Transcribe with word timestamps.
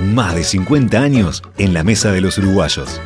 Más 0.00 0.34
de 0.34 0.44
50 0.44 1.00
años 1.00 1.42
en 1.56 1.72
la 1.72 1.84
mesa 1.84 2.12
de 2.12 2.20
los 2.20 2.36
uruguayos. 2.38 3.00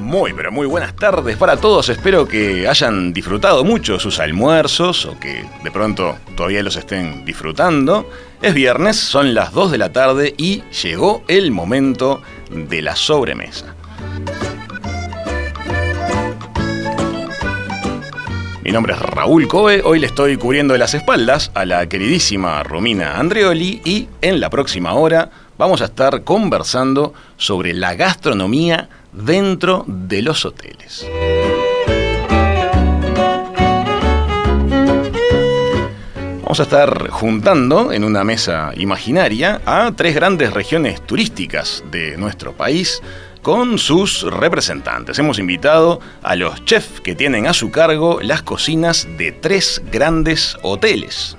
Muy, 0.00 0.32
pero 0.32 0.50
muy 0.50 0.66
buenas 0.66 0.96
tardes 0.96 1.36
para 1.36 1.56
todos. 1.56 1.88
Espero 1.88 2.26
que 2.26 2.66
hayan 2.66 3.12
disfrutado 3.12 3.62
mucho 3.62 4.00
sus 4.00 4.18
almuerzos 4.18 5.06
o 5.06 5.18
que 5.20 5.44
de 5.62 5.70
pronto 5.70 6.18
todavía 6.34 6.62
los 6.62 6.76
estén 6.76 7.24
disfrutando. 7.24 8.10
Es 8.42 8.54
viernes, 8.54 8.96
son 8.96 9.34
las 9.34 9.52
2 9.52 9.70
de 9.70 9.78
la 9.78 9.92
tarde 9.92 10.34
y 10.36 10.62
llegó 10.82 11.22
el 11.28 11.52
momento 11.52 12.22
de 12.50 12.82
la 12.82 12.96
sobremesa. 12.96 13.76
Mi 18.70 18.74
nombre 18.74 18.94
es 18.94 19.00
Raúl 19.00 19.48
Coe, 19.48 19.82
hoy 19.82 19.98
le 19.98 20.06
estoy 20.06 20.36
cubriendo 20.36 20.78
las 20.78 20.94
espaldas 20.94 21.50
a 21.54 21.64
la 21.64 21.88
queridísima 21.88 22.62
Romina 22.62 23.18
Andreoli 23.18 23.82
y 23.84 24.06
en 24.22 24.38
la 24.38 24.48
próxima 24.48 24.94
hora 24.94 25.28
vamos 25.58 25.82
a 25.82 25.86
estar 25.86 26.22
conversando 26.22 27.12
sobre 27.36 27.74
la 27.74 27.96
gastronomía 27.96 28.88
dentro 29.10 29.84
de 29.88 30.22
los 30.22 30.44
hoteles. 30.44 31.04
Vamos 36.44 36.60
a 36.60 36.62
estar 36.62 37.10
juntando 37.10 37.92
en 37.92 38.04
una 38.04 38.22
mesa 38.22 38.70
imaginaria 38.76 39.60
a 39.66 39.90
tres 39.96 40.14
grandes 40.14 40.52
regiones 40.52 41.04
turísticas 41.04 41.82
de 41.90 42.16
nuestro 42.16 42.52
país 42.52 43.02
con 43.42 43.78
sus 43.78 44.22
representantes. 44.22 45.18
Hemos 45.18 45.38
invitado 45.38 46.00
a 46.22 46.36
los 46.36 46.64
chefs 46.64 47.00
que 47.00 47.14
tienen 47.14 47.46
a 47.46 47.54
su 47.54 47.70
cargo 47.70 48.20
las 48.20 48.42
cocinas 48.42 49.08
de 49.16 49.32
tres 49.32 49.82
grandes 49.90 50.56
hoteles. 50.62 51.36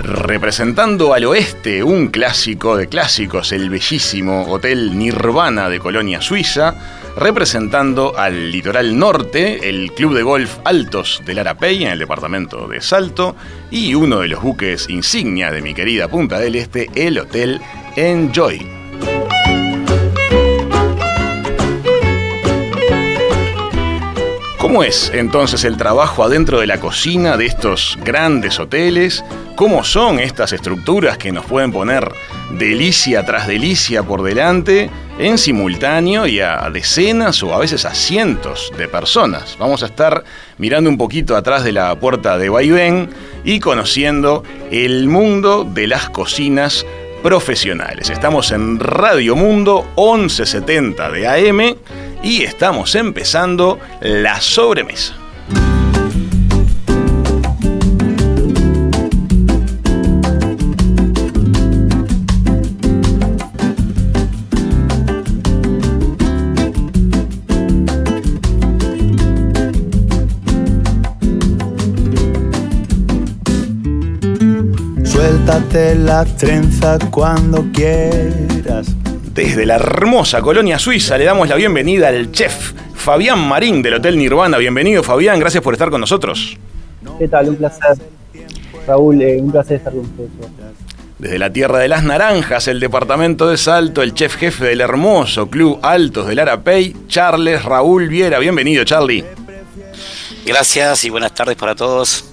Representando 0.00 1.14
al 1.14 1.24
oeste 1.24 1.82
un 1.82 2.08
clásico 2.08 2.76
de 2.76 2.88
clásicos, 2.88 3.52
el 3.52 3.70
bellísimo 3.70 4.44
Hotel 4.44 4.96
Nirvana 4.98 5.68
de 5.68 5.78
Colonia 5.78 6.20
Suiza, 6.20 7.01
representando 7.16 8.16
al 8.16 8.50
litoral 8.50 8.98
norte, 8.98 9.68
el 9.68 9.92
Club 9.92 10.14
de 10.14 10.22
Golf 10.22 10.58
Altos 10.64 11.22
del 11.24 11.38
Arapey 11.38 11.84
en 11.84 11.92
el 11.92 11.98
departamento 11.98 12.66
de 12.68 12.80
Salto, 12.80 13.36
y 13.70 13.94
uno 13.94 14.20
de 14.20 14.28
los 14.28 14.42
buques 14.42 14.88
insignia 14.88 15.50
de 15.50 15.62
mi 15.62 15.74
querida 15.74 16.08
Punta 16.08 16.38
del 16.38 16.56
Este, 16.56 16.88
el 16.94 17.18
Hotel 17.18 17.60
Enjoy. 17.96 18.82
¿Cómo 24.58 24.84
es 24.84 25.10
entonces 25.12 25.64
el 25.64 25.76
trabajo 25.76 26.24
adentro 26.24 26.58
de 26.58 26.66
la 26.66 26.80
cocina 26.80 27.36
de 27.36 27.44
estos 27.44 27.98
grandes 28.02 28.58
hoteles? 28.58 29.22
¿Cómo 29.54 29.84
son 29.84 30.18
estas 30.18 30.54
estructuras 30.54 31.18
que 31.18 31.30
nos 31.30 31.44
pueden 31.44 31.72
poner 31.72 32.10
delicia 32.52 33.22
tras 33.26 33.46
delicia 33.46 34.02
por 34.02 34.22
delante 34.22 34.88
en 35.22 35.38
simultáneo 35.38 36.26
y 36.26 36.40
a 36.40 36.68
decenas 36.72 37.42
o 37.44 37.54
a 37.54 37.58
veces 37.58 37.84
a 37.84 37.94
cientos 37.94 38.72
de 38.76 38.88
personas? 38.88 39.56
Vamos 39.58 39.84
a 39.84 39.86
estar 39.86 40.24
mirando 40.58 40.90
un 40.90 40.98
poquito 40.98 41.36
atrás 41.36 41.62
de 41.62 41.70
la 41.70 41.94
puerta 41.94 42.38
de 42.38 42.48
Vaivén 42.48 43.08
y 43.44 43.60
conociendo 43.60 44.42
el 44.72 45.06
mundo 45.06 45.64
de 45.64 45.86
las 45.86 46.10
cocinas 46.10 46.84
profesionales. 47.22 48.10
Estamos 48.10 48.50
en 48.50 48.80
Radio 48.80 49.36
Mundo 49.36 49.86
1170 49.96 51.10
de 51.10 51.28
AM 51.28 51.76
y 52.24 52.42
estamos 52.42 52.96
empezando 52.96 53.78
la 54.00 54.40
sobremesa. 54.40 55.21
Suéltate 75.44 75.96
la 75.96 76.24
trenza 76.24 76.98
cuando 77.10 77.64
quieras. 77.72 78.94
Desde 79.34 79.66
la 79.66 79.74
hermosa 79.74 80.40
colonia 80.40 80.78
suiza 80.78 81.18
le 81.18 81.24
damos 81.24 81.48
la 81.48 81.56
bienvenida 81.56 82.06
al 82.08 82.30
chef 82.30 82.72
Fabián 82.94 83.48
Marín 83.48 83.82
del 83.82 83.94
Hotel 83.94 84.16
Nirvana. 84.16 84.58
Bienvenido 84.58 85.02
Fabián, 85.02 85.40
gracias 85.40 85.60
por 85.60 85.74
estar 85.74 85.90
con 85.90 86.00
nosotros. 86.00 86.56
¿Qué 87.18 87.26
tal? 87.26 87.48
Un 87.48 87.56
placer. 87.56 87.98
Raúl, 88.86 89.20
eh, 89.20 89.40
un 89.40 89.50
placer 89.50 89.78
estar 89.78 89.92
con 89.92 90.02
ustedes. 90.02 90.30
Desde 91.18 91.38
la 91.40 91.52
Tierra 91.52 91.80
de 91.80 91.88
las 91.88 92.04
Naranjas, 92.04 92.68
el 92.68 92.78
departamento 92.78 93.48
de 93.48 93.56
Salto, 93.56 94.02
el 94.02 94.14
chef 94.14 94.36
jefe 94.36 94.66
del 94.66 94.80
hermoso 94.80 95.50
Club 95.50 95.80
Altos 95.82 96.28
del 96.28 96.38
Arapey, 96.38 96.94
Charles 97.08 97.64
Raúl 97.64 98.06
Viera. 98.06 98.38
Bienvenido, 98.38 98.84
Charlie. 98.84 99.24
Gracias 100.46 101.02
y 101.02 101.10
buenas 101.10 101.34
tardes 101.34 101.56
para 101.56 101.74
todos. 101.74 102.31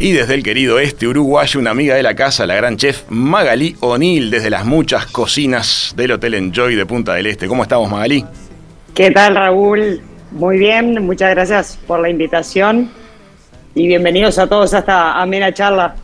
Y 0.00 0.12
desde 0.12 0.34
el 0.34 0.44
querido 0.44 0.78
este 0.78 1.08
uruguayo, 1.08 1.58
una 1.58 1.72
amiga 1.72 1.96
de 1.96 2.04
la 2.04 2.14
casa, 2.14 2.46
la 2.46 2.54
gran 2.54 2.76
chef 2.76 3.02
Magalí 3.08 3.74
O'Neill, 3.80 4.30
desde 4.30 4.48
las 4.48 4.64
muchas 4.64 5.06
cocinas 5.06 5.92
del 5.96 6.12
Hotel 6.12 6.34
Enjoy 6.34 6.76
de 6.76 6.86
Punta 6.86 7.14
del 7.14 7.26
Este. 7.26 7.48
¿Cómo 7.48 7.64
estamos, 7.64 7.90
Magalí? 7.90 8.24
¿Qué 8.94 9.10
tal, 9.10 9.34
Raúl? 9.34 10.00
Muy 10.30 10.56
bien, 10.56 11.04
muchas 11.04 11.30
gracias 11.30 11.80
por 11.84 11.98
la 11.98 12.10
invitación 12.10 12.92
y 13.74 13.88
bienvenidos 13.88 14.38
a 14.38 14.46
todos 14.46 14.72
a 14.72 14.78
esta 14.78 15.20
amena 15.20 15.52
charla. 15.52 15.96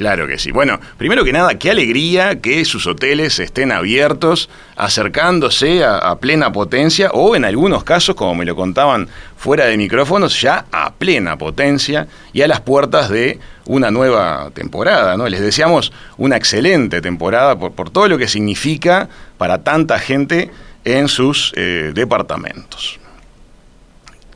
Claro 0.00 0.26
que 0.26 0.38
sí. 0.38 0.50
Bueno, 0.50 0.80
primero 0.96 1.26
que 1.26 1.32
nada, 1.34 1.58
qué 1.58 1.70
alegría 1.70 2.40
que 2.40 2.64
sus 2.64 2.86
hoteles 2.86 3.38
estén 3.38 3.70
abiertos, 3.70 4.48
acercándose 4.74 5.84
a, 5.84 6.16
plena 6.16 6.50
potencia 6.50 7.10
o 7.12 7.36
en 7.36 7.44
algunos 7.44 7.84
casos, 7.84 8.14
como 8.14 8.34
me 8.34 8.46
lo 8.46 8.56
contaban 8.56 9.08
fuera 9.36 9.66
de 9.66 9.76
micrófonos, 9.76 10.40
ya 10.40 10.64
a 10.72 10.94
plena 10.94 11.36
potencia 11.36 12.08
y 12.32 12.40
a 12.40 12.48
las 12.48 12.62
puertas 12.62 13.10
de 13.10 13.40
una 13.66 13.90
nueva 13.90 14.50
temporada. 14.54 15.18
¿no? 15.18 15.28
Les 15.28 15.42
deseamos 15.42 15.92
una 16.16 16.38
excelente 16.38 17.02
temporada 17.02 17.58
por, 17.58 17.90
todo 17.90 18.08
lo 18.08 18.16
que 18.16 18.26
significa 18.26 19.10
para 19.36 19.62
tanta 19.62 19.98
gente 19.98 20.50
en 20.82 21.08
sus 21.08 21.52
eh, 21.56 21.92
departamentos. 21.94 22.98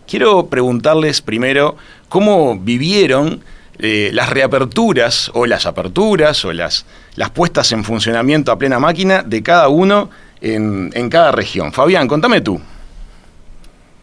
Quiero 0.06 0.44
preguntarles 0.48 1.22
primero 1.22 1.78
cómo 2.10 2.58
vivieron 2.58 3.40
eh, 3.78 4.10
las 4.12 4.30
reaperturas 4.30 5.30
o 5.34 5.46
las 5.46 5.66
aperturas 5.66 6.44
o 6.44 6.52
las, 6.52 6.86
las 7.16 7.30
puestas 7.30 7.72
en 7.72 7.84
funcionamiento 7.84 8.52
a 8.52 8.58
plena 8.58 8.78
máquina 8.78 9.22
de 9.22 9.42
cada 9.42 9.68
uno 9.68 10.10
en, 10.40 10.90
en 10.94 11.10
cada 11.10 11.32
región. 11.32 11.72
Fabián, 11.72 12.06
contame 12.06 12.40
tú. 12.40 12.60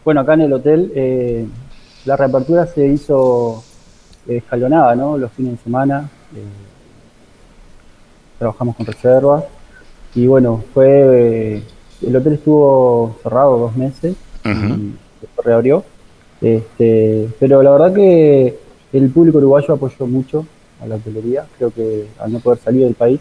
Bueno, 0.04 0.20
acá 0.20 0.34
en 0.34 0.42
el 0.42 0.52
hotel 0.52 0.92
eh, 0.94 1.46
la 2.04 2.16
reapertura 2.16 2.66
se 2.66 2.86
hizo 2.86 3.62
escalonada, 4.26 4.94
¿no? 4.94 5.16
Los 5.16 5.32
fines 5.32 5.52
de 5.52 5.58
semana. 5.64 6.10
Eh, 6.34 6.42
trabajamos 8.38 8.76
con 8.76 8.86
reservas. 8.86 9.44
Y 10.14 10.26
bueno, 10.26 10.62
fue. 10.74 11.62
el 12.02 12.16
hotel 12.16 12.34
estuvo 12.34 13.16
cerrado 13.22 13.58
dos 13.58 13.76
meses 13.76 14.16
y 14.44 14.94
después 15.20 15.46
reabrió. 15.46 15.84
Este, 16.40 17.28
pero 17.38 17.62
la 17.62 17.70
verdad 17.70 17.94
que 17.94 18.58
el 18.92 19.10
público 19.10 19.38
uruguayo 19.38 19.74
apoyó 19.74 20.06
mucho 20.06 20.46
a 20.80 20.86
la 20.86 20.96
hotelería. 20.96 21.46
Creo 21.56 21.70
que 21.70 22.08
al 22.18 22.32
no 22.32 22.40
poder 22.40 22.58
salir 22.58 22.84
del 22.84 22.94
país, 22.94 23.20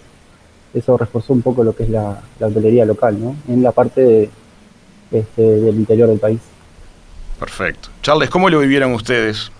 eso 0.73 0.97
reforzó 0.97 1.33
un 1.33 1.41
poco 1.41 1.63
lo 1.63 1.75
que 1.75 1.83
es 1.83 1.89
la, 1.89 2.21
hotelería 2.39 2.85
local, 2.85 3.19
¿no? 3.19 3.35
En 3.47 3.61
la 3.61 3.71
parte 3.71 4.29
este, 5.11 5.41
del 5.41 5.75
interior 5.75 6.09
del 6.09 6.19
país. 6.19 6.39
Perfecto. 7.39 7.89
Charles, 8.01 8.29
¿cómo 8.29 8.49
lo 8.49 8.59
vivieron 8.59 8.93
ustedes? 8.93 9.51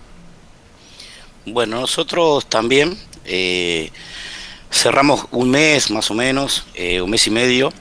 Bueno, 1.46 1.80
nosotros 1.80 2.46
también 2.46 2.96
eh, 3.24 3.90
cerramos 4.70 5.26
un 5.32 5.50
mes 5.50 5.90
más 5.90 6.10
o 6.10 6.14
menos, 6.14 6.64
eh, 6.74 7.00
un 7.00 7.10
mes 7.10 7.26
y 7.26 7.30
medio. 7.30 7.72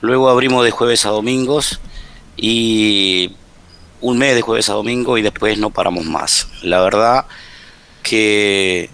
Luego 0.00 0.28
abrimos 0.28 0.64
de 0.64 0.70
jueves 0.70 1.06
a 1.06 1.10
domingos 1.10 1.80
y 2.36 3.32
un 4.00 4.18
mes 4.18 4.34
de 4.34 4.42
jueves 4.42 4.68
a 4.68 4.74
domingo 4.74 5.16
y 5.16 5.22
después 5.22 5.58
no 5.58 5.70
paramos 5.70 6.04
más. 6.04 6.48
La 6.62 6.80
verdad 6.80 7.26
que 8.08 8.90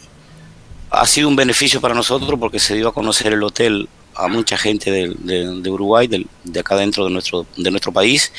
ha 0.91 1.07
sido 1.07 1.29
un 1.29 1.37
beneficio 1.37 1.81
para 1.81 1.95
nosotros 1.95 2.39
porque 2.39 2.59
se 2.59 2.75
dio 2.75 2.89
a 2.89 2.95
conocer 2.95 3.33
el 3.33 3.43
hotel 3.43 3.89
a 4.15 4.29
mucha 4.29 4.59
gente 4.59 4.91
de, 4.91 5.71
Uruguay, 5.71 6.07
de, 6.07 6.61
acá 6.61 6.77
dentro 6.77 7.05
de 7.05 7.11
nuestro, 7.11 7.47
de 7.57 7.71
nuestro 7.71 7.93
país, 7.93 8.33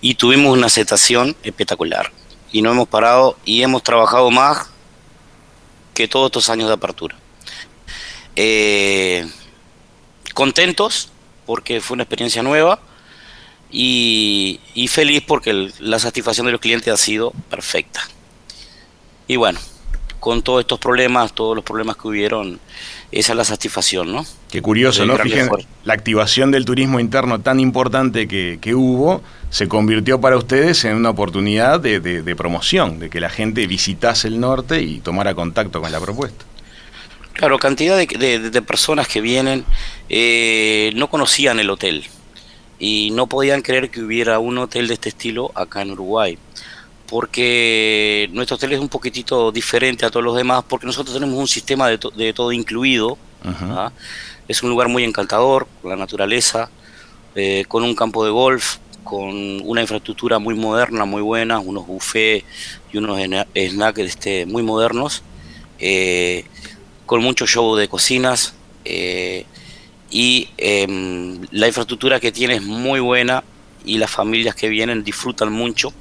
y 0.00 0.14
tuvimos 0.14 0.52
una 0.52 0.66
aceptación 0.66 1.34
espectacular. 1.42 2.10
Y 2.52 2.62
no 2.62 2.70
hemos 2.70 2.88
parado 2.88 3.36
y 3.44 3.62
hemos 3.62 3.82
trabajado 3.82 4.30
más 4.30 4.70
que 5.94 6.08
todos 6.08 6.26
estos 6.26 6.48
años 6.50 6.68
de 6.68 6.74
apertura. 6.74 7.16
Eh, 8.36 9.26
contentos 10.34 11.10
porque 11.46 11.80
fue 11.80 11.94
una 11.94 12.02
experiencia 12.02 12.42
nueva 12.42 12.80
y, 13.70 14.60
feliz 14.88 15.22
porque 15.26 15.70
la 15.78 15.98
satisfacción 15.98 16.46
de 16.46 16.52
los 16.52 16.60
clientes 16.60 16.92
ha 16.92 16.96
sido 16.96 17.32
perfecta. 17.50 18.00
Y 19.26 19.36
bueno, 19.36 19.58
con 20.24 20.40
todos 20.40 20.60
estos 20.60 20.78
problemas, 20.78 21.34
todos 21.34 21.54
los 21.54 21.62
problemas 21.62 21.98
que 21.98 22.08
hubieron, 22.08 22.58
esa 23.12 23.32
es 23.32 23.36
la 23.36 23.44
satisfacción, 23.44 24.10
¿no? 24.10 24.24
Qué 24.50 24.62
curioso, 24.62 25.04
¿no? 25.04 25.18
Fíjense, 25.18 25.50
la 25.84 25.92
activación 25.92 26.50
del 26.50 26.64
turismo 26.64 26.98
interno 26.98 27.42
tan 27.42 27.60
importante 27.60 28.26
que, 28.26 28.74
hubo 28.74 29.22
se 29.50 29.68
convirtió 29.68 30.22
para 30.22 30.38
ustedes 30.38 30.82
en 30.86 30.96
una 30.96 31.10
oportunidad 31.10 31.78
de, 31.78 32.34
promoción, 32.38 33.00
de 33.00 33.10
que 33.10 33.20
la 33.20 33.28
gente 33.28 33.66
visitase 33.66 34.28
el 34.28 34.40
norte 34.40 34.80
y 34.80 35.00
tomara 35.00 35.34
contacto 35.34 35.82
con 35.82 35.92
la 35.92 36.00
propuesta. 36.00 36.46
Claro, 37.34 37.58
cantidad 37.58 37.98
de, 37.98 38.62
personas 38.62 39.06
que 39.06 39.20
vienen 39.20 39.66
eh, 40.08 40.90
no 40.94 41.10
conocían 41.10 41.60
el 41.60 41.68
hotel 41.68 42.06
y 42.78 43.10
no 43.10 43.26
podían 43.26 43.60
creer 43.60 43.90
que 43.90 44.00
hubiera 44.00 44.38
un 44.38 44.56
hotel 44.56 44.88
de 44.88 44.94
este 44.94 45.10
estilo 45.10 45.52
acá 45.54 45.82
en 45.82 45.90
Uruguay 45.90 46.38
porque 47.08 48.28
nuestro 48.32 48.56
hotel 48.56 48.72
es 48.72 48.80
un 48.80 48.88
poquitito 48.88 49.52
diferente 49.52 50.06
a 50.06 50.10
todos 50.10 50.24
los 50.24 50.36
demás, 50.36 50.64
porque 50.68 50.86
nosotros 50.86 51.14
tenemos 51.14 51.38
un 51.38 51.48
sistema 51.48 51.88
de, 51.88 52.32
todo 52.32 52.52
incluido. 52.52 53.18
¿ah? 53.44 53.92
Es 54.48 54.62
un 54.62 54.70
lugar 54.70 54.88
muy 54.88 55.04
encantador, 55.04 55.66
con 55.82 55.90
la 55.90 55.96
naturaleza, 55.96 56.70
eh, 57.34 57.64
con 57.68 57.82
un 57.82 57.94
campo 57.94 58.24
de 58.24 58.30
golf, 58.30 58.76
con 59.02 59.60
una 59.62 59.82
infraestructura 59.82 60.38
muy 60.38 60.54
moderna, 60.54 61.04
muy 61.04 61.20
buena, 61.20 61.58
unos 61.60 61.86
buffets 61.86 62.44
y 62.92 62.98
unos 62.98 63.20
snacks 63.54 63.98
este, 63.98 64.46
muy 64.46 64.62
modernos, 64.62 65.22
eh, 65.78 66.46
con 67.04 67.22
mucho 67.22 67.46
show 67.46 67.76
de 67.76 67.86
cocinas. 67.86 68.54
Eh, 68.86 69.44
y 70.10 70.48
em, 70.58 71.46
la 71.50 71.66
infraestructura 71.66 72.20
que 72.20 72.32
tiene 72.32 72.54
es 72.54 72.62
muy 72.62 73.00
buena 73.00 73.42
y 73.84 73.98
las 73.98 74.10
familias 74.10 74.54
que 74.54 74.68
vienen 74.68 75.04
disfrutan 75.04 75.52
mucho 75.52 75.92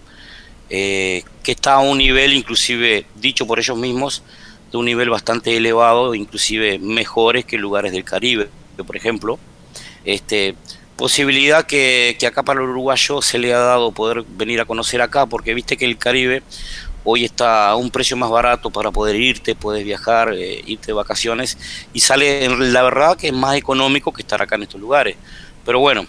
eh, 0.75 1.23
que 1.43 1.51
está 1.51 1.75
a 1.75 1.79
un 1.81 1.99
nivel, 1.99 2.33
inclusive 2.33 3.05
dicho 3.13 3.45
por 3.45 3.59
ellos 3.59 3.77
mismos, 3.77 4.23
de 4.71 4.79
un 4.79 4.85
nivel 4.85 5.07
bastante 5.11 5.55
elevado, 5.55 6.15
inclusive 6.15 6.79
mejores 6.79 7.45
que 7.45 7.59
lugares 7.59 7.91
del 7.91 8.03
Caribe, 8.03 8.49
por 8.83 8.97
ejemplo. 8.97 9.37
Este, 10.03 10.55
posibilidad 10.95 11.67
que, 11.67 12.17
acá 12.25 12.41
para 12.41 12.59
el 12.59 12.69
uruguayo 12.69 13.21
se 13.21 13.37
le 13.37 13.53
ha 13.53 13.59
dado 13.59 13.91
poder 13.91 14.23
venir 14.27 14.61
a 14.61 14.65
conocer 14.65 14.99
acá, 15.03 15.27
porque 15.27 15.53
viste 15.53 15.77
que 15.77 15.85
el 15.85 15.99
Caribe 15.99 16.41
hoy 17.03 17.23
está 17.23 17.69
a 17.69 17.75
un 17.75 17.91
precio 17.91 18.17
más 18.17 18.31
barato 18.31 18.71
para 18.71 18.89
poder 18.89 19.15
irte, 19.15 19.53
puedes 19.53 19.85
viajar, 19.85 20.33
eh, 20.33 20.63
irte 20.65 20.87
de 20.87 20.93
vacaciones, 20.93 21.55
y 21.93 21.99
sale, 21.99 22.49
la 22.49 22.81
verdad 22.81 23.15
que 23.15 23.27
es 23.27 23.33
más 23.33 23.55
económico 23.57 24.11
que 24.11 24.23
estar 24.23 24.41
acá 24.41 24.55
en 24.55 24.63
estos 24.63 24.81
lugares. 24.81 25.17
Pero 25.65 25.79
bueno, 25.79 26.07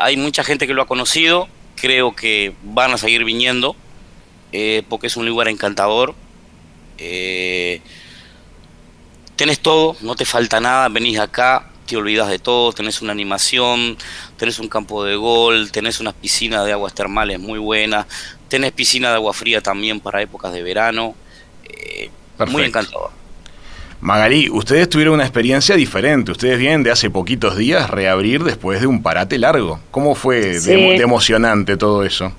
hay 0.00 0.16
mucha 0.16 0.44
gente 0.44 0.66
que 0.66 0.72
lo 0.72 0.80
ha 0.80 0.86
conocido, 0.86 1.46
creo 1.80 2.14
que 2.14 2.54
van 2.62 2.92
a 2.92 2.98
seguir 2.98 3.24
viniendo 3.24 3.76
eh, 4.52 4.82
porque 4.88 5.06
es 5.06 5.16
un 5.16 5.26
lugar 5.26 5.48
encantador. 5.48 6.14
Eh, 6.98 7.80
tenés 9.36 9.60
todo, 9.60 9.96
no 10.00 10.14
te 10.16 10.24
falta 10.24 10.60
nada, 10.60 10.88
venís 10.88 11.18
acá, 11.18 11.70
te 11.86 11.96
olvidas 11.96 12.28
de 12.28 12.38
todo, 12.38 12.72
tenés 12.72 13.00
una 13.00 13.12
animación, 13.12 13.96
tenés 14.36 14.58
un 14.58 14.68
campo 14.68 15.04
de 15.04 15.16
gol, 15.16 15.72
tenés 15.72 16.00
unas 16.00 16.14
piscinas 16.14 16.66
de 16.66 16.72
aguas 16.72 16.94
termales 16.94 17.40
muy 17.40 17.58
buenas, 17.58 18.06
tenés 18.48 18.72
piscina 18.72 19.08
de 19.08 19.14
agua 19.14 19.32
fría 19.32 19.60
también 19.62 20.00
para 20.00 20.20
épocas 20.20 20.52
de 20.52 20.62
verano. 20.62 21.14
Eh, 21.64 22.10
muy 22.48 22.64
encantador. 22.64 23.19
Magalí, 24.00 24.48
ustedes 24.50 24.88
tuvieron 24.88 25.14
una 25.14 25.24
experiencia 25.24 25.76
diferente. 25.76 26.32
Ustedes 26.32 26.58
vienen 26.58 26.82
de 26.82 26.90
hace 26.90 27.10
poquitos 27.10 27.56
días 27.56 27.90
reabrir 27.90 28.42
después 28.44 28.80
de 28.80 28.86
un 28.86 29.02
parate 29.02 29.38
largo. 29.38 29.78
¿Cómo 29.90 30.14
fue 30.14 30.58
de, 30.58 30.96
emocionante 30.96 31.76
todo 31.76 32.02
eso? 32.02 32.32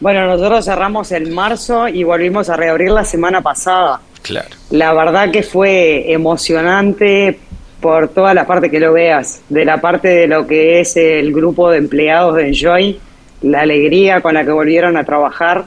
Bueno, 0.00 0.26
nosotros 0.26 0.64
cerramos 0.64 1.12
en 1.12 1.32
marzo 1.32 1.88
y 1.88 2.02
volvimos 2.02 2.48
a 2.48 2.56
reabrir 2.56 2.90
la 2.90 3.04
semana 3.04 3.42
pasada. 3.42 4.00
Claro. 4.22 4.48
La 4.70 4.92
verdad 4.92 5.30
que 5.30 5.44
fue 5.44 6.12
emocionante 6.12 7.38
por 7.80 8.08
toda 8.08 8.34
la 8.34 8.44
parte 8.46 8.70
que 8.70 8.80
lo 8.80 8.92
veas, 8.92 9.40
de 9.48 9.64
la 9.64 9.80
parte 9.80 10.08
de 10.08 10.26
lo 10.26 10.48
que 10.48 10.80
es 10.80 10.96
el 10.96 11.32
grupo 11.32 11.70
de 11.70 11.78
empleados 11.78 12.34
de 12.34 12.48
Enjoy, 12.48 12.98
la 13.42 13.60
alegría 13.60 14.20
con 14.20 14.34
la 14.34 14.44
que 14.44 14.50
volvieron 14.50 14.96
a 14.96 15.04
trabajar 15.04 15.66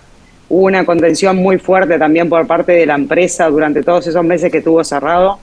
Hubo 0.53 0.65
una 0.65 0.83
contención 0.83 1.38
muy 1.38 1.59
fuerte 1.59 1.98
también 1.98 2.27
por 2.27 2.45
parte 2.45 2.74
de 2.74 2.86
la 2.86 2.95
empresa 2.95 3.50
durante 3.50 3.83
todos 3.83 4.06
esos 4.06 4.21
meses 4.21 4.51
que 4.51 4.57
estuvo 4.57 4.83
cerrado. 4.83 5.39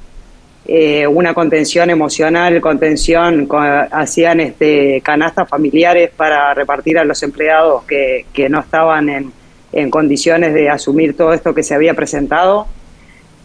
Eh, 0.67 1.07
una 1.07 1.33
contención 1.33 1.89
emocional, 1.89 2.61
contención, 2.61 3.49
hacían 3.91 4.41
este, 4.41 5.01
canastas 5.01 5.49
familiares 5.49 6.11
para 6.15 6.53
repartir 6.53 6.99
a 6.99 7.07
los 7.07 7.23
empleados 7.23 7.85
que, 7.85 8.27
no 8.51 8.61
estaban 8.61 9.33
en, 9.73 9.91
condiciones 9.91 10.53
de 10.53 10.69
asumir 10.69 11.17
todo 11.17 11.33
esto 11.33 11.55
que 11.55 11.63
se 11.63 11.75
había 11.75 11.95
presentado. 11.95 12.67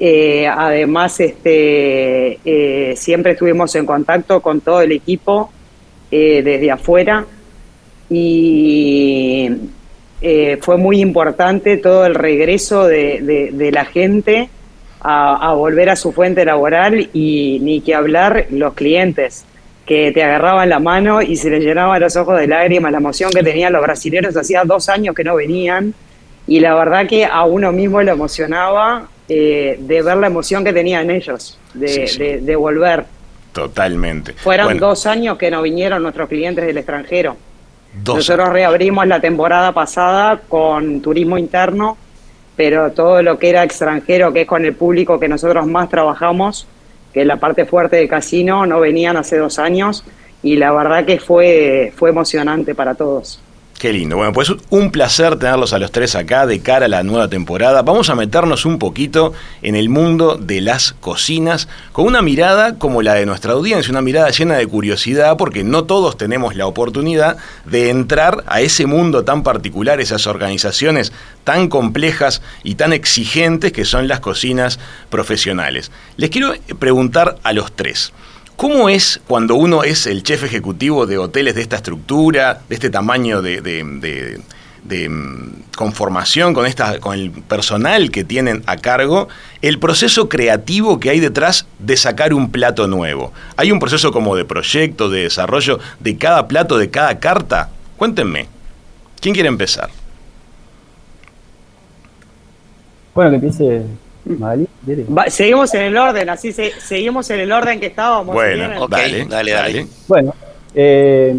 Eh, 0.01 0.45
además, 0.45 1.17
este, 1.21 2.39
eh, 2.43 2.93
siempre 2.97 3.31
estuvimos 3.31 3.73
en 3.75 3.85
contacto 3.85 4.41
con 4.41 4.59
todo 4.59 4.81
el 4.81 4.91
equipo 4.91 5.49
desde 6.11 6.69
afuera 6.69 7.25
y 8.09 9.49
eh, 10.25 10.57
fue 10.61 10.77
muy 10.77 11.01
importante 11.01 11.75
todo 11.75 12.05
el 12.05 12.15
regreso 12.15 12.87
de, 12.87 13.69
la 13.73 13.83
gente 13.83 14.49
a, 15.01 15.53
volver 15.53 15.89
a 15.89 15.97
su 15.97 16.13
fuente 16.13 16.45
laboral 16.45 17.09
y 17.11 17.59
ni 17.61 17.81
que 17.81 17.93
hablar 17.93 18.47
los 18.49 18.73
clientes 18.73 19.43
que 19.85 20.13
te 20.13 20.23
agarraban 20.23 20.69
la 20.69 20.79
mano 20.79 21.21
y 21.21 21.35
se 21.35 21.49
les 21.49 21.61
llenaban 21.61 21.99
los 21.99 22.15
ojos 22.15 22.39
de 22.39 22.47
lágrimas 22.47 22.93
la 22.93 22.99
emoción 22.99 23.31
que 23.31 23.43
tenían 23.43 23.73
los 23.73 23.81
brasileños 23.81 24.37
hacía 24.37 24.63
dos 24.63 24.87
años 24.87 25.13
que 25.13 25.25
no 25.25 25.35
venían 25.35 25.93
y 26.47 26.61
la 26.61 26.73
verdad 26.73 27.05
que 27.05 27.25
a 27.25 27.43
uno 27.43 27.73
mismo 27.73 28.01
le 28.01 28.11
emocionaba 28.11 29.09
eh, 29.27 29.75
de 29.77 30.01
ver 30.01 30.15
la 30.15 30.27
emoción 30.27 30.63
que 30.63 30.71
tenían 30.71 31.11
ellos 31.11 31.59
de, 31.73 32.55
volver. 32.55 33.03
Totalmente. 33.51 34.31
Fueron 34.33 34.77
dos 34.77 35.05
años 35.05 35.37
que 35.37 35.51
no 35.51 35.61
vinieron 35.61 36.01
nuestros 36.01 36.29
clientes 36.29 36.65
del 36.65 36.77
extranjero. 36.77 37.35
Nosotros 38.05 38.49
reabrimos 38.49 39.05
la 39.07 39.19
temporada 39.19 39.71
pasada 39.71 40.41
con 40.47 41.01
turismo 41.01 41.37
interno, 41.37 41.97
pero 42.55 42.91
todo 42.91 43.21
lo 43.21 43.37
que 43.37 43.49
era 43.49 43.63
extranjero, 43.63 44.33
que 44.33 44.41
es 44.41 44.47
con 44.47 44.65
el 44.65 44.73
público 44.73 45.19
que 45.19 45.27
nosotros 45.27 45.67
más 45.67 45.89
trabajamos, 45.89 46.67
que 47.13 47.21
es 47.21 47.27
la 47.27 47.37
parte 47.37 47.65
fuerte 47.65 47.97
del 47.97 48.07
casino, 48.07 48.65
no 48.65 48.79
venían 48.79 49.15
hace 49.17 49.37
dos 49.37 49.59
años 49.59 50.03
y 50.41 50.55
la 50.55 50.71
verdad 50.71 51.05
que 51.05 51.19
fue, 51.19 51.93
fue 51.95 52.09
emocionante 52.09 52.73
para 52.73 52.95
todos. 52.95 53.39
Qué 53.83 53.91
lindo. 53.91 54.15
Bueno, 54.15 54.31
pues 54.31 54.49
un 54.69 54.91
placer 54.91 55.37
tenerlos 55.37 55.73
a 55.73 55.77
los 55.77 55.91
tres 55.91 56.15
acá 56.15 56.47
de 56.47 56.61
cara 56.61 56.85
a 56.85 56.87
la 56.87 57.03
nueva 57.03 57.27
temporada. 57.27 57.81
Vamos 57.81 58.09
a 58.09 58.15
meternos 58.15 58.65
un 58.65 58.79
poquito 58.79 59.33
en 59.61 59.75
el 59.75 59.89
mundo 59.89 60.37
de 60.37 60.61
las 60.61 60.93
cocinas 61.01 61.67
con 61.91 62.05
una 62.05 62.21
mirada 62.21 62.79
como 62.79 63.01
la 63.01 63.15
de 63.15 63.25
nuestra 63.25 63.51
audiencia, 63.51 63.91
una 63.91 64.01
mirada 64.01 64.29
llena 64.29 64.55
de 64.55 64.67
curiosidad 64.67 65.35
porque 65.35 65.65
no 65.65 65.83
todos 65.83 66.15
tenemos 66.15 66.55
la 66.55 66.65
oportunidad 66.65 67.35
de 67.65 67.89
entrar 67.89 68.45
a 68.47 68.61
ese 68.61 68.85
mundo 68.85 69.25
tan 69.25 69.43
particular, 69.43 69.99
esas 69.99 70.27
organizaciones 70.27 71.11
tan 71.43 71.67
complejas 71.67 72.41
y 72.63 72.75
tan 72.75 72.93
exigentes 72.93 73.73
que 73.73 73.83
son 73.83 74.07
las 74.07 74.21
cocinas 74.21 74.79
profesionales. 75.09 75.91
Les 76.15 76.29
quiero 76.29 76.53
preguntar 76.79 77.35
a 77.43 77.51
los 77.51 77.73
tres. 77.73 78.13
¿Cómo 78.55 78.87
es 78.87 79.19
cuando 79.27 79.55
uno 79.55 79.83
es 79.83 80.05
el 80.05 80.23
chef 80.23 80.43
ejecutivo 80.43 81.05
de 81.05 81.17
hoteles 81.17 81.55
de 81.55 81.61
esta 81.61 81.77
estructura, 81.77 82.61
de 82.69 82.75
este 82.75 82.89
tamaño 82.89 83.41
de, 83.41 84.39
mm, 85.09 85.73
conformación, 85.75 86.53
con, 86.53 86.65
esta, 86.65 86.99
con 86.99 87.15
el 87.15 87.31
personal 87.31 88.11
que 88.11 88.23
tienen 88.23 88.63
a 88.67 88.77
cargo, 88.77 89.27
el 89.61 89.79
proceso 89.79 90.29
creativo 90.29 90.99
que 90.99 91.09
hay 91.09 91.19
detrás 91.19 91.65
de 91.79 91.97
sacar 91.97 92.33
un 92.33 92.51
plato 92.51 92.87
nuevo? 92.87 93.33
¿Hay 93.57 93.71
un 93.71 93.79
proceso 93.79 94.11
como 94.11 94.35
de 94.35 94.45
proyecto, 94.45 95.09
de 95.09 95.23
desarrollo 95.23 95.79
de 95.99 96.17
cada 96.17 96.47
plato, 96.47 96.77
de 96.77 96.89
cada 96.89 97.19
carta? 97.19 97.69
Cuéntenme. 97.97 98.47
¿Quién 99.19 99.33
quiere 99.33 99.49
empezar? 99.49 99.89
Bueno, 103.15 103.31
que 103.31 103.35
empiece 103.35 103.83
seguimos 105.27 105.73
en 105.73 105.81
el 105.83 105.97
orden, 105.97 106.29
así 106.29 106.51
seguimos 106.51 107.29
en 107.29 107.39
el 107.41 107.51
orden 107.51 107.79
que 107.79 107.87
estábamos. 107.87 108.33
Bueno, 108.33 108.87
dale, 108.87 109.25
dale, 109.25 109.87
Bueno, 110.07 110.33
eh, 110.73 111.35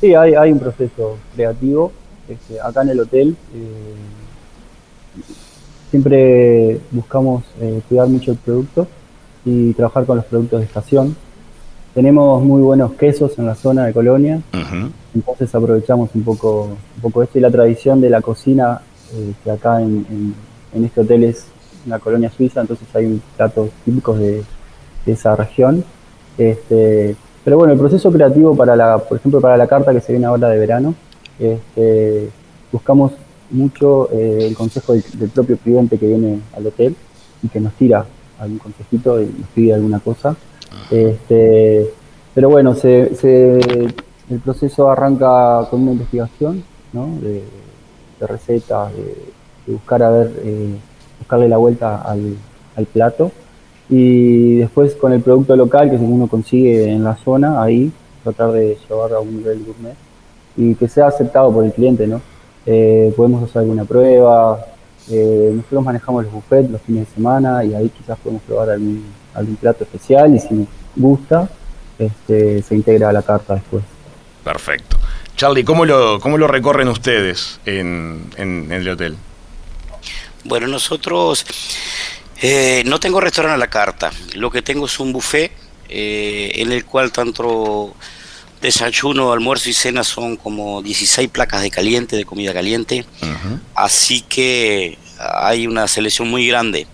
sí, 0.00 0.14
hay, 0.14 0.52
un 0.52 0.58
proceso 0.58 1.18
creativo. 1.34 1.92
este, 2.28 2.60
acá 2.60 2.82
en 2.82 2.88
el 2.90 3.00
hotel 3.00 3.36
eh, 3.54 3.94
siempre 5.90 6.80
buscamos 6.90 7.44
eh, 7.60 7.80
cuidar 7.88 8.08
mucho 8.08 8.32
el 8.32 8.38
producto 8.38 8.88
y 9.44 9.72
trabajar 9.74 10.04
con 10.06 10.16
los 10.16 10.26
productos 10.26 10.60
de 10.60 10.66
estación. 10.66 11.16
Tenemos 11.94 12.42
muy 12.42 12.60
buenos 12.60 12.94
quesos 12.94 13.38
en 13.38 13.46
la 13.46 13.54
zona 13.54 13.86
de 13.86 13.92
Colonia, 13.92 14.40
entonces 15.14 15.54
aprovechamos 15.54 16.10
un 16.14 16.24
poco, 16.24 16.64
un 16.96 17.02
poco 17.02 17.22
esto 17.22 17.38
y 17.38 17.40
la 17.40 17.50
tradición 17.52 18.00
de 18.00 18.10
la 18.10 18.20
cocina 18.20 18.80
eh, 19.12 19.32
que 19.44 19.50
acá 19.52 19.80
en, 19.80 20.34
este 20.74 21.02
hotel 21.02 21.22
es 21.22 21.46
una 21.86 21.98
colonia 21.98 22.30
suiza, 22.30 22.60
entonces 22.60 22.86
hay 22.94 23.20
platos 23.36 23.70
típicos 23.84 24.18
de, 24.18 24.42
esa 25.06 25.36
región. 25.36 25.84
Este, 26.38 27.14
pero 27.44 27.58
bueno, 27.58 27.74
el 27.74 27.78
proceso 27.78 28.10
creativo 28.10 28.56
para 28.56 28.74
la, 28.74 28.98
por 28.98 29.18
ejemplo, 29.18 29.40
para 29.40 29.56
la 29.56 29.66
carta 29.66 29.92
que 29.92 30.00
se 30.00 30.12
viene 30.12 30.26
ahora 30.26 30.48
de 30.48 30.58
verano, 30.58 30.94
este, 31.38 32.30
buscamos 32.72 33.12
mucho 33.50 34.10
eh, 34.12 34.46
el 34.48 34.56
consejo 34.56 34.94
del, 34.94 35.30
propio 35.30 35.58
cliente 35.58 35.98
que 35.98 36.06
viene 36.06 36.40
al 36.56 36.66
hotel 36.66 36.96
y 37.42 37.48
que 37.48 37.60
nos 37.60 37.74
tira 37.74 38.06
algún 38.38 38.58
consejito 38.58 39.20
y 39.20 39.26
nos 39.26 39.48
pide 39.54 39.74
alguna 39.74 40.00
cosa. 40.00 40.34
Este, 40.90 41.90
pero 42.34 42.48
bueno, 42.48 42.74
el 42.82 44.40
proceso 44.42 44.90
arranca 44.90 45.66
con 45.70 45.82
una 45.82 45.92
investigación 45.92 46.64
de, 46.92 47.42
recetas, 48.20 48.92
de, 48.94 49.72
buscar 49.72 50.02
a 50.02 50.10
ver, 50.10 50.32
eh, 50.44 50.76
buscarle 51.24 51.48
la 51.48 51.56
vuelta 51.56 52.02
al, 52.02 52.36
plato 52.92 53.30
y 53.88 54.56
después 54.56 54.94
con 54.96 55.12
el 55.12 55.20
producto 55.20 55.54
local 55.54 55.88
que 55.88 55.96
uno 55.96 56.26
consigue 56.26 56.90
en 56.90 57.04
la 57.04 57.16
zona, 57.16 57.62
ahí 57.62 57.92
tratar 58.22 58.50
de 58.52 58.76
llevar 58.88 59.12
a 59.12 59.20
un 59.20 59.36
nivel 59.36 59.64
gourmet 59.64 59.94
y 60.56 60.74
que 60.74 60.88
sea 60.88 61.06
aceptado 61.06 61.52
por 61.52 61.64
el 61.64 61.72
cliente, 61.72 62.06
¿no? 62.06 62.20
Eh, 62.66 63.12
podemos 63.16 63.44
hacer 63.44 63.60
alguna 63.62 63.84
prueba, 63.84 64.66
eh, 65.10 65.52
nosotros 65.54 65.84
manejamos 65.84 66.24
los 66.24 66.32
buffets 66.32 66.70
los 66.70 66.80
fines 66.82 67.08
de 67.08 67.14
semana 67.14 67.64
y 67.64 67.74
ahí 67.74 67.90
quizás 67.90 68.18
podemos 68.18 68.42
probar 68.42 68.70
algún, 68.70 69.04
algún 69.34 69.56
plato 69.56 69.84
especial 69.84 70.34
y 70.34 70.38
si 70.40 70.54
nos 70.54 70.68
gusta, 70.96 71.48
este, 71.98 72.62
se 72.62 72.74
integra 72.74 73.10
a 73.10 73.12
la 73.12 73.22
carta 73.22 73.54
después. 73.54 73.84
Perfecto. 74.42 74.96
Charlie, 75.36 75.64
¿cómo 75.64 75.84
lo, 75.84 76.20
cómo 76.20 76.38
lo 76.38 76.46
recorren 76.46 76.88
ustedes 76.88 77.60
en, 77.66 78.30
en, 78.36 78.70
el 78.70 78.88
hotel? 78.88 79.16
Bueno, 80.44 80.66
nosotros 80.66 81.44
eh, 82.40 82.82
no 82.86 83.00
tengo 83.00 83.20
restaurante 83.20 83.54
a 83.54 83.58
la 83.58 83.70
carta, 83.70 84.12
lo 84.34 84.50
que 84.50 84.62
tengo 84.62 84.86
es 84.86 85.00
un 85.00 85.12
buffet 85.12 85.52
en 85.88 86.72
el 86.72 86.84
cual 86.84 87.12
tanto 87.12 87.94
desayuno, 88.64 89.30
almuerzo 89.30 89.68
y 89.68 89.74
cena 89.74 90.02
son 90.02 90.36
como 90.36 90.80
16 90.82 91.28
placas 91.28 91.60
de 91.60 91.70
caliente, 91.70 92.16
de 92.16 92.24
comida 92.24 92.54
caliente. 92.54 93.04
Así 93.74 94.22
que 94.22 94.98
hay 95.18 95.66
una 95.66 95.86
selección 95.86 96.28
muy 96.28 96.48
grande. 96.48 96.86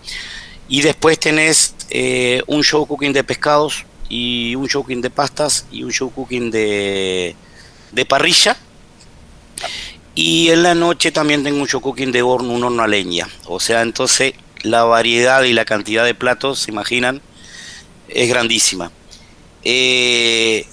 Y 0.67 0.81
después 0.81 1.17
tenés 1.17 1.73
eh, 1.89 2.43
un 2.47 2.61
show 2.63 2.85
cooking 2.85 3.13
de 3.13 3.23
pescados 3.23 3.85
y 4.09 4.53
un 4.55 4.67
show 4.67 4.83
cooking 4.83 5.01
de 5.01 5.09
pastas 5.09 5.65
y 5.71 5.83
un 5.83 5.91
show 5.91 6.11
cooking 6.11 6.51
de, 6.51 7.35
de 7.91 8.05
parrilla. 8.05 8.57
Y 10.13 10.49
en 10.49 10.63
la 10.63 10.75
noche 10.75 11.11
también 11.11 11.43
tengo 11.43 11.59
un 11.59 11.67
show 11.67 11.81
cooking 11.81 12.11
de 12.11 12.21
horno, 12.21 12.53
un 12.53 12.63
horno 12.63 12.83
a 12.83 12.87
leña. 12.87 13.27
O 13.45 13.59
sea, 13.59 13.81
entonces 13.81 14.33
la 14.63 14.83
variedad 14.83 15.43
y 15.43 15.53
la 15.53 15.65
cantidad 15.65 16.05
de 16.05 16.13
platos, 16.13 16.59
se 16.59 16.71
imaginan, 16.71 17.21
es 18.07 18.29
grandísima. 18.29 18.91
Eh, 19.63 20.65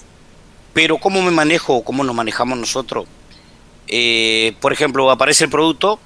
pero 0.73 0.97
¿cómo 0.97 1.21
me 1.21 1.31
manejo? 1.31 1.83
¿Cómo 1.83 2.03
nos 2.03 2.15
manejamos 2.15 2.57
nosotros? 2.57 3.05
Eh, 3.87 4.53
por 4.59 4.73
ejemplo, 4.73 5.09
aparece 5.09 5.45
el 5.45 5.49
producto 5.49 5.99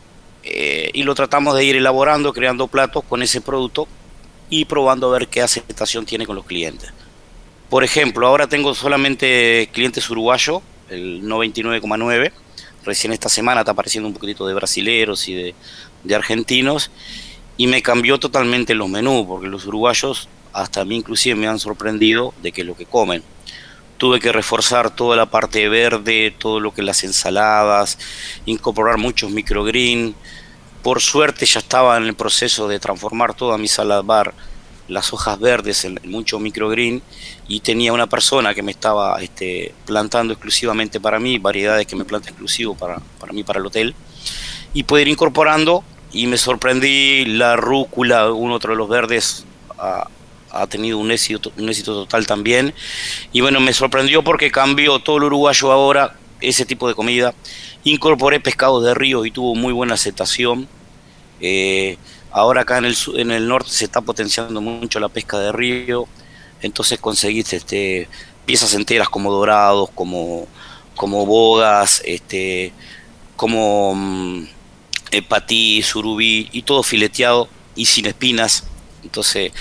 eh, 0.44 0.92
y 0.94 1.04
lo 1.04 1.16
tratamos 1.16 1.56
de 1.56 1.66
ir 1.66 1.75
elaborando, 1.75 2.34
creando 2.34 2.68
platos 2.68 3.04
con 3.04 3.24
ese 3.24 3.42
producto 3.42 3.88
y 4.50 4.66
probando 4.66 5.10
a 5.10 5.18
ver 5.18 5.28
qué 5.28 5.42
aceptación 5.42 6.06
tiene 6.06 6.25
con 6.25 6.36
los 6.36 6.46
clientes. 6.46 6.92
Por 7.70 7.84
ejemplo, 7.84 8.28
ahora 8.28 8.48
tengo 8.48 8.75
solamente 8.75 9.70
clientes 9.74 10.08
uruguayos, 10.10 10.62
el 10.90 11.24
99,9. 11.24 12.32
Recién 12.86 13.13
esta 13.13 13.30
semana 13.30 13.62
está 13.62 13.72
apareciendo 13.72 14.08
un 14.08 14.13
poquitito 14.13 14.46
de 14.46 14.54
brasileros 14.54 15.28
y 15.28 15.54
de, 16.04 16.16
argentinos. 16.16 16.92
Y 17.56 17.68
me 17.68 17.82
cambió 17.82 18.20
totalmente 18.20 18.74
los 18.74 18.90
menús, 18.90 19.25
porque 19.28 19.48
los 19.48 19.66
uruguayos 19.66 20.28
hasta 20.54 20.82
a 20.82 20.86
mí 20.86 20.98
inclusive 20.98 21.36
me 21.36 21.48
han 21.48 21.60
sorprendido 21.60 22.34
de 22.42 22.52
que 22.52 22.63
lo 22.63 22.75
que 22.75 22.86
comen 22.86 23.24
tuve 23.98 24.20
que 24.20 24.32
reforzar 24.32 24.94
toda 24.94 25.16
la 25.16 25.28
parte 25.28 25.70
verde, 25.70 26.36
todo 26.38 26.60
lo 26.60 26.74
que 26.74 26.82
las 26.82 27.04
ensaladas, 27.04 27.98
incorporar 28.46 28.98
muchos 28.98 29.32
microgreen. 29.32 30.16
Por 30.82 31.00
suerte 31.00 31.46
ya 31.46 31.60
estaba 31.60 31.96
en 31.96 32.04
el 32.04 32.16
proceso 32.16 32.68
de 32.68 32.80
transformar 32.80 33.34
toda 33.34 33.58
mi 33.58 33.68
salad 33.68 34.04
bar, 34.04 34.34
las 34.88 35.13
hojas 35.13 35.40
verdes 35.40 35.86
en 35.86 36.00
mucho 36.06 36.40
microgreen 36.40 37.02
y 37.48 37.62
tenía 37.62 37.94
una 37.94 38.08
persona 38.08 38.54
que 38.54 38.63
me 38.63 38.72
estaba 38.72 39.22
este, 39.22 39.74
plantando 39.86 40.34
exclusivamente 40.34 41.00
para 41.00 41.20
mí, 41.20 41.38
variedades 41.38 41.88
que 41.88 41.96
me 41.96 42.06
planta 42.06 42.30
exclusivo 42.30 42.75
para, 42.75 43.00
para 43.20 43.34
mí, 43.34 43.44
para 43.44 43.60
el 43.60 43.66
hotel, 43.66 43.96
y 44.74 44.84
poder 44.84 45.08
ir 45.08 45.13
incorporando 45.13 45.84
y 46.12 46.28
me 46.28 46.38
sorprendí 46.38 47.25
la 47.25 47.56
rúcula, 47.56 48.32
uno 48.32 48.56
otro 48.56 48.74
de 48.74 48.78
los 48.78 48.90
verdes, 48.90 49.46
a, 49.78 50.08
ha 50.54 50.68
tenido 50.68 51.00
un 51.00 51.12
éxito, 51.12 51.52
un 51.58 51.68
éxito 51.68 51.94
total 51.94 52.28
también. 52.28 52.74
Y 53.34 53.42
bueno, 53.42 53.60
me 53.60 53.74
sorprendió 53.74 54.24
porque 54.24 54.52
cambió 54.52 55.00
todo 55.00 55.18
el 55.18 55.24
uruguayo 55.24 55.72
ahora, 55.72 56.16
ese 56.40 56.66
tipo 56.66 56.88
de 56.88 56.94
comida. 56.94 57.34
Incorporé 57.84 58.40
pescados 58.40 58.84
de 58.84 58.94
río 58.94 59.25
y 59.25 59.32
tuvo 59.32 59.56
muy 59.56 59.74
buena 59.74 59.96
aceptación. 59.96 60.68
Eh, 61.42 61.98
ahora 62.34 62.62
acá 62.62 62.80
en 62.80 62.86
el, 62.86 62.98
en 63.16 63.32
el 63.32 63.48
norte 63.48 63.70
se 63.70 63.86
está 63.86 64.02
potenciando 64.02 64.60
mucho 64.60 65.00
la 65.00 65.10
pesca 65.10 65.40
de 65.40 65.52
río. 65.52 66.08
Entonces 66.62 67.00
conseguiste 67.00 68.08
piezas 68.46 68.74
enteras 68.74 69.10
como 69.10 69.32
dorados, 69.32 69.90
como, 69.92 70.48
como 70.96 71.25
bogas, 71.25 72.02
este, 72.06 72.74
como 73.36 73.94
mm, 73.96 74.44
patí, 75.28 75.82
surubí 75.84 76.50
y 76.52 76.63
todo 76.63 76.84
fileteado 76.84 77.48
y 77.75 77.86
sin 77.86 78.06
espinas. 78.06 78.66
Entonces 79.04 79.52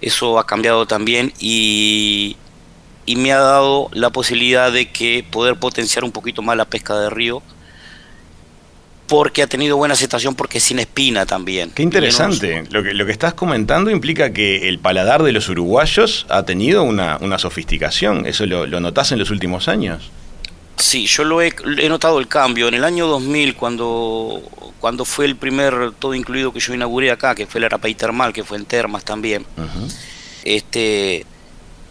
eso 0.00 0.38
ha 0.38 0.46
cambiado 0.46 0.86
también 0.86 1.32
y, 1.38 2.36
me 3.06 3.32
ha 3.32 3.38
dado 3.38 3.90
la 3.92 4.10
posibilidad 4.10 4.72
de 4.72 4.90
que 4.90 5.24
poder 5.30 5.58
potenciar 5.58 6.04
un 6.04 6.12
poquito 6.12 6.42
más 6.42 6.56
la 6.56 6.64
pesca 6.64 6.98
de 6.98 7.10
río 7.10 7.42
porque 9.06 9.42
ha 9.42 9.46
tenido 9.46 9.76
buena 9.76 9.94
aceptación 9.94 10.34
porque 10.34 10.58
es 10.58 10.64
sin 10.64 10.78
espina 10.78 11.26
también. 11.26 11.70
Qué 11.70 11.82
interesante. 11.82 12.64
Lo, 12.70 12.82
que, 12.82 12.94
lo 12.94 13.04
que 13.04 13.12
estás 13.12 13.34
comentando 13.34 13.90
implica 13.90 14.32
que 14.32 14.68
el 14.68 14.78
paladar 14.78 15.22
de 15.22 15.32
los 15.32 15.48
uruguayos 15.48 16.26
ha 16.28 16.44
tenido 16.44 16.82
una, 16.82 17.38
sofisticación. 17.38 18.26
¿Eso 18.26 18.46
lo, 18.46 18.66
lo 18.66 18.80
notás 18.80 19.12
en 19.12 19.18
los 19.18 19.30
últimos 19.30 19.68
años? 19.68 20.10
Sí, 20.76 21.06
yo 21.06 21.24
lo 21.24 21.40
he, 21.40 21.52
he, 21.78 21.88
notado 21.88 22.18
el 22.18 22.28
cambio. 22.28 22.68
En 22.68 22.74
el 22.74 22.84
año 22.84 23.06
2000, 23.06 23.54
cuando, 23.54 24.42
cuando 24.80 25.04
fue 25.04 25.24
el 25.26 25.36
primer 25.36 25.92
todo 25.98 26.14
incluido 26.14 26.52
que 26.52 26.60
yo 26.60 26.74
inauguré 26.74 27.10
acá, 27.10 27.34
que 27.34 27.46
fue 27.46 27.58
el 27.58 27.64
Arapay 27.64 27.94
Termal, 27.94 28.32
que 28.32 28.42
fue 28.42 28.56
en 28.56 28.64
Termas 28.64 29.04
también, 29.04 29.46
este, 30.44 31.24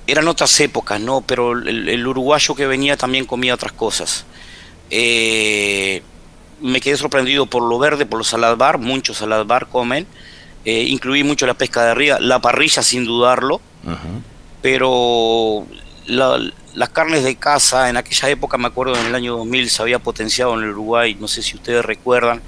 eran 0.05 0.27
otras 0.27 0.59
épocas, 0.59 0.99
¿no? 0.99 1.21
Pero 1.21 1.53
el, 1.53 2.05
uruguayo 2.05 2.55
que 2.55 2.67
venía 2.67 2.97
también 2.97 3.25
comía 3.25 3.53
otras 3.53 3.71
cosas. 3.71 4.25
Eh, 4.89 6.01
me 6.63 6.79
quedé 6.79 6.95
sorprendido 6.97 7.45
por 7.45 7.61
lo 7.61 7.77
verde, 7.77 8.05
por 8.05 8.17
los 8.17 8.29
salad 8.29 8.55
bar, 8.55 8.77
muchos 8.77 9.17
salad 9.17 9.45
bar 9.45 9.67
comen. 9.67 10.07
Eh, 10.65 10.83
incluí 10.83 11.23
mucho 11.23 11.45
la 11.45 11.55
pesca 11.55 11.83
de 11.83 11.91
arriba, 11.91 12.19
la 12.21 12.39
parrilla 12.39 12.81
sin 12.81 13.03
dudarlo, 13.03 13.59
pero 14.61 15.67
las 16.07 16.89
carnes 16.89 17.25
de 17.25 17.35
caza, 17.35 17.89
en 17.89 17.97
aquella 17.97 18.29
época, 18.29 18.57
me 18.57 18.67
acuerdo 18.67 18.95
en 18.95 19.07
el 19.07 19.13
año 19.13 19.35
2000, 19.37 19.69
se 19.69 19.81
había 19.81 19.99
potenciado 19.99 20.53
en 20.53 20.63
el 20.63 20.69
Uruguay, 20.69 21.17
no 21.19 21.27
sé 21.27 21.41
si 21.41 21.57
ustedes 21.57 21.83
recuerdan, 21.83 22.41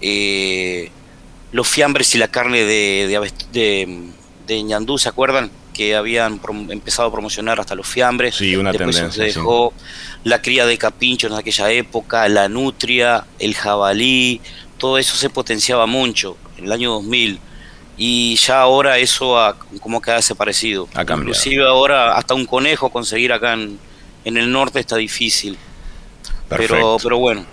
eh, 0.00 0.90
los 1.52 1.68
fiambres 1.68 2.14
y 2.14 2.18
la 2.18 2.28
carne 2.28 2.64
de, 2.64 3.30
de, 3.52 4.08
de, 4.46 4.62
ñandú, 4.62 4.96
¿se 4.96 5.10
acuerdan? 5.10 5.50
Que 5.74 5.94
habían 5.96 6.40
empezado 6.70 7.08
a 7.08 7.12
promocionar 7.12 7.60
hasta 7.60 7.74
los 7.74 7.86
fiambres. 7.86 8.36
Sí, 8.36 8.56
una 8.56 8.72
Después 8.72 8.96
tendencia. 8.96 9.24
Se 9.24 9.38
dejó 9.38 9.74
la 10.22 10.40
cría 10.40 10.64
de 10.64 10.78
capincho 10.78 11.26
en 11.26 11.34
aquella 11.34 11.70
época, 11.70 12.26
la 12.28 12.48
nutria, 12.48 13.26
el 13.38 13.54
jabalí, 13.54 14.40
todo 14.78 14.98
eso 14.98 15.16
se 15.16 15.28
potenciaba 15.30 15.86
mucho 15.86 16.36
en 16.56 16.66
el 16.66 16.72
año 16.72 16.92
2000 16.92 17.40
y 17.96 18.36
ya 18.36 18.60
ahora 18.60 18.98
eso 18.98 19.38
ha, 19.38 19.56
como 19.80 20.00
que 20.00 20.10
ha 20.10 20.14
desaparecido. 20.14 20.88
Ha 20.94 21.04
cambiado. 21.04 21.22
Inclusive 21.22 21.66
ahora 21.66 22.16
hasta 22.16 22.34
un 22.34 22.44
conejo 22.44 22.90
conseguir 22.90 23.32
acá 23.32 23.52
en, 23.52 23.78
el 24.24 24.50
norte 24.50 24.80
está 24.80 24.96
difícil. 24.96 25.56
Pero, 26.48 26.96
pero 27.02 27.18
bueno. 27.18 27.44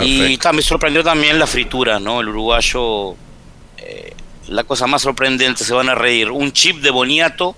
Y 0.00 0.38
también 0.38 0.56
me 0.56 0.62
sorprendió 0.62 1.02
también 1.02 1.38
la 1.38 1.46
fritura, 1.46 1.98
¿no? 1.98 2.20
El 2.20 2.28
uruguayo, 2.28 3.14
eh, 3.78 4.14
la 4.48 4.64
cosa 4.64 4.86
más 4.86 5.02
sorprendente, 5.02 5.64
se 5.64 5.74
van 5.74 5.88
a 5.88 5.94
reír. 5.94 6.30
Un 6.30 6.52
chip 6.52 6.80
de 6.80 6.90
boniato, 6.90 7.54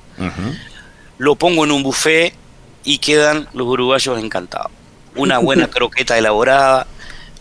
lo 1.19 1.37
pongo 1.37 1.65
en 1.65 1.73
un 1.73 1.83
buffet 1.83 2.35
y 2.85 2.99
quedan 2.99 3.49
los 3.53 3.67
uruguayos 3.67 4.19
encantados. 4.19 4.73
Una 5.17 5.39
buena 5.39 5.67
croqueta 5.71 6.19
elaborada, 6.19 6.87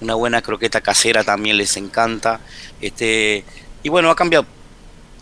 una 0.01 0.15
buena 0.15 0.41
croqueta 0.41 0.81
casera 0.81 1.23
también 1.23 1.57
les 1.57 1.75
encanta. 1.77 2.39
Este, 2.81 3.43
y 3.83 3.89
bueno, 3.89 4.09
ha 4.09 4.15
cambiado, 4.15 4.45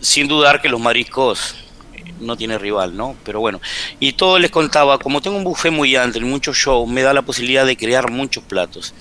sin 0.02 0.28
dudar 0.28 0.62
que 0.62 0.70
los 0.70 0.80
mariscos 0.80 1.56
eh, 1.94 2.14
no 2.20 2.36
tiene 2.36 2.58
rival, 2.58 2.96
¿no? 2.96 3.16
Pero 3.24 3.40
bueno, 3.40 3.62
y 4.00 4.14
todo 4.14 4.40
les 4.40 4.52
contaba, 4.52 5.00
como 5.00 5.22
tengo 5.22 5.38
un 5.38 5.44
buffet 5.44 5.72
muy 5.72 5.96
amplio, 5.96 6.26
muchos 6.26 6.58
shows, 6.58 6.90
me 6.90 7.02
da 7.02 7.14
la 7.14 7.22
posibilidad 7.22 7.66
de 7.66 7.78
crear 7.78 8.12
muchos 8.12 8.44
platos. 8.44 8.94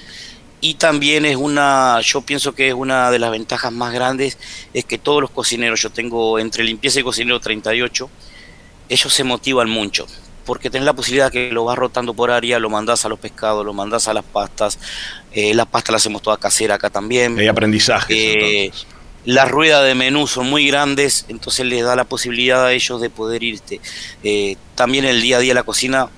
Y 0.60 0.74
también 0.74 1.24
es 1.24 1.36
una, 1.36 2.00
yo 2.00 2.22
pienso 2.22 2.54
que 2.54 2.68
es 2.68 2.74
una 2.74 3.10
de 3.10 3.18
las 3.18 3.30
ventajas 3.30 3.72
más 3.72 3.92
grandes, 3.92 4.38
es 4.72 4.84
que 4.84 4.98
todos 4.98 5.20
los 5.20 5.30
cocineros, 5.30 5.82
yo 5.82 5.90
tengo 5.90 6.38
entre 6.38 6.64
limpieza 6.64 7.00
y 7.00 7.02
cocinero 7.02 7.40
38, 7.40 8.08
ellos 8.88 9.12
se 9.12 9.24
motivan 9.24 9.68
mucho 9.68 10.06
porque 10.46 10.70
tenés 10.70 10.86
la 10.86 10.94
posibilidad 10.94 11.30
que 11.30 11.50
lo 11.50 11.64
vas 11.64 11.76
rotando 11.76 12.14
por 12.14 12.30
área, 12.30 12.58
lo 12.58 12.70
mandás 12.70 13.04
a 13.04 13.08
los 13.08 13.18
pescados, 13.18 13.66
lo 13.66 13.74
mandás 13.74 14.08
a 14.08 14.14
las 14.14 14.24
pastas, 14.24 14.78
eh, 15.32 15.52
las 15.54 15.66
pastas 15.66 15.92
las 15.92 16.02
hacemos 16.02 16.22
todas 16.22 16.38
caseras 16.38 16.76
acá 16.76 16.88
también. 16.88 17.36
Hay 17.38 17.48
aprendizaje. 17.48 18.66
Eh, 18.66 18.72
las 19.24 19.50
ruedas 19.50 19.84
de 19.84 19.96
menú 19.96 20.28
son 20.28 20.48
muy 20.48 20.68
grandes, 20.68 21.26
entonces 21.28 21.66
les 21.66 21.84
da 21.84 21.96
la 21.96 22.04
posibilidad 22.04 22.64
a 22.64 22.72
ellos 22.72 23.00
de 23.00 23.10
poder 23.10 23.42
irte. 23.42 23.80
Eh, 24.22 24.56
también 24.76 25.04
el 25.04 25.20
día 25.20 25.38
a 25.38 25.40
día 25.40 25.52
la 25.52 25.64
cocina, 25.64 26.08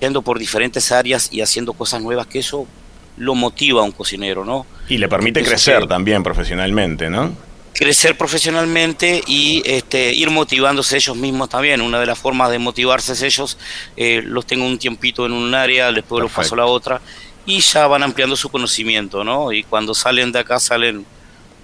yendo 0.00 0.22
por 0.22 0.38
diferentes 0.38 0.92
áreas 0.92 1.28
y 1.32 1.40
haciendo 1.40 1.72
cosas 1.72 2.00
nuevas, 2.00 2.28
que 2.28 2.38
eso 2.38 2.68
lo 3.16 3.34
motiva 3.34 3.80
a 3.80 3.84
un 3.84 3.92
cocinero, 3.92 4.44
¿no? 4.44 4.66
Y 4.88 4.98
le 4.98 5.08
permite 5.08 5.42
crecer 5.42 5.86
también 5.86 6.22
profesionalmente, 6.22 7.10
¿no? 7.10 7.46
crecer 7.78 8.16
profesionalmente 8.16 9.22
y 9.26 9.62
este, 9.66 10.12
ir 10.14 10.30
motivándose 10.30 10.96
ellos 10.96 11.14
mismos 11.14 11.48
también. 11.50 11.82
Una 11.82 12.00
de 12.00 12.06
las 12.06 12.18
formas 12.18 12.50
de 12.50 12.58
motivarse 12.58 13.12
es 13.12 13.22
ellos, 13.22 13.58
eh, 13.96 14.22
los 14.24 14.46
tengo 14.46 14.64
un 14.64 14.78
tiempito 14.78 15.26
en 15.26 15.32
un 15.32 15.54
área, 15.54 15.92
después 15.92 16.22
los 16.22 16.32
paso 16.32 16.54
a 16.54 16.58
la 16.58 16.66
otra 16.66 17.00
y 17.44 17.60
ya 17.60 17.86
van 17.86 18.02
ampliando 18.02 18.34
su 18.34 18.48
conocimiento, 18.48 19.22
¿no? 19.22 19.52
Y 19.52 19.62
cuando 19.62 19.94
salen 19.94 20.32
de 20.32 20.40
acá 20.40 20.58
salen 20.58 21.06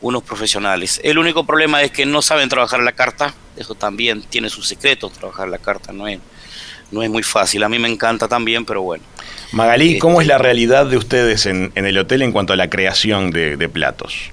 unos 0.00 0.22
profesionales. 0.22 1.00
El 1.02 1.18
único 1.18 1.44
problema 1.44 1.82
es 1.82 1.90
que 1.90 2.06
no 2.06 2.22
saben 2.22 2.48
trabajar 2.48 2.80
la 2.82 2.92
carta, 2.92 3.34
eso 3.56 3.74
también 3.74 4.22
tiene 4.22 4.48
sus 4.48 4.68
secretos, 4.68 5.12
trabajar 5.12 5.48
la 5.48 5.58
carta 5.58 5.92
no 5.92 6.06
es, 6.06 6.20
no 6.90 7.02
es 7.02 7.10
muy 7.10 7.22
fácil. 7.22 7.62
A 7.64 7.68
mí 7.68 7.78
me 7.78 7.88
encanta 7.88 8.28
también, 8.28 8.64
pero 8.64 8.82
bueno. 8.82 9.04
Magalí, 9.52 9.98
¿cómo 9.98 10.20
es 10.20 10.26
este 10.26 10.32
la 10.32 10.38
realidad 10.38 10.86
de 10.86 10.96
ustedes 10.96 11.46
en, 11.46 11.72
el 11.74 11.98
hotel 11.98 12.22
en 12.22 12.32
cuanto 12.32 12.52
a 12.52 12.56
la 12.56 12.68
creación 12.70 13.30
de 13.30 13.68
platos? 13.68 14.32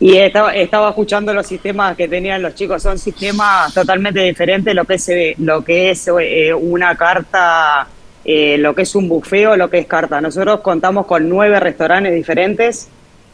Y 0.00 0.16
estaba, 0.16 0.54
estaba 0.54 0.90
escuchando 0.90 1.34
los 1.34 1.46
sistemas 1.46 1.96
que 1.96 2.06
tenían 2.06 2.40
los 2.40 2.54
chicos, 2.54 2.82
son 2.82 2.98
sistemas 2.98 3.74
totalmente 3.74 4.20
diferentes, 4.20 4.72
lo 4.72 4.84
que 4.84 4.94
es, 4.94 5.08
eh, 5.08 5.34
lo 5.38 5.64
que 5.64 5.90
es 5.90 6.08
eh, 6.20 6.54
una 6.54 6.94
carta, 6.94 7.88
eh, 8.24 8.56
lo 8.58 8.76
que 8.76 8.82
es 8.82 8.94
un 8.94 9.08
bufeo, 9.08 9.56
lo 9.56 9.68
que 9.68 9.78
es 9.78 9.86
carta. 9.86 10.20
Nosotros 10.20 10.60
contamos 10.60 11.06
con 11.06 11.28
nueve 11.28 11.58
restaurantes 11.58 12.14
diferentes, 12.14 12.88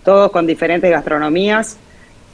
todos 0.04 0.30
con 0.30 0.46
diferentes 0.46 0.90
gastronomías. 0.90 1.76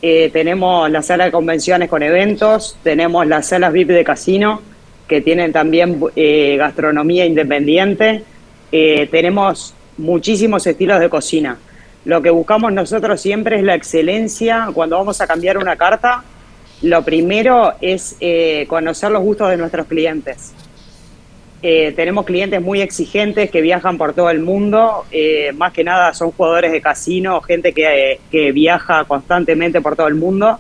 tenemos 0.01 0.91
la 0.91 1.03
sala 1.03 1.25
de 1.27 1.33
convenciones 1.33 1.91
con 1.91 2.03
eventos, 2.03 2.79
tenemos 2.83 3.27
las 3.27 3.49
salas 3.49 3.73
VIP 3.73 3.89
de 3.89 4.05
casino, 4.05 4.63
que 5.09 5.21
tienen 5.21 5.53
también 5.53 6.01
gastronomía 6.57 7.27
independiente. 7.27 8.23
Tenemos 8.71 9.75
muchísimos 9.99 10.67
estilos 10.67 11.01
de 11.01 11.09
cocina 11.09 11.59
lo 12.05 12.23
que 12.23 12.31
buscamos 12.31 12.73
nosotros 12.73 13.21
siempre 13.21 13.57
es 13.57 13.63
la 13.63 13.75
excelencia. 13.75 14.69
Cuando 14.73 14.97
vamos 14.97 15.21
a 15.21 15.27
cambiar 15.27 15.59
una 15.59 15.77
carta, 15.77 16.25
lo 16.83 17.03
primero 17.03 17.75
es 17.81 18.17
eh, 18.21 18.65
conocer 18.69 19.11
los 19.11 19.23
gustos 19.23 19.51
de 19.51 19.59
nuestros 19.59 19.87
clientes. 19.87 20.53
Eh, 21.63 21.93
tenemos 21.95 22.25
clientes 22.25 22.63
muy 22.63 22.81
exigentes 22.81 23.51
que 23.51 23.61
viajan 23.61 23.99
por 23.99 24.15
todo 24.15 24.31
el 24.31 24.41
mundo, 24.41 25.05
eh, 25.11 25.53
más 25.53 25.75
que 25.75 25.85
nada 25.85 26.15
son 26.15 26.31
jugadores 26.31 26.73
de 26.73 26.81
casino, 26.81 27.43
gente 27.43 27.75
que, 27.75 28.19
viaja 28.55 29.05
constantemente 29.05 29.83
por 29.83 29.95
todo 29.95 30.09
el 30.09 30.15
mundo. 30.15 30.59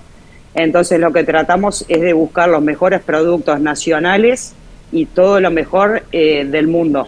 Entonces 0.54 1.00
lo 1.00 1.10
que 1.10 1.24
tratamos 1.24 1.86
es 1.88 2.02
de 2.02 2.12
buscar 2.12 2.50
los 2.50 2.60
mejores 2.60 3.00
productos 3.00 3.60
nacionales 3.60 4.54
y 4.92 5.06
todo 5.06 5.40
lo 5.40 5.50
mejor 5.50 6.02
del 6.10 6.66
mundo 6.66 7.06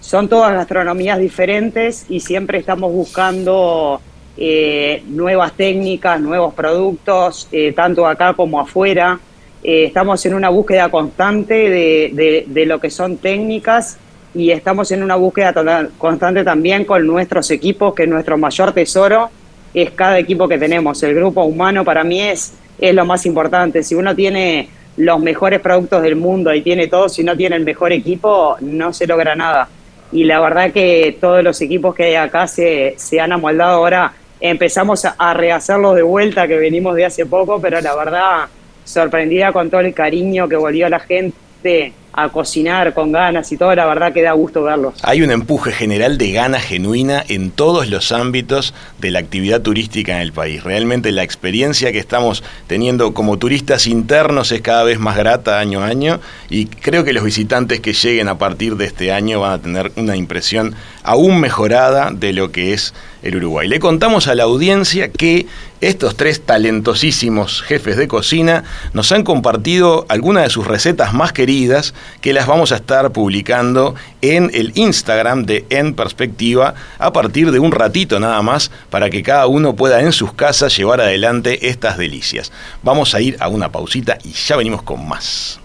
son 0.00 0.28
todas 0.28 0.52
gastronomías 0.52 1.18
diferentes 1.18 2.06
y 2.08 2.20
siempre 2.20 2.58
estamos 2.58 2.92
buscando 2.92 4.00
eh, 4.36 5.02
nuevas 5.08 5.52
técnicas, 5.54 6.20
nuevos 6.20 6.54
productos, 6.54 7.48
eh, 7.50 7.72
tanto 7.72 8.06
acá 8.06 8.34
como 8.34 8.60
afuera. 8.60 9.18
Eh, 9.64 9.86
estamos 9.86 10.24
en 10.26 10.34
una 10.34 10.48
búsqueda 10.50 10.88
constante 10.90 11.54
de, 11.68 12.44
de, 12.46 12.66
lo 12.66 12.78
que 12.78 12.90
son 12.90 13.16
técnicas 13.16 13.98
y 14.32 14.52
estamos 14.52 14.92
en 14.92 15.02
una 15.02 15.16
búsqueda 15.16 15.52
constante 15.98 16.44
también 16.44 16.84
con 16.84 17.04
nuestros 17.04 17.50
equipos, 17.50 17.94
que 17.94 18.06
nuestro 18.06 18.38
mayor 18.38 18.72
tesoro 18.72 19.30
es 19.74 19.90
cada 19.90 20.18
equipo 20.20 20.46
que 20.46 20.58
tenemos. 20.58 21.02
El 21.02 21.16
grupo 21.16 21.42
humano 21.42 21.84
para 21.84 22.04
mí 22.04 22.20
es, 22.20 22.54
es 22.78 22.94
lo 22.94 23.04
más 23.04 23.26
importante. 23.26 23.82
Si 23.82 23.96
uno 23.96 24.14
tiene 24.14 24.68
los 24.96 25.18
mejores 25.18 25.58
productos 25.58 26.00
del 26.02 26.14
mundo 26.14 26.54
y 26.54 26.62
tiene 26.62 26.86
todo, 26.86 27.08
si 27.08 27.24
no 27.24 27.36
tiene 27.36 27.56
el 27.56 27.64
mejor 27.64 27.92
equipo, 27.92 28.56
no 28.60 28.92
se 28.92 29.08
logra 29.08 29.34
nada 29.34 29.68
y 30.12 30.24
la 30.24 30.40
verdad 30.40 30.72
que 30.72 31.16
todos 31.20 31.42
los 31.42 31.60
equipos 31.60 31.94
que 31.94 32.04
hay 32.04 32.14
acá 32.14 32.46
se, 32.46 32.94
se 32.96 33.20
han 33.20 33.32
amoldado 33.32 33.76
ahora. 33.76 34.12
Empezamos 34.40 35.04
a 35.04 35.34
rehacerlos 35.34 35.96
de 35.96 36.02
vuelta 36.02 36.46
que 36.46 36.56
venimos 36.56 36.94
de 36.94 37.04
hace 37.04 37.26
poco, 37.26 37.60
pero 37.60 37.80
la 37.80 37.94
verdad 37.96 38.46
sorprendida 38.84 39.52
con 39.52 39.68
todo 39.68 39.80
el 39.80 39.92
cariño 39.92 40.48
que 40.48 40.56
volvió 40.56 40.88
la 40.88 41.00
gente 41.00 41.92
a 42.12 42.28
cocinar 42.30 42.94
con 42.94 43.12
ganas 43.12 43.50
y 43.52 43.56
todo, 43.56 43.74
la 43.74 43.86
verdad 43.86 44.12
que 44.12 44.22
da 44.22 44.32
gusto 44.32 44.62
verlos. 44.62 44.94
Hay 45.02 45.22
un 45.22 45.30
empuje 45.30 45.70
general 45.72 46.18
de 46.18 46.32
gana 46.32 46.58
genuina 46.58 47.22
en 47.28 47.50
todos 47.50 47.88
los 47.88 48.12
ámbitos 48.12 48.74
de 48.98 49.10
la 49.10 49.20
actividad 49.20 49.62
turística 49.62 50.16
en 50.16 50.22
el 50.22 50.32
país. 50.32 50.64
Realmente 50.64 51.12
la 51.12 51.22
experiencia 51.22 51.92
que 51.92 51.98
estamos 51.98 52.42
teniendo 52.66 53.14
como 53.14 53.38
turistas 53.38 53.86
internos 53.86 54.52
es 54.52 54.60
cada 54.60 54.84
vez 54.84 54.98
más 54.98 55.16
grata 55.16 55.58
año 55.60 55.82
a 55.82 55.86
año 55.86 56.20
y 56.50 56.66
creo 56.66 57.04
que 57.04 57.12
los 57.12 57.24
visitantes 57.24 57.80
que 57.80 57.92
lleguen 57.92 58.28
a 58.28 58.38
partir 58.38 58.76
de 58.76 58.86
este 58.86 59.12
año 59.12 59.40
van 59.40 59.52
a 59.52 59.58
tener 59.58 59.92
una 59.96 60.16
impresión 60.16 60.74
aún 61.02 61.40
mejorada 61.40 62.10
de 62.10 62.32
lo 62.32 62.52
que 62.52 62.72
es 62.74 62.94
el 63.22 63.36
Uruguay. 63.36 63.68
Le 63.68 63.80
contamos 63.80 64.28
a 64.28 64.34
la 64.34 64.44
audiencia 64.44 65.10
que 65.10 65.46
estos 65.80 66.16
tres 66.16 66.40
talentosísimos 66.40 67.62
jefes 67.62 67.96
de 67.96 68.08
cocina 68.08 68.64
nos 68.92 69.12
han 69.12 69.22
compartido 69.22 70.06
algunas 70.08 70.44
de 70.44 70.50
sus 70.50 70.66
recetas 70.66 71.14
más 71.14 71.32
queridas 71.32 71.94
que 72.20 72.32
las 72.32 72.46
vamos 72.46 72.72
a 72.72 72.76
estar 72.76 73.12
publicando 73.12 73.94
en 74.20 74.50
el 74.54 74.72
Instagram 74.74 75.44
de 75.44 75.66
En 75.70 75.94
Perspectiva 75.94 76.74
a 76.98 77.12
partir 77.12 77.52
de 77.52 77.58
un 77.58 77.72
ratito 77.72 78.18
nada 78.18 78.42
más 78.42 78.70
para 78.90 79.10
que 79.10 79.22
cada 79.22 79.46
uno 79.46 79.76
pueda 79.76 80.00
en 80.00 80.12
sus 80.12 80.32
casas 80.32 80.76
llevar 80.76 81.00
adelante 81.00 81.68
estas 81.68 81.98
delicias. 81.98 82.52
Vamos 82.82 83.14
a 83.14 83.20
ir 83.20 83.36
a 83.40 83.48
una 83.48 83.70
pausita 83.70 84.18
y 84.24 84.32
ya 84.32 84.56
venimos 84.56 84.82
con 84.82 85.06
más. 85.08 85.60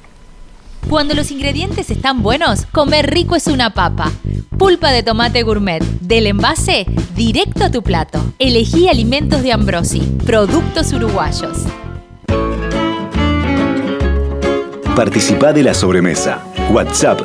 Cuando 0.90 1.14
los 1.16 1.32
ingredientes 1.32 1.90
están 1.90 2.22
buenos, 2.22 2.66
comer 2.68 3.10
rico 3.10 3.36
es 3.36 3.48
una 3.48 3.72
papa. 3.72 4.12
Pulpa 4.58 4.92
de 4.92 5.04
tomate 5.04 5.44
gourmet, 5.44 5.84
del 6.02 6.28
envase 6.28 6.86
directo 7.16 7.64
a 7.66 7.72
tu 7.72 7.82
plato. 7.82 8.24
Elegí 8.40 8.88
alimentos 8.88 9.42
de 9.42 9.52
Ambrosi, 9.52 10.02
productos 10.26 10.94
uruguayos. 10.94 11.58
Participa 14.96 15.54
de 15.54 15.64
la 15.64 15.74
sobremesa. 15.74 16.44
WhatsApp 16.72 17.22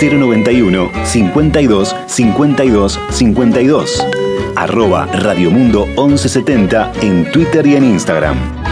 091 0.00 0.90
52 1.04 1.96
52 2.06 3.00
52. 3.10 4.06
Arroba 4.54 5.06
Radiomundo 5.06 5.86
1170 5.86 6.92
en 7.00 7.30
Twitter 7.30 7.66
y 7.66 7.76
en 7.76 7.84
Instagram. 7.84 8.65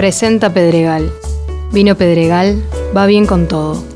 Presenta 0.00 0.50
Pedregal. 0.54 1.12
Vino 1.72 1.94
Pedregal 1.94 2.64
va 2.96 3.04
bien 3.04 3.26
con 3.26 3.46
todo. 3.48 3.89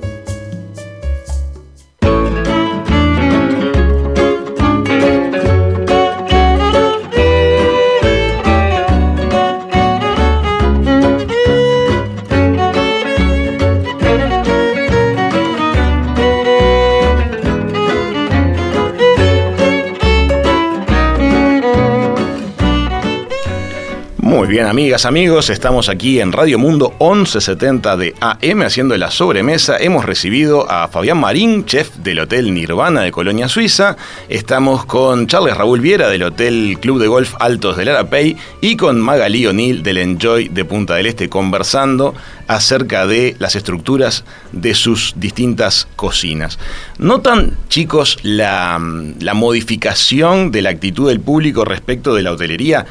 Muy 24.44 24.52
bien, 24.52 24.66
amigas, 24.66 25.06
amigos, 25.06 25.48
estamos 25.48 25.88
aquí 25.88 26.20
en 26.20 26.30
Radio 26.30 26.58
Mundo 26.58 26.90
1170 27.00 27.96
de 27.96 28.14
AM 28.20 28.60
haciendo 28.60 28.94
la 28.98 29.10
sobremesa. 29.10 29.78
Hemos 29.78 30.04
recibido 30.04 30.70
a 30.70 30.86
Fabián 30.88 31.18
Marín, 31.18 31.64
chef 31.64 31.96
del 31.96 32.18
Hotel 32.18 32.52
Nirvana 32.52 33.00
de 33.00 33.10
Colonia 33.10 33.48
Suiza. 33.48 33.96
Estamos 34.28 34.84
con 34.84 35.28
Charles 35.28 35.56
Raúl 35.56 35.80
Viera 35.80 36.10
del 36.10 36.24
Hotel 36.24 36.76
Club 36.78 37.00
de 37.00 37.06
Golf 37.06 37.32
Altos 37.40 37.78
del 37.78 37.88
Arapey 37.88 38.36
y 38.60 38.76
con 38.76 39.00
Magalí 39.00 39.46
O'Neill 39.46 39.82
del 39.82 39.96
Enjoy 39.96 40.48
de 40.48 40.66
Punta 40.66 40.96
del 40.96 41.06
Este 41.06 41.30
conversando 41.30 42.14
acerca 42.46 43.06
de 43.06 43.36
las 43.38 43.56
estructuras 43.56 44.26
de 44.52 44.74
sus 44.74 45.14
distintas 45.16 45.88
cocinas. 45.96 46.58
¿Notan, 46.98 47.56
chicos, 47.70 48.18
la, 48.22 48.78
la 49.20 49.32
modificación 49.32 50.50
de 50.50 50.60
la 50.60 50.68
actitud 50.68 51.08
del 51.08 51.20
público 51.20 51.64
respecto 51.64 52.14
de 52.14 52.22
la 52.22 52.32
hotelería? 52.32 52.84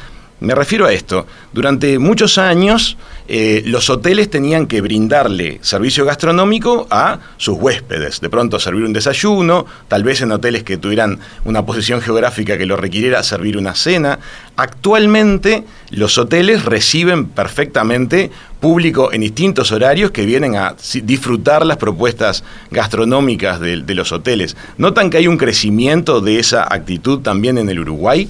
Me 0.44 0.56
refiero 0.56 0.86
a 0.86 0.92
esto. 0.92 1.26
Durante 1.54 2.00
muchos 2.00 2.38
años 2.38 2.98
eh, 3.30 3.64
los 3.66 3.90
hoteles 3.90 4.30
tenían 4.30 4.68
que 4.68 4.82
brindarle 4.82 5.60
servicio 5.62 6.04
gastronómico 6.04 6.86
a 6.90 7.20
sus 7.38 7.58
huéspedes. 7.58 8.20
De 8.20 8.30
pronto 8.30 8.60
servir 8.60 8.84
un 8.84 8.92
desayuno, 8.92 9.66
tal 9.88 10.04
vez 10.04 10.20
en 10.20 10.34
hoteles 10.34 10.64
que 10.64 10.76
tuvieran 10.76 11.20
una 11.46 11.66
posición 11.66 12.02
geográfica 12.02 12.58
que 12.58 12.66
lo 12.66 12.76
requiriera 12.76 13.24
servir 13.24 13.58
una 13.58 13.74
cena. 13.74 14.20
Actualmente 14.58 15.64
los 15.92 16.18
hoteles 16.18 16.66
reciben 16.66 17.28
perfectamente 17.28 18.30
público 18.60 19.14
en 19.14 19.22
distintos 19.22 19.72
horarios 19.72 20.12
que 20.12 20.26
vienen 20.26 20.58
a 20.58 20.76
disfrutar 21.04 21.66
las 21.66 21.78
propuestas 21.78 22.44
gastronómicas 22.70 23.62
de, 23.62 23.82
de 23.82 23.96
los 23.96 24.12
hoteles. 24.12 24.58
¿Notan 24.78 25.10
que 25.10 25.20
hay 25.20 25.28
un 25.28 25.38
crecimiento 25.38 26.20
de 26.20 26.40
esa 26.40 26.64
actitud 26.64 27.22
también 27.22 27.58
en 27.58 27.70
el 27.70 27.80
Uruguay? 27.80 28.30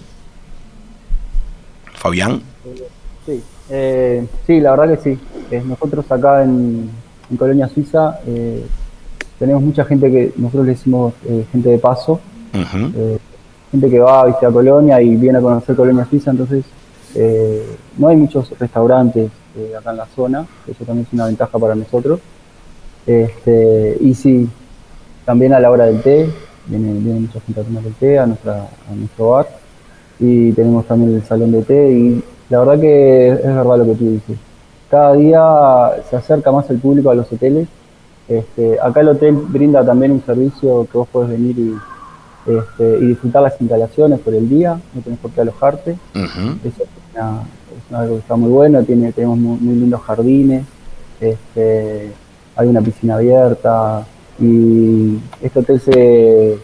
Fabián. 2.03 2.41
Sí, 3.25 3.41
eh, 3.69 4.27
sí, 4.45 4.59
la 4.59 4.71
verdad 4.71 4.97
que 4.97 5.01
sí. 5.15 5.19
Eh, 5.49 5.63
nosotros 5.65 6.03
acá 6.11 6.43
en, 6.43 6.89
Colonia 7.39 7.69
Suiza 7.69 8.19
eh, 8.27 8.63
tenemos 9.39 9.63
mucha 9.63 9.85
gente 9.85 10.11
que 10.11 10.33
nosotros 10.35 10.65
le 10.65 10.73
decimos 10.73 11.13
gente 11.51 11.69
de 11.69 11.79
paso, 11.79 12.19
gente 13.71 13.89
que 13.89 13.99
va 13.99 14.21
a 14.21 14.25
visitar 14.25 14.51
Colonia 14.51 15.01
y 15.01 15.15
viene 15.15 15.39
a 15.39 15.41
conocer 15.41 15.75
Colonia 15.75 16.05
Suiza, 16.07 16.29
entonces 16.29 16.63
no 17.97 18.07
hay 18.09 18.17
muchos 18.17 18.51
restaurantes 18.59 19.31
acá 19.75 19.91
en 19.91 19.97
la 19.97 20.05
zona, 20.07 20.45
eso 20.67 20.85
también 20.85 21.07
es 21.07 21.13
una 21.13 21.25
ventaja 21.25 21.57
para 21.57 21.73
nosotros. 21.73 22.19
Este, 23.07 23.97
y 23.99 24.13
sí, 24.13 24.47
también 25.25 25.53
a 25.53 25.59
la 25.59 25.71
hora 25.71 25.85
del 25.85 26.01
té, 26.01 26.29
viene, 26.67 26.93
viene 26.99 27.21
mucha 27.21 27.39
gente 27.39 27.61
a 27.61 27.63
tomar 27.63 27.83
el 27.83 27.93
té 27.95 28.19
a, 28.19 28.27
nuestra, 28.27 28.69
a 28.91 28.95
nuestro 28.95 29.29
bar 29.29 29.62
y 30.23 30.53
tenemos 30.53 30.85
también 30.85 31.15
el 31.15 31.23
salón 31.23 31.51
de 31.51 31.63
té 31.63 31.91
y 31.91 32.23
la 32.49 32.59
verdad 32.59 32.79
que 32.79 33.27
es 33.29 33.43
verdad 33.43 33.77
lo 33.77 33.85
que 33.85 33.95
tú 33.95 34.09
dices. 34.09 34.37
Cada 34.89 35.13
día 35.13 36.03
se 36.09 36.15
acerca 36.15 36.49
más 36.49 36.69
el 36.69 36.77
público 36.77 37.09
a 37.09 37.15
los 37.15 37.29
hoteles. 37.31 37.67
Este, 38.29 38.79
acá 38.79 39.01
el 39.01 39.09
hotel 39.09 39.33
brinda 39.35 39.85
también 39.85 40.11
un 40.13 40.23
servicio 40.25 40.87
que 40.89 40.97
vos 40.97 41.09
podés 41.09 41.31
venir 41.31 41.59
y, 41.59 41.75
este, 42.49 42.99
y 43.03 43.07
disfrutar 43.07 43.43
las 43.43 43.59
instalaciones 43.59 44.19
por 44.21 44.33
el 44.33 44.47
día, 44.47 44.79
no 44.93 45.01
tenés 45.01 45.19
por 45.19 45.31
qué 45.31 45.41
alojarte. 45.41 45.97
Eso 46.13 46.83
es, 46.83 47.93
algo 47.93 48.15
que 48.15 48.19
está 48.21 48.37
muy 48.37 48.49
bueno, 48.49 48.81
tiene, 48.83 49.11
tenemos 49.11 49.37
muy, 49.37 49.75
lindos 49.75 50.01
jardines, 50.01 50.63
este, 51.19 52.11
hay 52.55 52.67
una 52.67 52.81
piscina 52.81 53.15
abierta 53.15 54.05
y 54.39 55.17
este 55.41 55.59
hotel 55.59 55.81
se, 55.81 56.57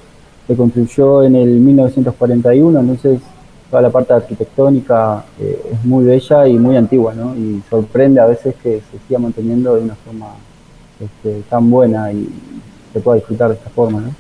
se 0.47 0.55
construyó 0.55 1.23
en 1.23 1.35
el 1.35 1.59
1941, 1.59 2.79
entonces 2.79 3.19
toda 3.69 3.82
la 3.84 3.89
parte 3.89 4.13
arquitectónica 4.13 5.23
eh, 5.39 5.62
es 5.73 5.86
muy 5.86 6.05
bella 6.05 6.47
y 6.47 6.58
muy 6.58 6.75
antigua, 6.75 7.13
¿no? 7.13 7.36
Y 7.36 7.62
sorprende 7.69 8.19
a 8.19 8.25
veces 8.25 8.55
que 8.62 8.82
se 8.91 9.08
siga 9.08 9.19
manteniendo 9.19 9.75
de 9.75 9.84
una 9.84 9.95
forma 9.95 10.27
este, 10.99 11.43
tan 11.49 11.69
buena 11.69 12.12
y 12.12 12.29
se 12.91 12.99
pueda 12.99 13.17
disfrutar 13.17 13.49
de 13.49 13.55
esta 13.55 13.69
forma, 13.69 14.01
¿no? 14.01 14.13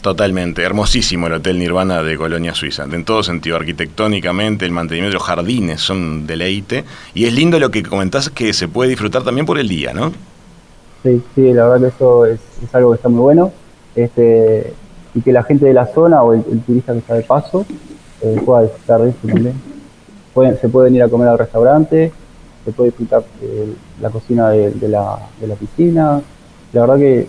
Totalmente, 0.00 0.62
hermosísimo 0.62 1.26
el 1.26 1.34
Hotel 1.34 1.58
Nirvana 1.58 2.02
de 2.02 2.16
Colonia 2.16 2.54
Suiza, 2.54 2.84
en 2.84 3.04
todo 3.04 3.22
sentido, 3.22 3.56
arquitectónicamente, 3.56 4.64
el 4.64 4.70
mantenimiento 4.70 5.10
de 5.10 5.18
los 5.18 5.26
jardines 5.26 5.80
son 5.80 6.26
deleite, 6.26 6.84
y 7.14 7.26
es 7.26 7.32
lindo 7.32 7.58
lo 7.58 7.70
que 7.70 7.82
comentás 7.82 8.30
que 8.30 8.52
se 8.52 8.68
puede 8.68 8.90
disfrutar 8.90 9.24
también 9.24 9.44
por 9.44 9.58
el 9.58 9.68
día, 9.68 9.92
¿no? 9.92 10.12
Sí, 11.02 11.20
sí, 11.34 11.52
la 11.52 11.68
verdad 11.68 11.88
que 11.88 11.94
eso 11.96 12.26
es, 12.26 12.40
algo 12.72 12.92
que 12.92 12.96
está 12.96 13.08
muy 13.08 13.20
bueno, 13.20 13.52
este, 13.96 14.72
y 15.14 15.20
que 15.20 15.32
la 15.32 15.42
gente 15.42 15.66
de 15.66 15.74
la 15.74 15.86
zona 15.86 16.22
o 16.22 16.32
el 16.32 16.60
turista 16.64 16.92
que 16.92 17.00
está 17.00 17.14
de 17.14 17.22
paso 17.22 17.66
eh, 18.20 18.40
pueda 18.44 18.62
disfrutar 18.62 19.00
de 19.02 19.10
eso 19.10 19.18
también. 19.26 20.58
se 20.60 20.68
pueden 20.68 20.94
ir 20.94 21.02
a 21.02 21.08
comer 21.08 21.28
al 21.28 21.38
restaurante, 21.38 22.12
se 22.64 22.72
puede 22.72 22.90
disfrutar 22.90 23.24
eh, 23.42 23.74
la 24.00 24.10
cocina 24.10 24.50
de, 24.50 24.88
la, 24.88 25.18
de, 25.40 25.46
la, 25.46 25.54
piscina. 25.54 26.20
La 26.72 26.80
verdad 26.82 26.98
que 26.98 27.26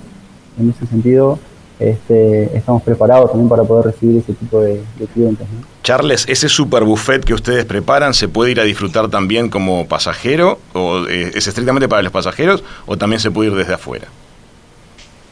en 0.60 0.70
ese 0.70 0.86
sentido 0.86 1.40
este, 1.80 2.58
estamos 2.58 2.84
preparados 2.84 3.32
también 3.32 3.48
para 3.48 3.64
poder 3.64 3.86
recibir 3.86 4.18
ese 4.18 4.34
tipo 4.34 4.60
de, 4.62 4.84
clientes. 5.14 5.48
Charles, 5.82 6.26
ese 6.28 6.50
super 6.50 6.84
buffet 6.84 7.24
que 7.24 7.34
ustedes 7.34 7.66
preparan, 7.66 8.14
¿se 8.14 8.28
puede 8.28 8.52
ir 8.52 8.60
a 8.60 8.64
disfrutar 8.64 9.10
también 9.10 9.50
como 9.50 9.88
pasajero? 9.88 10.60
¿O 10.74 11.06
eh, 11.08 11.32
es 11.34 11.48
estrictamente 11.48 11.88
para 11.88 12.02
los 12.02 12.12
pasajeros 12.12 12.64
o 12.86 12.98
también 12.98 13.20
se 13.20 13.32
puede 13.32 13.50
ir 13.50 13.56
desde 13.56 13.74
afuera? 13.74 14.08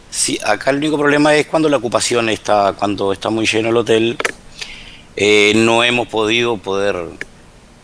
Sí, 0.10 0.40
acá 0.44 0.72
el 0.72 0.78
único 0.78 0.98
problema 0.98 1.36
es 1.36 1.48
cuando 1.48 1.68
la 1.68 1.78
ocupación 1.78 2.30
está, 2.30 2.74
cuando 2.78 3.12
está 3.12 3.30
muy 3.30 3.46
lleno 3.46 3.70
el 3.70 3.78
hotel, 3.78 4.18
eh, 5.18 5.54
no 5.56 5.84
hemos 5.84 6.08
podido 6.08 6.58
poder 6.58 6.96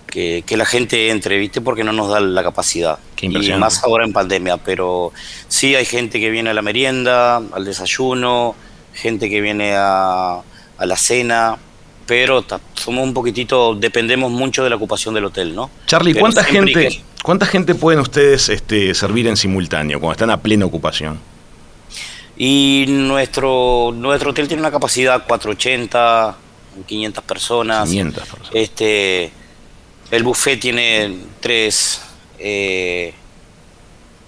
que, 0.05 0.43
la 0.55 0.65
gente 0.65 1.09
entre, 1.09 1.39
¿viste? 1.39 1.61
Porque 1.61 1.83
no 1.83 1.91
nos 1.91 2.09
da 2.09 2.19
la 2.19 2.43
capacidad. 2.43 2.99
y 3.19 3.51
más 3.53 3.83
ahora 3.83 4.05
en 4.05 4.13
pandemia, 4.13 4.57
pero 4.57 5.11
sí 5.47 5.75
hay 5.75 5.85
gente 5.85 6.19
que 6.19 6.29
viene 6.29 6.51
a 6.51 6.53
la 6.53 6.61
merienda, 6.61 7.37
al 7.37 7.65
desayuno, 7.65 8.55
gente 8.93 9.29
que 9.29 9.41
viene 9.41 9.73
a, 9.75 10.41
la 10.79 10.95
cena, 10.97 11.57
pero 12.05 12.45
somos 12.75 13.03
un 13.03 13.13
poquitito, 13.13 13.73
dependemos 13.73 14.31
mucho 14.31 14.63
de 14.63 14.69
la 14.69 14.75
ocupación 14.75 15.15
del 15.15 15.25
hotel, 15.25 15.55
¿no? 15.55 15.71
Charlie, 15.87 16.13
¿cuánta 16.13 16.43
gente, 16.43 17.01
¿cuánta 17.23 17.45
gente 17.47 17.73
pueden 17.73 18.01
ustedes 18.01 18.49
este, 18.49 18.93
servir 18.93 19.27
en 19.27 19.37
simultáneo 19.37 19.99
cuando 19.99 20.11
están 20.11 20.29
a 20.29 20.41
plena 20.41 20.65
ocupación? 20.65 21.19
Y 22.37 22.85
nuestro, 22.89 23.91
nuestro 23.95 24.31
hotel 24.31 24.47
tiene 24.47 24.61
una 24.61 24.71
capacidad 24.71 25.25
480, 25.25 26.35
500 26.85 27.23
personas. 27.23 27.89
Este, 28.53 29.31
el 30.11 30.23
buffet 30.23 30.59
tiene 30.59 31.17
tres, 31.39 32.01
eh, 32.39 33.13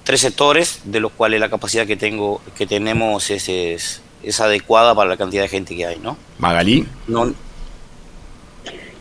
tres 0.04 0.22
sectores, 0.22 0.82
de 0.86 1.00
los 1.00 1.12
cuales 1.12 1.40
la 1.40 1.50
capacidad 1.50 1.86
que 1.86 1.96
tengo, 1.98 2.42
que 2.58 2.66
tenemos 2.66 3.30
es, 3.30 3.50
es, 3.50 4.02
adecuada 4.40 4.96
para 4.96 5.10
la 5.10 5.18
cantidad 5.18 5.44
de 5.44 5.50
gente 5.50 5.76
que 5.76 5.86
hay, 5.86 6.00
¿no? 6.00 6.18
Magalí. 6.40 6.88
No, 7.08 7.34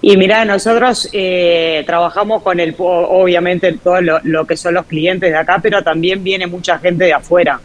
y 0.06 0.18
mira, 0.18 0.44
nosotros 0.44 1.08
eh, 1.14 1.82
trabajamos 1.86 2.42
con 2.42 2.60
el, 2.60 2.74
obviamente, 2.76 3.72
todo 3.72 4.02
lo, 4.02 4.46
que 4.46 4.54
son 4.54 4.74
los 4.74 4.84
clientes 4.84 5.30
de 5.30 5.36
acá, 5.38 5.60
pero 5.62 5.82
también 5.82 6.22
viene 6.22 6.46
mucha 6.46 6.78
gente 6.78 7.04
de 7.04 7.14
afuera. 7.14 7.58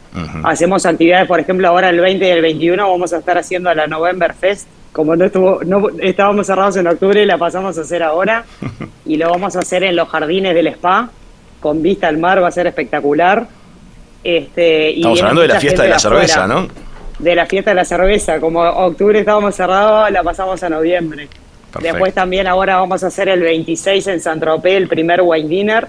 Hacemos 0.46 0.86
actividades, 0.86 1.28
por 1.28 1.42
ejemplo, 1.42 1.68
ahora 1.68 1.90
el 1.90 2.00
20 2.00 2.26
y 2.26 2.30
el 2.30 2.42
21 2.42 2.90
vamos 2.90 3.12
a 3.12 3.18
estar 3.18 3.38
haciendo 3.38 3.74
la 3.74 3.88
November 3.88 4.34
Fest 4.34 4.70
como 4.92 5.16
no 5.16 5.26
estuvo, 5.26 5.64
no 5.64 5.88
estábamos 6.00 6.48
cerrados 6.48 6.78
en 6.78 6.88
octubre, 6.88 7.26
la 7.26 7.38
pasamos 7.38 7.78
a 7.78 7.82
hacer 7.82 8.04
ahora 8.04 8.46
y 9.06 9.18
lo 9.18 9.30
vamos 9.30 9.56
a 9.56 9.60
hacer 9.60 9.84
en 9.84 9.96
los 9.96 10.10
jardines 10.10 10.56
del 10.56 10.68
spa, 10.68 11.10
con 11.60 11.82
vista 11.82 12.08
al 12.08 12.18
mar, 12.18 12.42
va 12.42 12.48
a 12.48 12.52
ser 12.52 12.68
espectacular. 12.68 13.48
Este, 14.24 14.98
Estamos 14.98 15.20
hablando 15.22 15.42
de 15.42 15.48
la 15.48 15.60
fiesta 15.60 15.84
de 15.84 15.90
la 15.90 16.00
cerveza, 16.00 16.48
¿no? 16.48 16.68
De 17.20 17.36
la 17.36 17.46
fiesta 17.46 17.72
de 17.72 17.76
la 17.76 17.86
cerveza, 17.86 18.40
como 18.40 18.62
octubre 18.62 19.20
estábamos 19.20 19.56
cerrados, 19.56 20.10
la 20.12 20.24
pasamos 20.24 20.62
a 20.64 20.70
noviembre. 20.70 21.28
Después 21.82 22.14
también 22.14 22.48
ahora 22.48 22.78
vamos 22.78 23.04
a 23.04 23.08
hacer 23.08 23.30
el 23.30 23.42
26 23.42 24.08
en 24.08 24.22
San 24.22 24.40
Tropez, 24.40 24.76
el 24.76 24.88
primer 24.88 25.22
wine 25.22 25.48
dinner, 25.48 25.88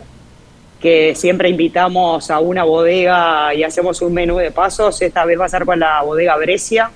que 0.81 1.15
siempre 1.15 1.49
invitamos 1.49 2.31
a 2.31 2.41
una 2.41 2.65
bodega 2.65 3.55
y 3.55 3.63
hacemos 3.63 4.03
un 4.03 4.13
menú 4.13 4.37
de 4.39 4.51
pasos. 4.51 5.01
Esta 5.01 5.25
vez 5.25 5.41
va 5.41 5.47
a 5.47 5.49
ser 5.49 5.65
con 5.65 5.79
la 5.79 6.03
bodega 6.03 6.37
Brescia 6.37 6.91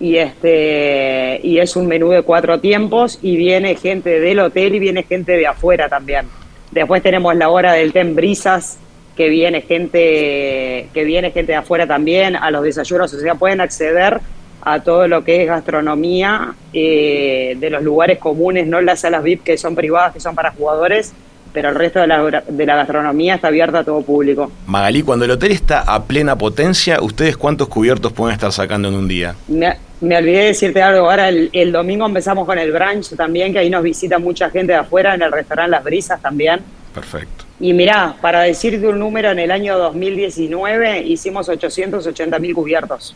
y 0.00 0.16
este 0.16 1.40
y 1.42 1.58
es 1.58 1.76
un 1.76 1.86
menú 1.86 2.10
de 2.10 2.22
cuatro 2.22 2.60
tiempos 2.60 3.18
y 3.22 3.36
viene 3.36 3.76
gente 3.76 4.20
del 4.20 4.40
hotel 4.40 4.74
y 4.74 4.78
viene 4.78 5.02
gente 5.04 5.32
de 5.32 5.46
afuera 5.46 5.88
también. 5.88 6.26
Después 6.70 7.02
tenemos 7.02 7.34
la 7.36 7.48
hora 7.48 7.72
del 7.72 7.92
ten 7.92 8.14
brisas 8.14 8.78
que 9.16 9.28
viene 9.28 9.62
gente 9.62 10.88
que 10.92 11.04
viene 11.04 11.30
gente 11.30 11.52
de 11.52 11.58
afuera 11.58 11.86
también 11.86 12.36
a 12.36 12.50
los 12.50 12.64
desayunos, 12.64 13.12
o 13.14 13.20
sea, 13.20 13.36
pueden 13.36 13.60
acceder 13.60 14.20
a 14.64 14.80
todo 14.80 15.06
lo 15.06 15.22
que 15.24 15.42
es 15.42 15.46
gastronomía 15.46 16.54
eh, 16.72 17.54
de 17.58 17.70
los 17.70 17.82
lugares 17.82 18.18
comunes, 18.18 18.66
no 18.66 18.80
las 18.80 19.00
salas 19.00 19.22
VIP 19.22 19.42
que 19.42 19.58
son 19.58 19.74
privadas, 19.74 20.14
que 20.14 20.20
son 20.20 20.34
para 20.34 20.52
jugadores, 20.52 21.12
pero 21.54 21.68
el 21.68 21.76
resto 21.76 22.00
de 22.00 22.08
la, 22.08 22.42
de 22.46 22.66
la 22.66 22.76
gastronomía 22.76 23.36
está 23.36 23.48
abierta 23.48 23.78
a 23.78 23.84
todo 23.84 24.02
público. 24.02 24.50
Magalí, 24.66 25.02
cuando 25.02 25.24
el 25.24 25.30
hotel 25.30 25.52
está 25.52 25.80
a 25.82 26.02
plena 26.02 26.36
potencia, 26.36 27.00
¿ustedes 27.00 27.36
cuántos 27.36 27.68
cubiertos 27.68 28.12
pueden 28.12 28.34
estar 28.34 28.52
sacando 28.52 28.88
en 28.88 28.94
un 28.94 29.06
día? 29.06 29.36
Me 29.46 30.16
olvidé 30.18 30.38
de 30.38 30.44
decirte 30.46 30.82
algo, 30.82 31.08
ahora 31.08 31.28
el, 31.28 31.48
el 31.52 31.70
domingo 31.70 32.04
empezamos 32.04 32.44
con 32.44 32.58
el 32.58 32.72
brunch 32.72 33.14
también, 33.16 33.52
que 33.52 33.60
ahí 33.60 33.70
nos 33.70 33.84
visita 33.84 34.18
mucha 34.18 34.50
gente 34.50 34.72
de 34.72 34.80
afuera, 34.80 35.14
en 35.14 35.22
el 35.22 35.30
restaurante 35.30 35.70
Las 35.70 35.84
Brisas 35.84 36.20
también. 36.20 36.60
Perfecto. 36.92 37.44
Y 37.60 37.72
mirá, 37.72 38.16
para 38.20 38.40
decirte 38.42 38.86
un 38.88 38.98
número, 38.98 39.30
en 39.30 39.38
el 39.38 39.52
año 39.52 39.78
2019 39.78 41.02
hicimos 41.02 41.48
880 41.48 42.38
mil 42.40 42.52
cubiertos. 42.54 43.14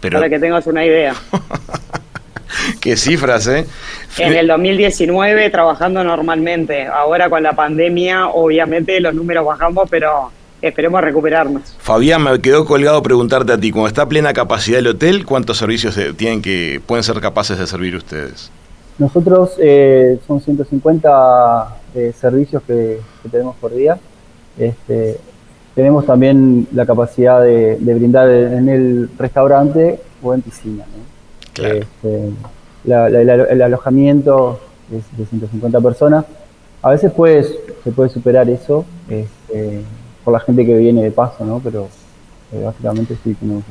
Pero 0.00 0.18
Para 0.18 0.30
que 0.30 0.38
tengas 0.38 0.66
una 0.68 0.86
idea. 0.86 1.14
qué 2.80 2.96
cifras, 2.96 3.46
¿eh? 3.46 3.66
En 4.18 4.34
el 4.34 4.46
2019 4.46 5.50
trabajando 5.50 6.02
normalmente. 6.04 6.86
Ahora 6.86 7.30
con 7.30 7.42
la 7.42 7.52
pandemia, 7.52 8.28
obviamente 8.28 9.00
los 9.00 9.14
números 9.14 9.44
bajamos, 9.44 9.88
pero 9.90 10.30
esperemos 10.62 11.00
recuperarnos. 11.00 11.76
Fabián, 11.78 12.22
me 12.22 12.40
quedó 12.40 12.64
colgado 12.64 13.02
preguntarte 13.02 13.52
a 13.52 13.58
ti, 13.58 13.70
cuando 13.70 13.88
está 13.88 14.02
a 14.02 14.08
plena 14.08 14.32
capacidad 14.32 14.78
el 14.78 14.88
hotel, 14.88 15.24
¿cuántos 15.24 15.58
servicios 15.58 15.98
tienen 16.16 16.42
que 16.42 16.80
pueden 16.84 17.02
ser 17.02 17.20
capaces 17.20 17.58
de 17.58 17.66
servir 17.66 17.96
ustedes? 17.96 18.50
Nosotros 18.98 19.52
eh, 19.58 20.18
son 20.26 20.40
150 20.40 21.76
eh, 21.94 22.12
servicios 22.18 22.62
que, 22.66 23.00
que 23.22 23.28
tenemos 23.30 23.56
por 23.56 23.74
día. 23.74 23.98
Este, 24.58 25.16
tenemos 25.74 26.04
también 26.04 26.68
la 26.72 26.84
capacidad 26.84 27.40
de, 27.40 27.76
de 27.78 27.94
brindar 27.94 28.28
en 28.28 28.68
el 28.68 29.08
restaurante 29.18 29.98
o 30.22 30.34
en 30.34 30.42
piscina. 30.42 30.84
¿no? 30.84 31.19
Claro. 31.54 31.74
Este, 31.76 32.30
la- 32.84 33.08
la- 33.10 33.20
el, 33.20 33.30
alo- 33.30 33.48
el 33.48 33.62
alojamiento 33.62 34.60
es 34.90 35.04
de 35.18 35.26
150 35.26 35.80
personas. 35.80 36.24
A 36.82 36.90
veces 36.90 37.12
puede, 37.12 37.42
se 37.84 37.90
puede 37.92 38.08
superar 38.10 38.48
eso 38.48 38.84
este, 39.08 39.82
por 40.24 40.32
la 40.32 40.40
gente 40.40 40.64
que 40.64 40.74
viene 40.76 41.02
de 41.02 41.10
paso, 41.10 41.44
¿no? 41.44 41.60
pero 41.62 41.88
eh, 42.52 42.62
básicamente 42.64 43.16
sí 43.22 43.34
tenemos. 43.34 43.64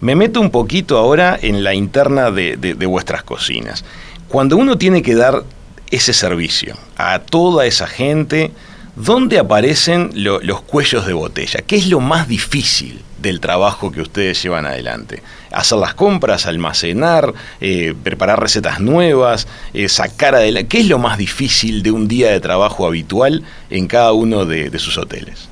Me 0.00 0.14
meto 0.14 0.40
un 0.40 0.50
poquito 0.50 0.98
ahora 0.98 1.38
en 1.40 1.62
la 1.64 1.74
interna 1.74 2.30
de, 2.30 2.56
de- 2.56 2.74
de 2.74 2.86
vuestras 2.86 3.22
cocinas. 3.22 3.84
Cuando 4.28 4.56
uno 4.56 4.76
tiene 4.78 5.02
que 5.02 5.14
dar 5.14 5.42
ese 5.90 6.12
servicio 6.12 6.74
a 6.96 7.18
toda 7.20 7.66
esa 7.66 7.86
gente, 7.86 8.50
¿dónde 8.96 9.38
aparecen 9.38 10.10
lo- 10.14 10.40
los 10.40 10.62
cuellos 10.62 11.06
de 11.06 11.12
botella? 11.12 11.60
¿Qué 11.66 11.76
es 11.76 11.88
lo 11.88 12.00
más 12.00 12.26
difícil 12.28 13.00
del 13.24 13.40
trabajo 13.40 13.90
que 13.90 14.00
ustedes 14.00 14.40
llevan 14.42 14.66
adelante? 14.66 15.22
Hacer 15.50 15.78
las 15.78 15.94
compras, 15.94 16.46
almacenar, 16.46 17.34
eh, 17.60 17.94
preparar 18.02 18.40
recetas 18.40 18.80
nuevas, 18.80 19.48
eh, 19.72 19.88
sacar 19.88 20.34
adelante. 20.36 20.68
¿Qué 20.68 20.80
es 20.80 20.88
lo 20.88 20.98
más 20.98 21.18
difícil 21.18 21.82
de 21.82 21.90
un 21.90 22.06
día 22.06 22.30
de 22.30 22.38
trabajo 22.40 22.86
habitual 22.86 23.42
en 23.70 23.86
cada 23.88 24.12
uno 24.12 24.44
de- 24.44 24.70
sus 24.78 24.96
hoteles? 24.98 25.48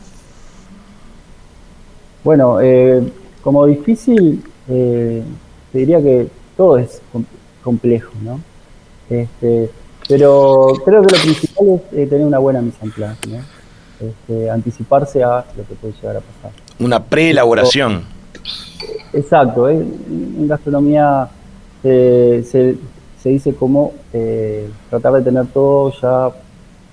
Bueno, 2.25 2.61
eh, 2.61 3.03
como 3.43 3.67
difícil, 3.67 4.45
eh, 4.69 5.23
te 5.73 5.79
diría 5.79 6.01
que 6.01 6.29
todo 6.57 6.79
es 6.79 7.01
com- 7.11 7.25
complejo, 7.65 8.13
¿no? 8.23 8.41
Este, 9.11 9.71
pero 10.09 10.69
creo 10.85 11.03
que 11.03 11.17
lo 11.17 11.23
principal 11.23 11.81
es 11.93 12.09
tener 12.11 12.27
una 12.27 12.39
buena 12.39 12.61
mise 12.63 12.79
en 12.83 12.91
place, 12.93 13.29
¿no? 13.29 13.39
Este, 14.01 14.51
anticiparse 14.51 15.23
a 15.23 15.45
lo 15.57 15.67
que 15.67 15.75
puede 15.75 15.95
llegar 15.95 16.17
a 16.17 16.21
pasar. 16.21 16.51
Una 16.83 17.03
preelaboración. 17.03 18.03
Exacto, 19.13 19.69
eh, 19.69 19.77
en 19.77 20.49
gastronomía 20.49 21.29
eh, 21.85 22.45
se, 22.49 22.77
se 23.21 23.29
dice 23.29 23.55
como 23.55 23.93
eh, 24.13 24.69
tratar 24.89 25.13
de 25.15 25.23
tener 25.23 25.47
todo 25.47 25.93
ya 26.01 26.31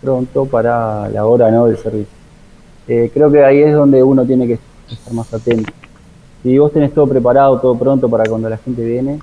pronto 0.02 0.45
para 0.45 1.10
la 1.10 1.25
hora 1.25 1.49
¿no? 1.49 1.65
del 1.65 1.78
servicio. 1.78 2.19
Creo 2.88 3.32
que 3.32 3.43
ahí 3.43 3.60
es 3.60 3.73
donde 3.73 4.02
uno 4.02 4.25
tiene 4.25 4.47
que 4.47 4.58
estar 4.89 5.13
más 5.13 5.32
atento. 5.32 5.71
Si 6.41 6.58
vos 6.58 6.71
tenés 6.71 6.93
todo 6.93 7.06
preparado, 7.06 7.60
todo 7.60 7.78
pronto 7.78 8.10
para 8.10 8.23
cuando 8.25 8.49
la 8.49 8.58
gente 8.58 8.84
viene, 8.84 9.19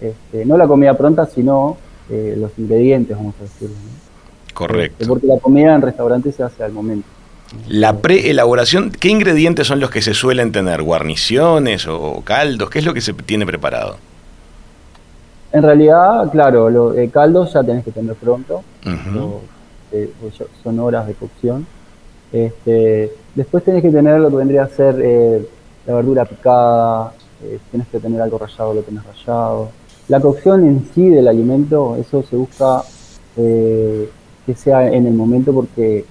este, 0.00 0.46
no 0.46 0.56
la 0.56 0.66
comida 0.66 0.94
pronta, 0.94 1.26
sino 1.26 1.76
eh, 2.08 2.34
los 2.38 2.52
ingredientes, 2.58 3.16
vamos 3.16 3.34
a 3.40 3.42
decirlo. 3.42 3.74
¿no? 3.74 4.54
Correcto. 4.54 4.96
Este, 5.00 5.06
porque 5.06 5.26
la 5.26 5.38
comida 5.38 5.74
en 5.74 5.82
restaurante 5.82 6.32
se 6.32 6.42
hace 6.42 6.62
al 6.62 6.72
momento. 6.72 7.06
La 7.68 7.96
preelaboración, 7.98 8.90
¿qué 8.92 9.08
ingredientes 9.08 9.66
son 9.66 9.80
los 9.80 9.90
que 9.90 10.02
se 10.02 10.14
suelen 10.14 10.52
tener? 10.52 10.82
¿Guarniciones 10.82 11.86
o 11.88 12.22
caldos? 12.24 12.70
¿Qué 12.70 12.78
es 12.78 12.84
lo 12.84 12.94
que 12.94 13.00
se 13.00 13.12
tiene 13.12 13.44
preparado? 13.46 13.96
En 15.52 15.62
realidad, 15.62 16.30
claro, 16.30 16.70
los 16.70 16.94
caldos 17.10 17.52
ya 17.52 17.62
tenés 17.64 17.84
que 17.84 17.90
tener 17.90 18.14
pronto. 18.14 18.62
O, 19.18 19.40
eh, 19.92 20.12
o 20.24 20.28
ya- 20.30 20.44
son 20.62 20.78
horas 20.78 21.06
de 21.08 21.14
cocción. 21.14 21.66
Este, 22.32 23.12
después 23.34 23.64
tenés 23.64 23.82
que 23.82 23.90
tener 23.90 24.20
lo 24.20 24.30
que 24.30 24.36
vendría 24.36 24.62
a 24.62 24.68
ser 24.68 24.94
eh, 25.02 25.44
la 25.86 25.94
verdura 25.94 26.24
picada, 26.24 27.12
eh, 27.42 27.58
tenés 27.72 27.88
que 27.88 27.98
tener 27.98 28.20
algo 28.22 28.38
rallado, 28.38 28.74
lo 28.74 28.82
tenés 28.82 29.02
rallado. 29.04 29.70
La 30.06 30.20
cocción 30.20 30.64
en 30.64 30.88
sí 30.94 31.08
del 31.08 31.26
alimento, 31.26 31.96
eso 31.96 32.22
se 32.22 32.36
busca 32.36 32.82
eh, 33.36 34.08
que 34.46 34.54
sea 34.54 34.86
en 34.92 35.06
el 35.06 35.14
momento 35.14 35.52
porque 35.52 36.04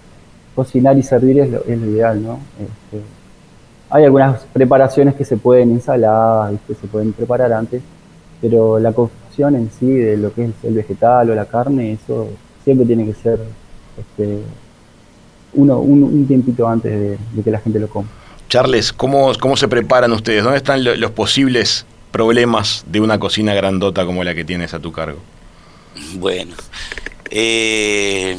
cocinar 0.60 0.98
y 0.98 1.04
servir 1.04 1.39
es 1.39 1.50
lo, 1.50 1.60
es 1.65 1.78
lo 1.80 1.88
ideal, 1.93 2.22
¿no? 2.24 2.39
Este, 2.60 2.98
hay 3.89 4.04
algunas 4.04 4.41
preparaciones 4.54 5.15
que 5.15 5.26
se 5.26 5.38
pueden 5.38 5.72
ensaladas, 5.72 6.54
que 6.67 6.76
se 6.76 6.88
pueden 6.88 7.12
preparar 7.13 7.52
antes, 7.54 7.82
pero 8.41 8.78
la 8.80 8.91
cocción 8.91 9.56
en 9.56 9.69
sí 9.78 9.88
de 9.91 10.17
lo 10.17 10.34
que 10.34 10.45
es 10.45 10.52
el 10.63 10.74
vegetal 10.76 11.30
o 11.30 11.36
la 11.36 11.45
carne, 11.45 11.93
eso 11.93 12.28
siempre 12.63 12.86
tiene 12.86 13.06
que 13.06 13.13
ser 13.13 13.39
este, 14.02 14.39
uno, 15.54 15.80
un, 15.80 16.04
un 16.04 16.28
tiempito 16.28 16.67
antes 16.67 16.91
de, 16.91 17.17
de 17.34 17.43
que 17.43 17.52
la 17.52 17.60
gente 17.60 17.80
lo 17.80 17.88
coma. 17.88 18.08
Charles, 18.50 18.91
¿cómo, 18.93 19.32
cómo 19.39 19.56
se 19.58 19.67
preparan 19.67 20.12
ustedes? 20.12 20.43
¿Dónde 20.43 20.58
están 20.58 20.84
lo- 20.84 20.95
los 20.95 21.12
posibles 21.12 21.86
problemas 22.12 22.84
de 22.91 23.00
una 23.00 23.17
cocina 23.19 23.54
grandota 23.54 24.06
como 24.06 24.24
la 24.24 24.34
que 24.36 24.43
tienes 24.43 24.74
a 24.74 24.80
tu 24.80 24.91
cargo? 24.91 25.19
Bueno, 26.17 26.54
eh, 27.32 28.38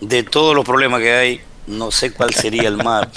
de 0.00 0.22
todos 0.24 0.54
los 0.54 0.64
problemas 0.64 1.00
que 1.00 1.12
hay, 1.12 1.40
no 1.66 1.90
sé 1.90 2.12
cuál 2.12 2.34
sería 2.34 2.68
el 2.68 2.78
más. 2.78 3.08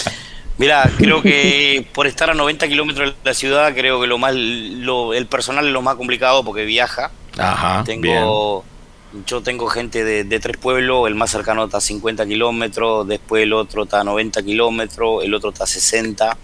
Mira, 0.57 0.95
creo 0.97 1.23
que 1.23 1.87
por 1.93 2.07
estar 2.07 2.29
a 2.29 2.33
90 2.33 2.67
kilómetros 2.67 3.11
de 3.11 3.17
la 3.23 3.33
ciudad, 3.33 3.73
creo 3.75 4.01
que 4.01 4.07
lo 4.07 4.17
más, 4.17 4.33
lo- 4.35 5.13
el 5.13 5.27
personal 5.27 5.67
es 5.67 5.73
lo 5.73 5.81
más 5.81 5.95
complicado 5.95 6.43
porque 6.43 6.65
viaja. 6.65 7.11
Ajá, 7.37 7.83
Tengo, 7.83 8.69
yo 9.11 9.41
tengo 9.43 9.67
gente 9.69 10.03
de, 10.03 10.23
de 10.25 10.39
tres 10.39 10.57
pueblos, 10.57 11.07
el 11.07 11.15
más 11.15 11.31
cercano 11.31 11.65
está 11.65 11.77
a 11.77 11.81
50 11.81 12.25
kilómetros, 12.27 13.07
después 13.07 13.43
el 13.43 13.53
otro 13.53 13.83
está 13.83 14.01
a 14.01 14.03
90 14.03 14.43
kilómetros, 14.43 15.23
el 15.23 15.33
otro 15.33 15.49
está 15.51 15.63
a 15.65 15.67
60. 15.67 16.37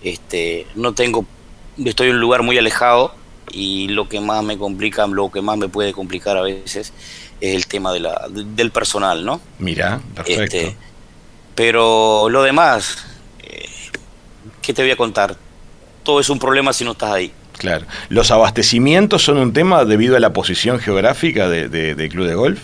Este, 0.00 0.66
no 0.74 0.94
tengo, 0.94 1.26
estoy 1.84 2.08
en 2.10 2.14
un 2.16 2.20
lugar 2.20 2.42
muy 2.42 2.58
alejado 2.58 3.14
y 3.50 3.88
lo 3.88 4.08
que 4.08 4.20
más 4.20 4.44
me 4.44 4.58
complica, 4.58 5.06
lo 5.06 5.30
que 5.30 5.42
más 5.42 5.56
me 5.58 5.68
puede 5.68 5.92
complicar 5.92 6.36
a 6.36 6.42
veces 6.42 6.92
es 7.40 7.54
el 7.54 7.66
tema 7.66 7.92
de 7.92 8.00
la, 8.00 8.26
del 8.30 8.70
personal, 8.70 9.24
¿no? 9.24 9.40
Mira, 9.58 10.00
perfecto. 10.14 10.42
Este, 10.56 10.76
pero 11.54 12.28
lo 12.30 12.42
demás, 12.42 12.98
eh, 13.42 13.68
¿qué 14.62 14.72
te 14.72 14.82
voy 14.82 14.90
a 14.90 14.96
contar? 14.96 15.36
Todo 16.02 16.20
es 16.20 16.30
un 16.30 16.38
problema 16.38 16.72
si 16.72 16.84
no 16.84 16.92
estás 16.92 17.10
ahí. 17.12 17.32
Claro. 17.58 17.86
¿Los 18.08 18.30
abastecimientos 18.30 19.24
son 19.24 19.38
un 19.38 19.52
tema 19.52 19.84
debido 19.84 20.16
a 20.16 20.20
la 20.20 20.32
posición 20.32 20.78
geográfica 20.78 21.48
de, 21.48 21.68
de- 21.68 21.94
del 21.96 22.08
club 22.08 22.26
de 22.26 22.34
golf? 22.34 22.60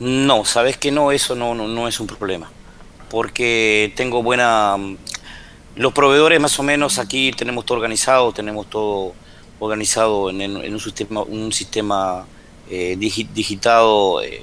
No, 0.00 0.44
sabes 0.44 0.76
que 0.76 0.90
no, 0.90 1.12
eso 1.12 1.36
no, 1.36 1.54
no, 1.54 1.68
no 1.68 1.86
es 1.86 2.00
un 2.00 2.08
problema. 2.08 2.50
Porque 3.08 3.92
tengo 3.96 4.22
buena. 4.22 4.76
Los 5.76 5.92
proveedores, 5.92 6.40
más 6.40 6.58
o 6.58 6.62
menos, 6.64 6.98
aquí 6.98 7.30
tenemos 7.32 7.64
todo 7.64 7.76
organizado, 7.78 8.32
tenemos 8.32 8.68
todo 8.68 9.12
organizado 9.60 10.30
en, 10.30 10.40
en- 10.40 10.56
en 10.64 10.72
un 10.74 10.80
sistema, 10.80 11.22
un 11.22 11.52
sistema 11.52 12.26
eh, 12.70 12.96
digi- 12.98 13.28
digitado, 13.32 14.22
eh, 14.22 14.42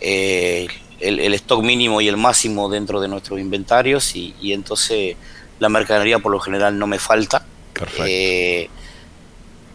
eh, 0.00 0.68
el, 1.00 1.18
el 1.20 1.34
stock 1.34 1.62
mínimo 1.62 2.00
y 2.00 2.08
el 2.08 2.16
máximo 2.16 2.68
dentro 2.68 3.00
de 3.00 3.08
nuestros 3.08 3.40
inventarios, 3.40 4.14
y, 4.16 4.34
y 4.40 4.52
entonces 4.52 5.16
la 5.58 5.68
mercadería 5.68 6.18
por 6.18 6.32
lo 6.32 6.40
general 6.40 6.78
no 6.78 6.86
me 6.86 6.98
falta. 6.98 7.44
Perfecto. 7.72 8.04
Eh, 8.06 8.68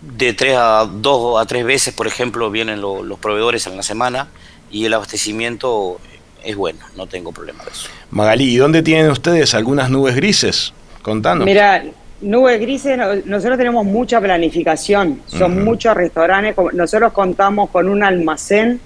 de 0.01 0.33
tres 0.33 0.55
a 0.57 0.85
dos 0.85 1.41
a 1.41 1.45
tres 1.45 1.65
veces, 1.65 1.93
por 1.93 2.05
ejemplo, 2.07 2.51
vienen 2.51 2.79
lo- 2.81 3.03
los 3.03 3.17
proveedores 3.19 3.65
en 3.67 3.75
la 3.77 3.83
semana 3.83 4.27
y 4.69 4.85
el 4.85 4.93
abastecimiento 4.93 5.99
es 6.43 6.55
bueno, 6.55 6.79
no 6.95 7.07
tengo 7.07 7.31
problema 7.31 7.63
de 7.63 7.71
eso. 7.71 7.87
Magalí, 8.11 8.53
¿y 8.53 8.57
dónde 8.57 8.83
tienen 8.83 9.09
ustedes 9.09 9.55
algunas 9.55 9.89
nubes 9.89 10.15
grises? 10.15 10.73
Contanos. 11.01 11.45
Mira, 11.45 11.83
nubes 12.21 12.59
grises, 12.59 12.97
no- 12.97 13.15
nosotros 13.25 13.57
tenemos 13.57 13.85
mucha 13.85 14.19
planificación, 14.21 15.21
son 15.25 15.63
muchos 15.63 15.95
restaurantes, 15.95 16.55
nosotros 16.73 17.11
contamos 17.13 17.69
con 17.69 17.89
un 17.89 18.03
almacén 18.03 18.79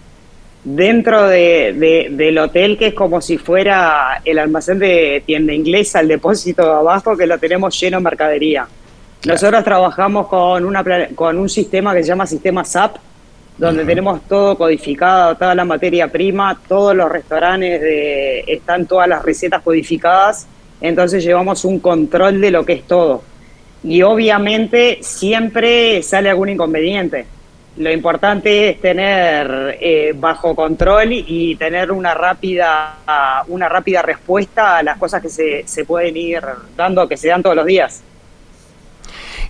dentro 0.64 1.28
de- 1.28 1.74
de- 1.78 2.08
del 2.12 2.38
hotel 2.38 2.78
que 2.78 2.88
es 2.88 2.94
como 2.94 3.22
si 3.22 3.38
fuera 3.38 4.22
el 4.26 4.40
almacén 4.40 4.78
de 4.80 5.24
tienda 5.26 5.54
inglesa, 5.54 6.02
el 6.02 6.08
depósito 6.10 6.64
de 6.66 6.72
abajo 6.72 7.16
que 7.16 7.26
lo 7.28 7.38
tenemos 7.38 7.80
lleno 7.80 7.98
de 7.98 8.04
mercadería. 8.04 8.68
Nosotros 9.26 9.64
trabajamos 9.64 10.28
con, 10.28 10.66
una, 10.66 10.84
con 11.16 11.38
un 11.38 11.50
sistema 11.50 11.94
que 11.94 12.02
se 12.04 12.10
llama 12.10 12.26
sistema 12.26 12.64
SAP, 12.66 12.96
donde 13.58 13.84
tenemos 13.84 14.22
todo 14.28 14.58
codificado, 14.58 15.36
toda 15.36 15.54
la 15.54 15.66
materia 15.66 16.08
prima, 16.08 16.58
todos 16.68 16.96
los 16.96 17.10
restaurantes 17.12 17.82
de, 17.82 18.40
están 18.48 18.86
todas 18.86 19.08
las 19.10 19.24
recetas 19.24 19.62
codificadas, 19.62 20.48
entonces 20.82 21.24
llevamos 21.24 21.66
un 21.66 21.80
control 21.80 22.42
de 22.42 22.52
lo 22.52 22.66
que 22.66 22.74
es 22.74 22.84
todo. 22.84 23.24
y 23.82 24.02
obviamente 24.02 25.00
siempre 25.02 26.04
sale 26.04 26.30
algún 26.30 26.50
inconveniente. 26.50 27.26
Lo 27.78 27.90
importante 27.90 28.70
es 28.70 28.82
tener 28.82 29.78
eh, 29.80 30.14
bajo 30.14 30.54
control 30.54 31.14
y 31.14 31.56
tener 31.56 31.92
una 31.94 32.14
rápida, 32.14 32.98
una 33.48 33.70
rápida 33.70 34.02
respuesta 34.02 34.80
a 34.80 34.84
las 34.84 34.98
cosas 34.98 35.22
que 35.22 35.30
se, 35.30 35.64
se 35.66 35.86
pueden 35.86 36.18
ir 36.18 36.42
dando, 36.76 37.08
que 37.08 37.16
se 37.16 37.30
dan 37.30 37.42
todos 37.42 37.56
los 37.56 37.66
días. 37.66 38.04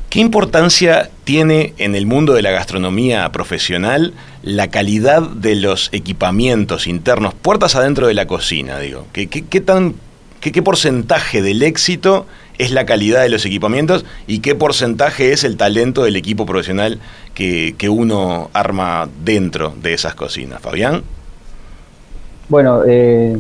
¿Qué 0.09 0.19
importancia 0.19 1.11
tiene 1.23 1.75
en 1.77 1.93
el 1.93 2.07
mundo 2.07 2.33
de 2.33 2.41
la 2.41 2.49
gastronomía 2.49 3.31
profesional 3.31 4.15
la 4.41 4.67
calidad 4.69 5.21
de 5.21 5.55
los 5.55 5.89
equipamientos 5.91 6.87
internos, 6.87 7.35
puertas 7.35 7.75
adentro 7.75 8.07
de 8.07 8.15
la 8.15 8.25
cocina, 8.25 8.79
digo? 8.79 9.05
¿Qué, 9.13 9.27
qué, 9.27 9.61
tan, 9.61 9.93
qué, 10.39 10.61
porcentaje 10.61 11.41
del 11.41 11.63
éxito 11.63 12.25
es 12.57 12.71
la 12.71 12.85
calidad 12.85 13.21
de 13.21 13.29
los 13.29 13.45
equipamientos 13.45 14.05
y 14.27 14.39
qué 14.39 14.55
porcentaje 14.55 15.31
es 15.31 15.43
el 15.43 15.57
talento 15.57 16.03
del 16.03 16.15
equipo 16.15 16.45
profesional 16.45 16.99
que, 17.33 17.75
uno 17.89 18.49
arma 18.53 19.07
dentro 19.23 19.73
de 19.81 19.93
esas 19.93 20.15
cocinas? 20.15 20.61
Fabián. 20.61 21.03
Bueno, 22.47 22.81
eh, 22.85 23.37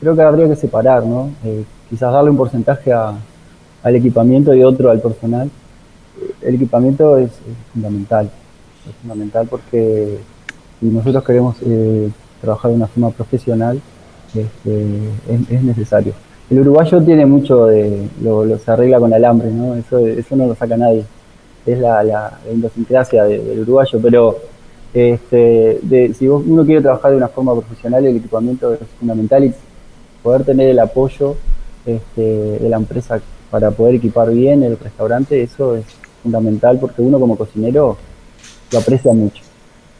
creo 0.00 0.14
que 0.14 0.22
habría 0.22 0.48
que 0.48 0.56
separar, 0.56 1.04
¿no? 1.04 1.30
Eh, 1.44 1.64
quizás 1.88 2.12
darle 2.12 2.30
un 2.30 2.36
porcentaje 2.36 2.92
al 2.92 3.96
equipamiento 3.96 4.54
y 4.54 4.62
otro 4.62 4.90
al 4.90 5.00
personal. 5.00 5.50
El 6.40 6.54
equipamiento 6.54 7.16
es, 7.16 7.30
fundamental, 7.72 8.30
es 8.88 8.94
fundamental 8.96 9.46
porque 9.48 10.18
si 10.80 10.86
nosotros 10.86 11.24
queremos 11.24 11.56
eh, 11.64 12.10
trabajar 12.40 12.70
de 12.70 12.76
una 12.76 12.86
forma 12.86 13.10
profesional, 13.10 13.80
este, 14.34 14.86
es, 15.50 15.62
necesario. 15.62 16.12
El 16.50 16.60
uruguayo 16.60 17.02
tiene 17.02 17.26
mucho 17.26 17.66
de, 17.66 18.08
lo, 18.22 18.58
se 18.58 18.70
arregla 18.70 18.98
con 18.98 19.12
alambre, 19.12 19.50
¿no? 19.50 19.74
Eso, 19.74 19.98
eso 20.06 20.36
no 20.36 20.46
lo 20.46 20.54
saca 20.54 20.76
nadie. 20.76 21.04
Es 21.64 21.78
la, 21.78 22.02
la, 22.02 22.38
idiosincrasia 22.52 23.24
del 23.24 23.60
uruguayo, 23.60 23.98
pero 24.02 24.38
este, 24.92 25.78
de, 25.82 26.12
si 26.14 26.28
uno 26.28 26.64
quiere 26.64 26.82
trabajar 26.82 27.12
de 27.12 27.16
una 27.16 27.28
forma 27.28 27.52
profesional, 27.54 28.04
el 28.04 28.16
equipamiento 28.16 28.74
es 28.74 28.80
fundamental 28.98 29.44
y 29.44 29.54
poder 30.22 30.44
tener 30.44 30.68
el 30.68 30.78
apoyo 30.78 31.36
este, 31.86 32.20
de 32.20 32.68
la 32.68 32.76
empresa 32.76 33.20
para 33.50 33.70
poder 33.70 33.96
equipar 33.96 34.30
bien 34.30 34.62
el 34.62 34.78
restaurante, 34.78 35.42
eso 35.42 35.76
es 35.76 35.84
fundamental 36.22 36.78
porque 36.78 37.02
uno 37.02 37.18
como 37.18 37.36
cocinero 37.36 37.96
lo 38.70 38.78
aprecia 38.78 39.12
mucho. 39.12 39.42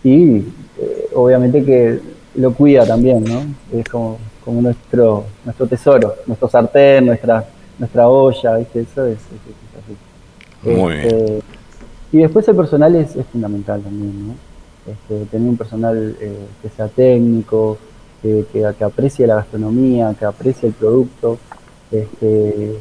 Y 0.04 0.38
eh, 0.38 1.08
obviamente 1.14 1.64
que 1.64 2.00
lo 2.34 2.52
cuida 2.54 2.86
también, 2.86 3.24
¿no? 3.24 3.42
Es 3.78 3.88
como, 3.88 4.18
como 4.44 4.62
nuestro, 4.62 5.24
nuestro 5.44 5.66
tesoro, 5.66 6.14
nuestro 6.26 6.48
sartén, 6.48 7.06
nuestra, 7.06 7.44
nuestra 7.78 8.08
olla, 8.08 8.56
¿viste? 8.56 8.80
Eso 8.80 9.06
es, 9.06 9.18
así. 9.18 10.70
Muy 10.70 10.94
bien. 10.94 11.06
Este, 11.06 11.42
y 12.12 12.18
después 12.18 12.46
el 12.48 12.56
personal 12.56 12.94
es, 12.96 13.16
fundamental 13.30 13.80
también, 13.82 14.28
¿no? 14.28 14.34
Este, 14.86 15.26
tener 15.26 15.48
un 15.48 15.56
personal 15.56 16.16
eh, 16.20 16.46
que 16.60 16.68
sea 16.68 16.88
técnico, 16.88 17.78
que, 18.20 18.44
que, 18.52 18.84
aprecie 18.84 19.26
la 19.26 19.36
gastronomía, 19.36 20.14
que 20.18 20.24
aprecie 20.24 20.68
el 20.68 20.74
producto. 20.74 21.38
Este, 21.90 22.78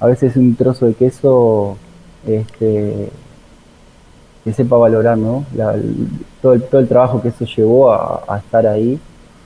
a 0.00 0.06
veces 0.06 0.36
un 0.36 0.54
trozo 0.56 0.86
de 0.86 0.94
queso 0.94 1.76
este, 2.26 3.08
que 4.44 4.52
sepa 4.52 4.76
valorar 4.76 5.16
¿no? 5.16 5.44
todo, 6.40 6.54
el, 6.54 6.62
todo 6.64 6.80
el 6.80 6.88
trabajo 6.88 7.22
que 7.22 7.28
eso 7.28 7.44
llevó 7.44 7.92
a, 7.92 8.38
estar 8.38 8.66
ahí 8.66 8.98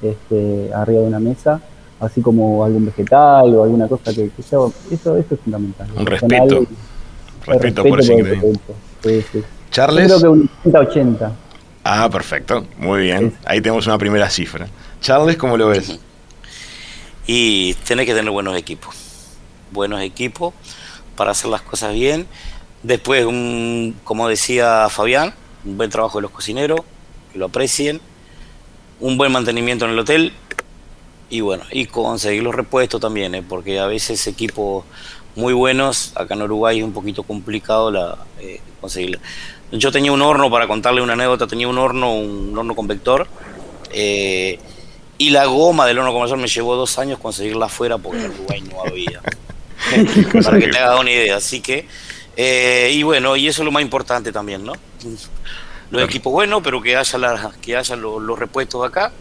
este, 0.02 0.70
arriba 0.74 1.02
de 1.02 1.06
una 1.06 1.20
mesa, 1.20 1.60
así 2.00 2.20
como 2.22 2.64
algún 2.64 2.86
vegetal 2.86 3.54
o 3.54 3.64
alguna 3.64 3.88
cosa 3.88 4.12
que, 4.12 4.30
eso, 4.38 4.72
eso 4.90 5.16
es 5.16 5.26
fundamental. 5.42 5.88
Un 5.96 6.06
respeto. 6.06 6.66
respeto, 7.46 7.84
por 7.84 8.00
ese 8.00 8.14
ingrediente. 8.14 8.74
Charles. 9.70 10.06
creo 10.06 10.20
que 10.20 10.28
un 10.28 10.50
80-80. 10.64 11.32
Ah, 11.84 12.08
perfecto. 12.10 12.64
Muy 12.78 13.02
bien. 13.02 13.34
Ahí 13.44 13.60
tenemos 13.60 13.86
una 13.86 13.98
primera 13.98 14.28
cifra. 14.28 14.66
Charles, 15.00 15.36
¿cómo 15.36 15.56
lo 15.56 15.68
ves? 15.68 15.98
Y 17.28 17.74
tiene 17.84 18.06
que 18.06 18.14
tener 18.14 18.30
buenos 18.30 18.56
equipos 18.56 19.06
buenos 19.72 20.00
equipos 20.00 20.54
para 21.16 21.30
hacer 21.30 21.50
las 21.50 21.62
cosas 21.62 21.92
bien. 21.92 22.26
Después, 22.82 23.24
un, 23.24 23.96
como 24.04 24.28
decía 24.28 24.88
Fabián, 24.88 25.34
un 25.64 25.76
buen 25.76 25.90
trabajo 25.90 26.18
de 26.18 26.22
los 26.22 26.30
cocineros, 26.30 26.80
que 27.32 27.38
lo 27.38 27.46
aprecien, 27.46 28.00
un 29.00 29.18
buen 29.18 29.32
mantenimiento 29.32 29.84
en 29.84 29.92
el 29.92 29.98
hotel 29.98 30.32
y 31.28 31.40
bueno, 31.40 31.64
y 31.72 31.86
conseguir 31.86 32.42
los 32.42 32.54
repuestos 32.54 33.00
también, 33.00 33.34
¿eh? 33.34 33.42
porque 33.42 33.78
a 33.80 33.86
veces 33.86 34.26
equipos 34.26 34.84
muy 35.34 35.52
buenos, 35.52 36.12
acá 36.14 36.34
en 36.34 36.42
Uruguay 36.42 36.78
es 36.78 36.84
un 36.84 36.92
poquito 36.92 37.22
complicado 37.22 37.90
la, 37.90 38.16
eh, 38.40 38.60
conseguirlo. 38.80 39.18
Yo 39.72 39.90
tenía 39.90 40.12
un 40.12 40.22
horno, 40.22 40.50
para 40.50 40.68
contarle 40.68 41.02
una 41.02 41.14
anécdota, 41.14 41.46
tenía 41.46 41.66
un 41.66 41.78
horno, 41.78 42.14
un 42.14 42.56
horno 42.56 42.76
convector, 42.76 43.26
eh, 43.92 44.58
y 45.18 45.30
la 45.30 45.46
goma 45.46 45.86
del 45.86 45.98
horno 45.98 46.12
convector 46.12 46.38
me 46.38 46.46
llevó 46.46 46.76
dos 46.76 46.98
años 46.98 47.18
conseguirla 47.18 47.66
afuera 47.66 47.98
porque 47.98 48.24
en 48.24 48.30
Uruguay 48.30 48.62
no 48.70 48.82
había. 48.82 49.20
para 50.44 50.58
que 50.58 50.68
te 50.68 50.78
hagas 50.78 51.00
una 51.00 51.10
idea. 51.10 51.36
Así 51.36 51.60
que, 51.60 51.86
eh, 52.36 52.90
y 52.92 53.02
bueno, 53.02 53.34
y 53.34 53.48
eso 53.48 53.62
es 53.62 53.64
lo 53.64 53.72
más 53.72 53.82
importante 53.82 54.30
también, 54.30 54.62
¿no? 54.62 54.74
Los 55.90 56.02
equipos 56.02 56.32
buenos, 56.32 56.60
pero 56.62 56.82
que 56.82 56.96
haya, 56.96 57.18
la, 57.18 57.52
que 57.62 57.76
haya 57.76 57.96
los, 57.96 58.38
repuestos 58.38 58.86
acá 58.86 59.12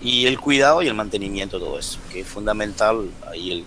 y 0.00 0.26
el 0.26 0.40
cuidado 0.40 0.82
y 0.82 0.86
el 0.86 0.94
mantenimiento, 0.94 1.58
todo 1.58 1.78
eso, 1.78 1.98
que 2.10 2.20
es 2.20 2.26
fundamental 2.26 3.08
ahí 3.30 3.52
el 3.52 3.64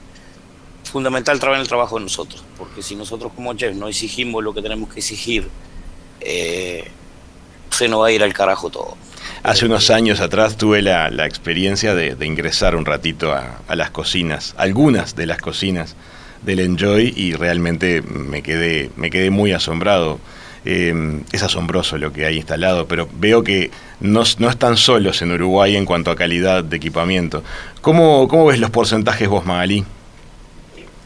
fundamental 0.84 1.38
en 1.44 1.60
el 1.60 1.68
trabajo 1.68 1.98
de 1.98 2.04
nosotros, 2.04 2.44
porque 2.58 2.82
si 2.82 2.96
nosotros 2.96 3.34
como 3.36 3.54
chefs 3.54 3.76
no 3.76 3.90
exigimos 3.90 4.42
lo 4.42 4.54
que 4.54 4.62
tenemos 4.62 4.92
que 4.92 5.02
exigir, 5.02 5.50
eh, 6.22 6.90
se 7.70 7.90
nos 7.90 8.02
va 8.02 8.08
a 8.08 8.12
ir 8.12 8.24
al 8.24 8.34
carajo 8.34 8.70
todo. 8.70 8.96
Hace 9.44 9.66
unos 9.66 9.90
años 9.90 10.22
atrás 10.22 10.56
tuve 10.56 10.82
la, 10.82 11.26
experiencia 11.26 11.94
de, 11.94 12.26
ingresar 12.26 12.76
un 12.76 12.86
ratito 12.86 13.34
a, 13.34 13.60
a, 13.68 13.76
las 13.76 13.92
cocinas, 13.92 14.56
algunas 14.58 15.16
de 15.18 15.26
las 15.26 15.40
cocinas 15.40 15.98
del 16.42 16.60
Enjoy 16.60 17.14
y 17.16 17.34
realmente 17.34 18.02
me 18.02 18.42
quedé, 18.42 18.90
me 18.96 19.10
quedé 19.10 19.30
muy 19.30 19.52
asombrado. 19.52 20.20
Em, 20.66 21.22
es 21.32 21.44
asombroso 21.44 21.98
lo 21.98 22.12
que 22.12 22.26
hay 22.26 22.36
instalado, 22.36 22.88
pero 22.88 23.08
veo 23.14 23.42
que 23.42 23.72
no, 24.02 24.22
están 24.22 24.76
solos 24.76 25.22
en 25.22 25.32
Uruguay 25.32 25.78
en 25.78 25.86
cuanto 25.86 26.12
a 26.12 26.16
calidad 26.16 26.62
de 26.62 26.76
equipamiento. 26.76 27.42
¿Cómo, 27.80 28.28
cómo 28.28 28.48
ves 28.48 28.60
los 28.60 28.70
porcentajes 28.70 29.30
vos, 29.30 29.46
Magalí? 29.46 29.86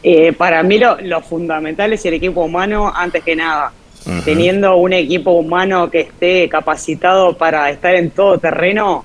Eh, 0.02 0.32
para 0.32 0.64
mí 0.64 0.78
lo, 0.78 1.00
lo, 1.00 1.20
fundamental 1.20 1.92
es 1.92 2.04
el 2.06 2.14
equipo 2.14 2.44
humano 2.44 2.92
antes 2.92 3.22
que 3.22 3.36
nada. 3.36 3.72
Teniendo 4.24 4.74
un 4.74 4.92
equipo 4.92 5.30
humano 5.30 5.88
que 5.88 6.00
esté 6.00 6.48
capacitado 6.48 7.38
para 7.38 7.70
estar 7.70 7.94
en 7.94 8.10
todo 8.10 8.36
terreno, 8.38 9.04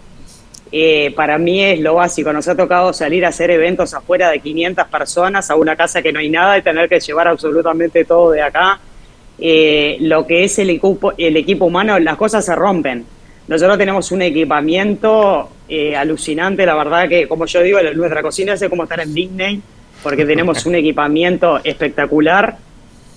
eh, 0.71 1.13
para 1.15 1.38
mí 1.38 1.63
es 1.63 1.80
lo 1.80 1.95
básico. 1.95 2.32
Nos 2.34 2.47
ha 2.47 2.56
tocado 2.56 2.93
salir 2.93 3.25
a 3.25 3.30
hacer 3.30 3.51
eventos 3.51 3.93
afuera 3.93 4.30
de 4.30 4.39
500 4.39 4.88
personas 4.88 5.49
a 5.49 5.56
una 5.56 5.75
casa 5.75 6.01
que 6.01 6.12
no 6.12 6.19
hay 6.19 6.30
nada 6.30 6.58
y 6.58 6.62
tener 6.62 6.89
que 6.89 6.99
llevar 6.99 7.27
absolutamente 7.27 8.06
todo 8.06 8.32
de 8.32 8.41
acá. 8.41 8.80
Eh, 9.39 9.97
lo 10.01 10.25
que 10.25 10.43
es 10.43 10.58
el 10.60 10.69
equipo, 10.69 11.13
el 11.17 11.38
equipo 11.38 11.65
humano, 11.65 11.97
las 11.99 12.17
cosas 12.17 12.45
se 12.45 12.56
rompen. 12.56 13.06
Nosotros 13.47 13.77
tenemos 13.77 14.12
un 14.12 14.21
equipamiento 14.21 15.49
eh, 15.69 15.95
alucinante, 15.95 16.65
la 16.65 16.75
verdad 16.75 17.08
que, 17.08 17.27
como 17.27 17.45
yo 17.45 17.62
digo, 17.62 17.80
nuestra 17.95 18.21
cocina 18.21 18.53
es 18.53 18.63
como 18.67 18.84
estar 18.84 18.99
en 18.99 19.13
Disney, 19.13 19.62
porque 20.03 20.25
tenemos 20.25 20.65
un 20.65 20.75
equipamiento 20.75 21.62
espectacular 21.63 22.58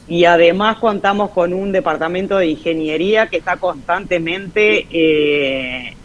y 0.07 0.25
además 0.25 0.79
contamos 0.79 1.31
con 1.31 1.53
un 1.53 1.73
departamento 1.73 2.37
de 2.39 2.49
ingeniería 2.49 3.29
que 3.29 3.39
está 3.39 3.57
constantemente 3.57 4.87
eh, 4.91 5.97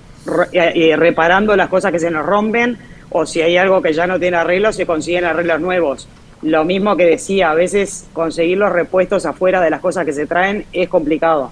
eh, 0.54 0.96
reparando 0.98 1.56
las 1.56 1.70
cosas 1.70 1.92
que 1.92 2.00
se 2.00 2.10
nos 2.10 2.26
rompen 2.26 2.78
o 3.10 3.26
si 3.26 3.42
hay 3.42 3.58
algo 3.58 3.82
que 3.82 3.94
ya 3.94 4.08
no 4.08 4.20
tiene 4.20 4.38
arreglo, 4.38 4.74
se 4.74 4.86
consiguen 4.86 5.26
arreglos 5.26 5.62
nuevos. 5.62 6.08
Lo 6.42 6.66
mismo 6.66 6.98
que 6.98 7.06
decía, 7.06 7.52
a 7.52 7.56
veces 7.56 8.08
conseguir 8.14 8.58
los 8.58 8.72
repuestos 8.72 9.26
afuera 9.26 9.62
de 9.62 9.70
las 9.70 9.80
cosas 9.80 10.06
que 10.06 10.14
se 10.14 10.26
traen 10.26 10.66
es 10.74 10.90
complicado. 10.90 11.52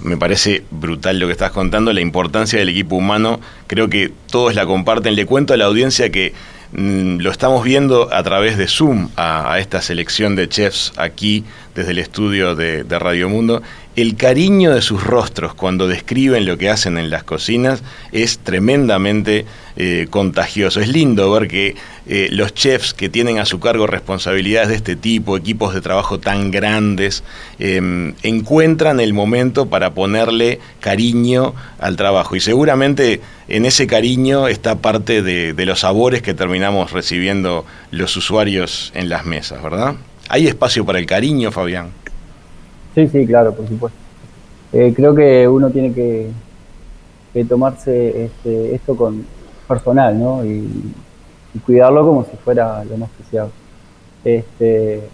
Me 0.00 0.16
parece 0.16 0.62
brutal 0.70 1.18
lo 1.18 1.26
que 1.26 1.32
estás 1.32 1.50
contando, 1.50 1.92
la 1.92 2.00
importancia 2.00 2.58
del 2.58 2.68
equipo 2.68 2.94
humano, 2.94 3.40
creo 3.66 3.88
que 3.88 4.12
todos 4.30 4.54
la 4.54 4.64
comparten. 4.64 5.16
Le 5.16 5.26
cuento 5.26 5.54
a 5.54 5.56
la 5.56 5.64
audiencia 5.64 6.10
que 6.10 6.32
mm, 6.72 7.18
lo 7.18 7.32
estamos 7.32 7.64
viendo 7.64 8.08
a 8.14 8.22
través 8.22 8.56
de 8.56 8.68
Zoom 8.68 9.08
a, 9.16 9.58
esta 9.58 9.82
selección 9.82 10.36
de 10.36 10.48
chefs 10.48 10.92
aquí 10.96 11.44
desde 11.74 11.90
el 11.90 11.98
estudio 11.98 12.54
de, 12.54 12.84
de 12.84 12.98
Radio 13.00 13.28
Mundo 13.28 13.60
el 14.00 14.14
cariño 14.14 14.76
de 14.76 14.80
sus 14.80 15.02
rostros 15.02 15.54
cuando 15.54 15.88
describen 15.88 16.46
lo 16.46 16.56
que 16.56 16.70
hacen 16.70 16.98
en 16.98 17.10
las 17.10 17.24
cocinas 17.24 17.82
es 18.12 18.38
tremendamente 18.38 19.44
eh, 19.74 20.06
contagioso. 20.08 20.80
Es 20.80 20.86
lindo 20.86 21.28
ver 21.32 21.48
que 21.48 21.74
eh, 22.06 22.28
los 22.30 22.54
chefs 22.54 22.94
que 22.94 23.08
tienen 23.08 23.40
a 23.40 23.44
su 23.44 23.58
cargo 23.58 23.88
responsabilidades 23.88 24.68
de 24.68 24.76
este 24.76 24.94
tipo, 24.94 25.36
equipos 25.36 25.74
de 25.74 25.80
trabajo 25.80 26.20
tan 26.20 26.52
grandes, 26.52 27.24
em, 27.58 28.14
encuentran 28.22 29.00
el 29.00 29.14
momento 29.14 29.66
para 29.66 29.94
ponerle 29.94 30.60
cariño 30.78 31.54
al 31.80 31.96
trabajo. 31.96 32.36
Y 32.36 32.40
seguramente 32.40 33.20
en 33.48 33.66
ese 33.66 33.88
cariño 33.88 34.46
está 34.46 34.76
parte 34.76 35.22
de, 35.22 35.54
de 35.54 35.66
los 35.66 35.80
sabores 35.80 36.22
que 36.22 36.34
terminamos 36.34 36.92
recibiendo 36.92 37.66
los 37.90 38.16
usuarios 38.16 38.92
en 38.94 39.08
las 39.08 39.26
mesas, 39.26 39.60
¿verdad? 39.60 39.96
¿Hay 40.28 40.46
espacio 40.46 40.86
para 40.86 41.00
el 41.00 41.06
cariño, 41.06 41.50
Fabián? 41.50 41.90
Sí, 42.98 43.06
sí, 43.06 43.26
claro, 43.28 43.54
por 43.54 43.68
supuesto. 43.68 43.96
Eh, 44.72 44.92
creo 44.92 45.14
que 45.14 45.46
uno 45.46 45.70
tiene 45.70 45.94
que, 45.94 46.32
tomarse 47.48 48.24
este, 48.24 48.74
esto 48.74 48.96
con 48.96 49.24
personal, 49.68 50.18
¿no? 50.18 50.44
Y, 50.44 50.92
cuidarlo 51.64 52.04
como 52.04 52.24
si 52.24 52.36
fuera 52.38 52.82
lo 52.84 52.96
más 52.96 53.08
preciado. 53.10 53.52
Este, 54.24 55.08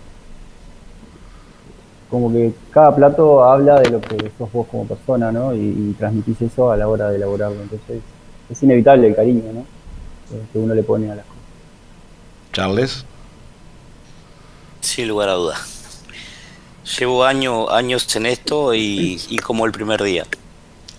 como 2.08 2.32
que 2.32 2.54
cada 2.70 2.96
plato 2.96 3.44
habla 3.44 3.80
de 3.80 3.90
lo 3.90 4.00
que 4.00 4.32
sos 4.38 4.50
vos 4.50 4.66
como 4.68 4.86
persona, 4.86 5.30
¿no? 5.30 5.54
Y, 5.54 5.94
transmitís 5.98 6.40
eso 6.40 6.70
a 6.70 6.78
la 6.78 6.88
hora 6.88 7.10
de 7.10 7.16
elaborarlo. 7.16 7.60
Entonces, 7.60 8.00
es 8.48 8.62
inevitable 8.62 9.08
el 9.08 9.14
cariño, 9.14 9.52
¿no? 9.52 9.60
Eh, 9.60 10.42
que 10.50 10.58
uno 10.58 10.74
le 10.74 10.82
pone 10.82 11.10
a 11.10 11.16
las 11.16 11.26
cosas. 11.26 11.42
Charles. 12.50 13.04
Sin 14.80 15.06
lugar 15.06 15.28
a 15.28 15.34
dudas. 15.34 15.73
Llevo 16.98 17.24
años 17.24 17.70
años 17.70 18.14
en 18.16 18.26
esto 18.26 18.74
y, 18.74 19.18
como 19.42 19.66
el 19.66 19.72
primer 19.72 20.02
día. 20.02 20.24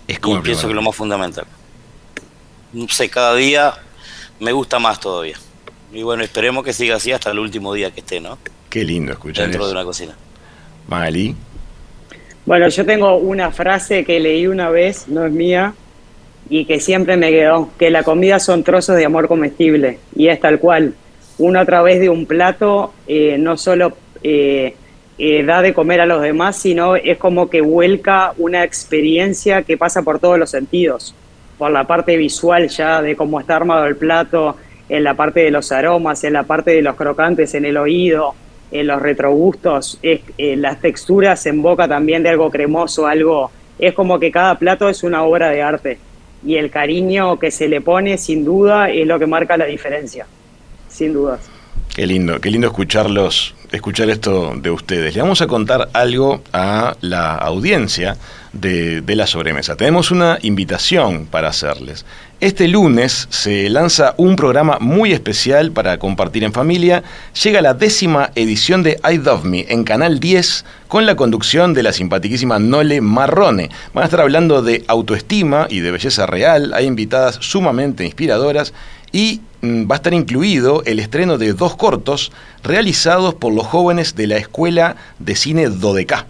Es 0.08 0.18
como 0.18 0.38
y 0.38 0.40
pienso 0.40 0.68
que 0.68 0.74
lo 0.74 0.82
más 0.82 0.94
fundamental. 0.94 1.46
No 2.72 2.88
sé, 2.88 3.08
cada 3.08 3.34
día 3.34 3.74
me 4.40 4.52
gusta 4.52 4.78
más 4.78 5.00
todavía. 5.00 5.36
Y 5.92 6.02
bueno, 6.02 6.24
esperemos 6.24 6.64
que 6.64 6.72
siga 6.72 6.96
así 6.96 7.12
hasta 7.12 7.30
el 7.30 7.38
último 7.38 7.72
día 7.72 7.90
que 7.90 8.00
esté, 8.00 8.20
¿no? 8.20 8.38
Qué 8.68 8.84
lindo 8.84 9.12
escuchar 9.12 9.46
Dentro 9.46 9.66
de 9.66 9.72
una 9.72 9.84
cocina. 9.84 10.14
Mali. 10.88 11.34
Bueno, 12.44 12.68
yo 12.68 12.84
tengo 12.84 13.16
una 13.16 13.50
frase 13.50 14.04
que 14.04 14.20
leí 14.20 14.46
una 14.46 14.70
vez, 14.70 15.08
no 15.08 15.24
es 15.26 15.32
mía, 15.32 15.74
y 16.48 16.64
que 16.64 16.80
siempre 16.80 17.16
me 17.16 17.30
quedó, 17.30 17.70
que 17.78 17.90
la 17.90 18.02
comida 18.02 18.38
son 18.38 18.62
trozos 18.62 18.96
de 18.96 19.04
amor 19.04 19.26
comestible, 19.28 19.98
y 20.14 20.28
es 20.28 20.40
tal 20.40 20.58
cual. 20.58 20.94
Uno 21.38 21.60
a 21.60 21.64
través 21.64 22.00
de 22.00 22.08
un 22.08 22.26
plato 22.26 22.94
eh, 23.06 23.36
no 23.38 23.56
solo 23.56 23.96
eh, 24.22 24.74
eh, 25.18 25.42
da 25.44 25.62
de 25.62 25.72
comer 25.72 26.00
a 26.00 26.06
los 26.06 26.22
demás, 26.22 26.56
sino 26.56 26.96
es 26.96 27.18
como 27.18 27.48
que 27.48 27.60
vuelca 27.60 28.32
una 28.38 28.64
experiencia 28.64 29.62
que 29.62 29.76
pasa 29.76 30.02
por 30.02 30.18
todos 30.18 30.38
los 30.38 30.50
sentidos, 30.50 31.14
por 31.58 31.70
la 31.70 31.86
parte 31.86 32.16
visual 32.16 32.68
ya 32.68 33.00
de 33.00 33.16
cómo 33.16 33.40
está 33.40 33.56
armado 33.56 33.86
el 33.86 33.96
plato, 33.96 34.56
en 34.88 35.04
la 35.04 35.14
parte 35.14 35.40
de 35.40 35.50
los 35.50 35.72
aromas, 35.72 36.22
en 36.24 36.34
la 36.34 36.44
parte 36.44 36.70
de 36.70 36.82
los 36.82 36.94
crocantes, 36.94 37.54
en 37.54 37.64
el 37.64 37.76
oído, 37.76 38.34
en 38.70 38.86
los 38.86 39.00
retrogustos, 39.00 39.98
es, 40.02 40.20
en 40.38 40.62
las 40.62 40.80
texturas 40.80 41.46
en 41.46 41.62
boca 41.62 41.88
también 41.88 42.22
de 42.22 42.30
algo 42.30 42.50
cremoso, 42.50 43.06
algo, 43.06 43.50
es 43.78 43.94
como 43.94 44.18
que 44.18 44.30
cada 44.30 44.58
plato 44.58 44.88
es 44.88 45.02
una 45.02 45.22
obra 45.22 45.50
de 45.50 45.62
arte 45.62 45.98
y 46.44 46.56
el 46.56 46.70
cariño 46.70 47.38
que 47.38 47.50
se 47.50 47.68
le 47.68 47.80
pone 47.80 48.18
sin 48.18 48.44
duda 48.44 48.90
es 48.90 49.06
lo 49.06 49.18
que 49.18 49.26
marca 49.26 49.56
la 49.56 49.66
diferencia, 49.66 50.26
sin 50.88 51.12
dudas. 51.12 51.40
Qué 51.94 52.06
lindo, 52.06 52.40
qué 52.40 52.50
lindo 52.50 52.68
escucharlos, 52.68 53.54
escuchar 53.72 54.10
esto 54.10 54.54
de 54.56 54.70
ustedes. 54.70 55.14
Le 55.14 55.22
vamos 55.22 55.42
a 55.42 55.46
contar 55.46 55.88
algo 55.92 56.42
a 56.52 56.96
la 57.00 57.34
audiencia 57.34 58.16
de, 58.52 59.00
de, 59.00 59.16
la 59.16 59.26
sobremesa. 59.26 59.76
Tenemos 59.76 60.10
una 60.10 60.38
invitación 60.42 61.26
para 61.26 61.48
hacerles. 61.48 62.04
Este 62.38 62.68
lunes 62.68 63.28
se 63.30 63.70
lanza 63.70 64.14
un 64.18 64.36
programa 64.36 64.78
muy 64.78 65.12
especial 65.12 65.72
para 65.72 65.98
compartir 65.98 66.44
en 66.44 66.52
familia. 66.52 67.02
Llega 67.42 67.62
la 67.62 67.72
décima 67.72 68.30
edición 68.34 68.82
de 68.82 69.00
I 69.10 69.16
Love 69.16 69.44
Me 69.44 69.64
en 69.68 69.84
Canal 69.84 70.20
10 70.20 70.64
con 70.86 71.06
la 71.06 71.16
conducción 71.16 71.72
de 71.72 71.82
la 71.82 71.94
simpatiquísima 71.94 72.58
Nole 72.58 73.00
Marrone. 73.00 73.70
Van 73.94 74.02
a 74.02 74.04
estar 74.04 74.20
hablando 74.20 74.60
de 74.60 74.84
autoestima 74.86 75.66
y 75.70 75.80
de 75.80 75.90
belleza 75.90 76.26
real. 76.26 76.72
Hay 76.74 76.84
invitadas 76.84 77.38
sumamente 77.40 78.04
inspiradoras 78.04 78.74
y 79.16 79.40
mm, 79.62 79.90
va 79.90 79.94
a 79.94 79.96
estar 79.96 80.12
incluido 80.12 80.82
el 80.84 80.98
estreno 80.98 81.38
de 81.38 81.54
dos 81.54 81.74
cortos 81.74 82.32
realizados 82.62 83.32
por 83.32 83.50
los 83.50 83.66
jóvenes 83.66 84.14
de 84.14 84.26
la 84.26 84.36
Escuela 84.36 84.96
de 85.18 85.34
Cine 85.34 85.70
Dodeca. 85.70 86.26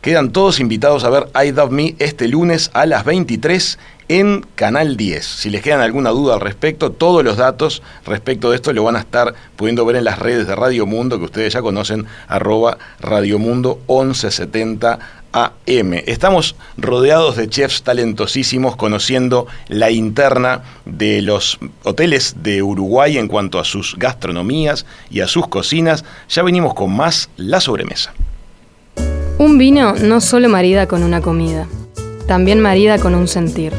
Quedan 0.00 0.32
todos 0.32 0.58
invitados 0.58 1.04
a 1.04 1.10
ver 1.10 1.28
I 1.34 1.52
Love 1.52 1.70
Me 1.70 1.94
este 1.98 2.28
lunes 2.28 2.70
a 2.72 2.86
las 2.86 3.04
23 3.04 3.78
en 4.08 4.46
Canal 4.54 4.96
10. 4.96 5.22
Si 5.26 5.50
les 5.50 5.60
quedan 5.60 5.82
alguna 5.82 6.08
duda 6.08 6.32
al 6.34 6.40
respecto, 6.40 6.90
todos 6.90 7.22
los 7.22 7.36
datos 7.36 7.82
respecto 8.06 8.50
de 8.50 8.56
esto 8.56 8.72
lo 8.72 8.82
van 8.82 8.96
a 8.96 9.00
estar 9.00 9.34
pudiendo 9.56 9.84
ver 9.84 9.96
en 9.96 10.04
las 10.04 10.18
redes 10.18 10.46
de 10.46 10.56
Radio 10.56 10.86
Mundo, 10.86 11.18
que 11.18 11.26
ustedes 11.26 11.52
ya 11.52 11.60
conocen, 11.60 12.06
arroba 12.28 12.78
Radio 12.98 13.38
Mundo 13.38 13.78
1170 13.88 15.21
AM. 15.32 15.94
Estamos 16.06 16.56
rodeados 16.76 17.36
de 17.36 17.48
chefs 17.48 17.82
talentosísimos 17.82 18.76
conociendo 18.76 19.46
la 19.68 19.90
interna 19.90 20.62
de 20.84 21.22
los 21.22 21.58
hoteles 21.84 22.36
de 22.42 22.62
Uruguay 22.62 23.18
en 23.18 23.28
cuanto 23.28 23.58
a 23.58 23.64
sus 23.64 23.96
gastronomías 23.96 24.86
y 25.10 25.20
a 25.20 25.28
sus 25.28 25.48
cocinas. 25.48 26.04
Ya 26.28 26.42
venimos 26.42 26.74
con 26.74 26.94
más 26.94 27.30
La 27.36 27.60
Sobremesa. 27.60 28.12
Un 29.38 29.58
vino 29.58 29.94
no 29.94 30.20
solo 30.20 30.48
marida 30.48 30.86
con 30.86 31.02
una 31.02 31.20
comida, 31.20 31.66
también 32.26 32.60
marida 32.60 32.98
con 32.98 33.14
un 33.14 33.26
sentir. 33.26 33.72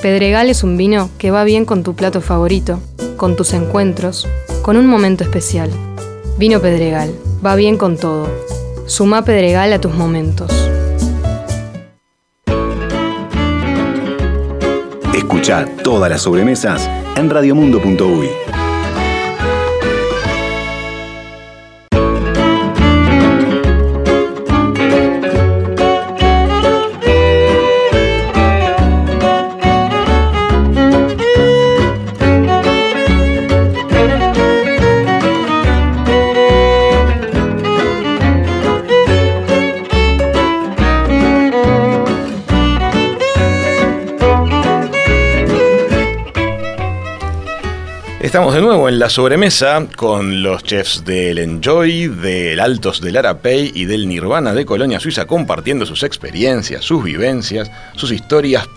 Pedregal 0.00 0.50
es 0.50 0.62
un 0.62 0.76
vino 0.76 1.10
que 1.18 1.30
va 1.30 1.44
bien 1.44 1.64
con 1.64 1.82
tu 1.82 1.94
plato 1.94 2.20
favorito, 2.20 2.80
con 3.16 3.36
tus 3.36 3.54
encuentros, 3.54 4.28
con 4.62 4.76
un 4.76 4.86
momento 4.86 5.24
especial. 5.24 5.70
Vino 6.36 6.60
Pedregal, 6.60 7.14
va 7.44 7.54
bien 7.56 7.78
con 7.78 7.96
todo. 7.96 8.28
Suma 8.86 9.24
Pedregal 9.24 9.72
a 9.72 9.80
tus 9.80 9.94
momentos. 9.94 10.52
Escucha 15.14 15.64
todas 15.84 16.10
las 16.10 16.22
sobremesas 16.22 16.90
en 17.16 17.30
radiomundo.uy. 17.30 18.63
Estamos 48.34 48.54
de 48.54 48.62
nuevo 48.62 48.88
en 48.88 48.98
la 48.98 49.08
sobremesa 49.10 49.86
con 49.94 50.42
los 50.42 50.64
chefs 50.64 51.04
del 51.04 51.38
Enjoy, 51.38 52.08
del 52.08 52.58
Altos 52.58 53.00
del 53.00 53.16
Arapey 53.16 53.70
y 53.72 53.84
del 53.84 54.08
Nirvana 54.08 54.52
de 54.52 54.66
Colonia 54.66 54.98
Suiza 54.98 55.24
compartiendo 55.24 55.86
sus 55.86 56.02
experiencias, 56.02 56.84
sus 56.84 57.04
vivencias, 57.04 57.70
sus 57.94 58.10
historias 58.10 58.68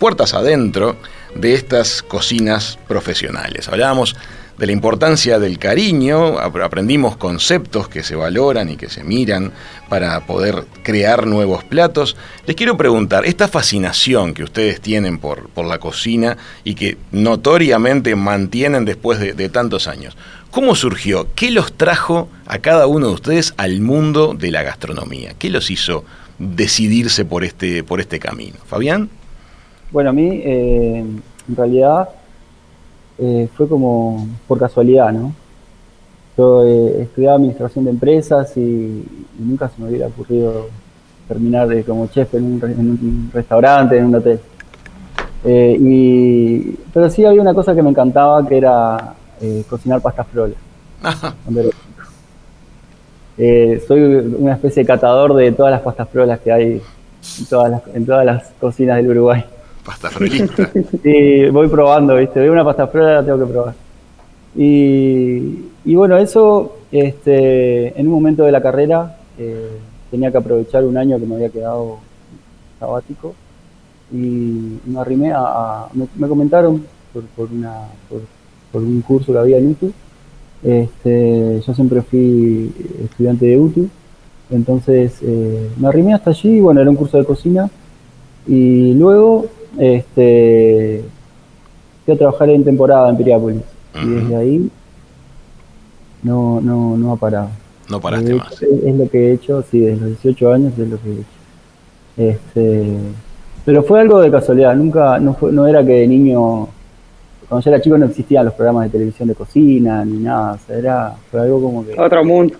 puertas 0.00 0.34
adentro 0.34 0.96
de 1.36 1.54
estas 1.54 2.02
cocinas 2.02 2.76
profesionales. 2.88 3.68
Hablábamos 3.68 4.16
de 4.58 4.66
la 4.66 4.72
importancia 4.72 5.38
del 5.38 5.58
cariño, 5.58 6.38
aprendimos 6.38 7.16
conceptos 7.16 7.88
que 7.88 8.02
se 8.02 8.14
valoran 8.14 8.70
y 8.70 8.76
que 8.76 8.88
se 8.88 9.02
miran 9.02 9.52
para 9.88 10.20
poder 10.26 10.64
crear 10.82 11.26
nuevos 11.26 11.64
platos. 11.64 12.16
Les 12.46 12.54
quiero 12.54 12.76
preguntar, 12.76 13.24
esta 13.26 13.48
fascinación 13.48 14.32
que 14.32 14.44
ustedes 14.44 14.80
tienen 14.80 15.18
por, 15.18 15.48
por 15.48 15.66
la 15.66 15.78
cocina 15.78 16.36
y 16.62 16.74
que 16.74 16.96
notoriamente 17.10 18.14
mantienen 18.14 18.84
después 18.84 19.18
de, 19.18 19.48
tantos 19.48 19.88
años, 19.88 20.16
¿cómo 20.50 20.74
surgió? 20.74 21.28
¿Qué 21.34 21.50
los 21.50 21.72
trajo 21.72 22.28
a 22.46 22.58
cada 22.58 22.86
uno 22.86 23.08
de 23.08 23.14
ustedes 23.14 23.54
al 23.56 23.80
mundo 23.80 24.34
de 24.38 24.50
la 24.52 24.62
gastronomía? 24.62 25.34
¿Qué 25.38 25.50
los 25.50 25.70
hizo 25.70 26.04
decidirse 26.38 27.24
por 27.24 27.44
este, 27.44 27.82
por 27.82 28.00
este 28.00 28.20
camino? 28.20 28.56
Fabián. 28.66 29.10
Bueno, 29.90 30.10
a 30.10 30.12
mí 30.12 30.42
eh, 30.44 31.04
en 31.48 31.56
realidad 31.56 32.08
eh, 33.18 33.48
fue 33.54 33.68
como 33.68 34.26
por 34.48 34.58
casualidad, 34.58 35.12
¿no? 35.12 35.32
Yo 36.36 36.64
eh, 36.64 37.02
estudiaba 37.02 37.36
administración 37.36 37.84
de 37.84 37.92
empresas 37.92 38.56
y, 38.56 39.04
nunca 39.38 39.68
se 39.68 39.80
me 39.80 39.88
hubiera 39.88 40.08
ocurrido 40.08 40.66
terminar 41.28 41.68
como 41.84 42.08
chef 42.08 42.34
en 42.34 42.44
un, 42.44 43.30
restaurante, 43.32 43.98
en 43.98 44.06
un 44.06 44.14
hotel. 44.16 44.40
y, 45.44 46.76
pero 46.92 47.08
sí 47.10 47.24
había 47.24 47.40
una 47.40 47.54
cosa 47.54 47.74
que 47.74 47.82
me 47.82 47.90
encantaba 47.90 48.46
que 48.46 48.58
era 48.58 49.14
cocinar 49.68 50.00
pastas 50.00 50.26
frolas. 50.28 50.56
soy 53.86 54.00
una 54.00 54.54
especie 54.54 54.82
de 54.82 54.86
catador 54.86 55.34
de 55.34 55.52
todas 55.52 55.72
las 55.72 55.82
pastas 55.82 56.08
frolas 56.08 56.40
que 56.40 56.52
hay 56.52 56.82
en 57.94 58.06
todas 58.06 58.26
las 58.26 58.50
cocinas 58.60 58.96
del 58.96 59.10
Uruguay. 59.10 59.44
Pasta 59.84 60.10
frolista. 60.10 60.70
sí, 61.02 61.48
voy 61.50 61.68
probando, 61.68 62.16
¿viste? 62.16 62.40
Veo 62.40 62.52
una 62.52 62.64
pasta 62.64 62.86
frola, 62.86 63.14
la 63.14 63.24
tengo 63.24 63.38
que 63.38 63.52
probar. 63.52 63.74
Y, 64.56 65.94
bueno, 65.94 66.16
eso 66.16 66.76
este, 66.90 67.98
en 67.98 68.06
un 68.06 68.14
momento 68.14 68.44
de 68.44 68.52
la 68.52 68.62
carrera 68.62 69.18
eh, 69.38 69.78
tenía 70.10 70.30
que 70.30 70.38
aprovechar 70.38 70.84
un 70.84 70.96
año 70.96 71.18
que 71.18 71.26
me 71.26 71.34
había 71.34 71.50
quedado 71.50 71.98
sabático 72.78 73.34
y 74.12 74.78
me 74.86 75.00
arrimé 75.00 75.32
a. 75.34 75.86
me, 75.92 76.28
comentaron 76.28 76.84
por, 77.12 77.48
una, 77.52 77.88
por, 78.72 78.82
un 78.82 79.00
curso 79.02 79.32
que 79.32 79.38
había 79.38 79.58
en 79.58 79.70
YouTube 79.70 79.94
Este, 80.62 81.60
yo 81.60 81.74
siempre 81.74 82.02
fui 82.02 82.72
estudiante 83.04 83.46
de 83.46 83.58
UTU, 83.58 83.88
entonces 84.50 85.18
eh, 85.22 85.70
me 85.76 85.88
arrimé 85.88 86.14
hasta 86.14 86.30
allí, 86.30 86.60
bueno, 86.60 86.80
era 86.80 86.90
un 86.90 86.96
curso 86.96 87.18
de 87.18 87.24
cocina, 87.24 87.68
y 88.46 88.94
luego 88.94 89.46
este, 89.78 91.04
fui 92.04 92.14
a 92.14 92.18
trabajar 92.18 92.50
en 92.50 92.64
temporada 92.64 93.08
en 93.10 93.16
Piriápolis, 93.16 93.62
y 94.02 94.08
desde 94.08 94.36
ahí 94.36 94.70
no, 96.22 96.60
no, 96.60 96.96
no 96.96 97.12
ha 97.12 97.16
parado. 97.16 97.48
No 97.88 98.00
paraste 98.00 98.30
Es- 98.32 98.38
más. 98.38 98.62
Es, 98.62 98.94
lo 98.96 99.08
que 99.08 99.28
he 99.28 99.32
hecho, 99.34 99.62
sí, 99.70 99.80
desde 99.80 100.00
los 100.00 100.08
18 100.22 100.52
años 100.52 100.72
es 100.78 100.88
lo 100.88 100.98
que 101.00 101.08
he 101.08 101.12
hecho. 101.12 101.24
Este, 102.16 102.96
pero 103.64 103.82
fue 103.82 104.00
algo 104.00 104.20
de 104.20 104.30
casualidad, 104.30 104.74
nunca, 104.74 105.18
no, 105.18 105.34
fue, 105.34 105.52
no 105.52 105.66
era 105.66 105.84
que 105.84 105.92
de 105.92 106.06
niño, 106.06 106.68
cuando 107.48 107.64
yo 107.64 107.70
era 107.70 107.80
chico 107.82 107.98
no 107.98 108.06
existían 108.06 108.44
los 108.44 108.54
programas 108.54 108.84
de 108.84 108.90
televisión 108.90 109.28
de 109.28 109.34
cocina 109.34 110.04
ni 110.04 110.18
nada, 110.18 110.52
o 110.52 110.58
sea, 110.66 110.76
era, 110.78 111.14
fue 111.30 111.40
algo 111.40 111.60
como 111.62 111.84
que... 111.84 111.98
Otro 112.00 112.24
mundo. 112.24 112.54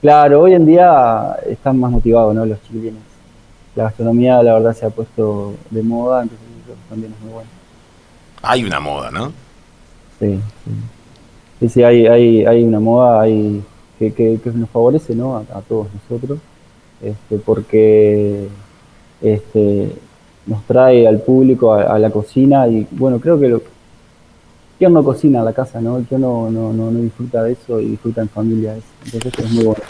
Claro, 0.00 0.42
hoy 0.42 0.54
en 0.54 0.64
día 0.66 1.36
están 1.48 1.78
más 1.78 1.90
motivados, 1.90 2.34
¿no? 2.34 2.46
Los 2.46 2.62
chiquilines. 2.62 3.02
La 3.74 3.84
gastronomía, 3.84 4.42
la 4.42 4.54
verdad, 4.54 4.72
se 4.74 4.86
ha 4.86 4.90
puesto 4.90 5.54
de 5.70 5.82
moda, 5.82 6.22
entonces 6.22 6.46
eso 6.72 6.82
también 6.88 7.12
es 7.12 7.20
muy 7.20 7.32
bueno. 7.32 7.50
Hay 8.42 8.64
una 8.64 8.80
moda, 8.80 9.10
¿no? 9.10 9.32
Sí, 10.18 10.38
sí. 10.64 10.70
Sí, 11.60 11.68
sí, 11.68 11.82
hay, 11.82 12.06
hay, 12.06 12.46
hay 12.46 12.62
una 12.62 12.78
moda 12.78 13.22
hay, 13.22 13.62
que, 13.98 14.12
que, 14.12 14.38
que 14.42 14.50
nos 14.50 14.70
favorece, 14.70 15.14
¿no? 15.14 15.36
A, 15.36 15.40
a 15.58 15.60
todos 15.62 15.88
nosotros, 15.92 16.38
este, 17.02 17.38
porque 17.38 18.46
este, 19.20 19.92
nos 20.46 20.64
trae 20.66 21.08
al 21.08 21.20
público 21.20 21.74
a, 21.74 21.82
a 21.94 21.98
la 21.98 22.10
cocina 22.10 22.68
y, 22.68 22.86
bueno, 22.92 23.18
creo 23.18 23.40
que 23.40 23.48
lo, 23.48 23.62
¿quién 24.78 24.92
no 24.92 25.02
cocina 25.02 25.40
en 25.40 25.44
la 25.44 25.52
casa, 25.52 25.80
no? 25.80 26.04
¿Quién 26.08 26.20
no, 26.20 26.48
no, 26.50 26.72
no, 26.72 26.90
no 26.90 27.00
disfruta 27.00 27.42
de 27.42 27.52
eso 27.52 27.80
y 27.80 27.86
disfruta 27.86 28.20
en 28.20 28.28
familia 28.28 28.76
eso? 28.76 28.86
Entonces 29.16 29.44
es 29.44 29.50
muy 29.50 29.64
bueno. 29.64 29.82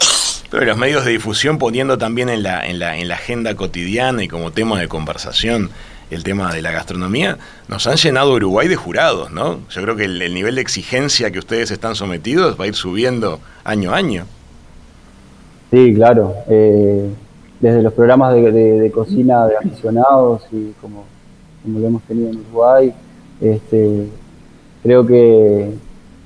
Pero 0.49 0.65
los 0.65 0.77
medios 0.77 1.05
de 1.05 1.11
difusión 1.11 1.59
poniendo 1.59 1.99
también 1.99 2.29
en 2.29 2.41
la, 2.41 2.65
en 2.65 2.79
la, 2.79 2.97
en 2.97 3.07
la 3.07 3.15
agenda 3.15 3.53
cotidiana 3.55 4.23
y 4.23 4.27
como 4.27 4.51
tema 4.51 4.79
de 4.79 4.87
conversación 4.87 5.69
el 6.09 6.23
tema 6.23 6.53
de 6.53 6.61
la 6.61 6.71
gastronomía, 6.71 7.37
nos 7.67 7.85
han 7.87 7.97
llenado 7.97 8.33
Uruguay 8.33 8.67
de 8.67 8.75
jurados, 8.75 9.31
¿no? 9.31 9.59
Yo 9.69 9.81
creo 9.81 9.95
que 9.95 10.05
el, 10.05 10.21
el 10.21 10.33
nivel 10.33 10.55
de 10.55 10.61
exigencia 10.61 11.31
que 11.31 11.39
ustedes 11.39 11.71
están 11.71 11.95
sometidos 11.95 12.59
va 12.59 12.65
a 12.65 12.67
ir 12.67 12.75
subiendo 12.75 13.39
año 13.63 13.91
a 13.91 13.97
año. 13.97 14.25
Sí, 15.71 15.93
claro. 15.93 16.33
eh, 16.47 17.09
desde 17.59 17.81
los 17.81 17.93
programas 17.93 18.33
de 18.33 18.91
cocina 18.93 19.45
de 19.47 19.57
aficionados 19.57 20.43
y 20.51 20.71
como, 20.81 21.05
como 21.61 21.79
lo 21.79 21.87
hemos 21.87 22.03
tenido 22.03 22.29
en 22.29 22.37
Uruguay, 22.37 22.93
este, 23.41 24.07
creo 24.81 25.05
que, 25.05 25.71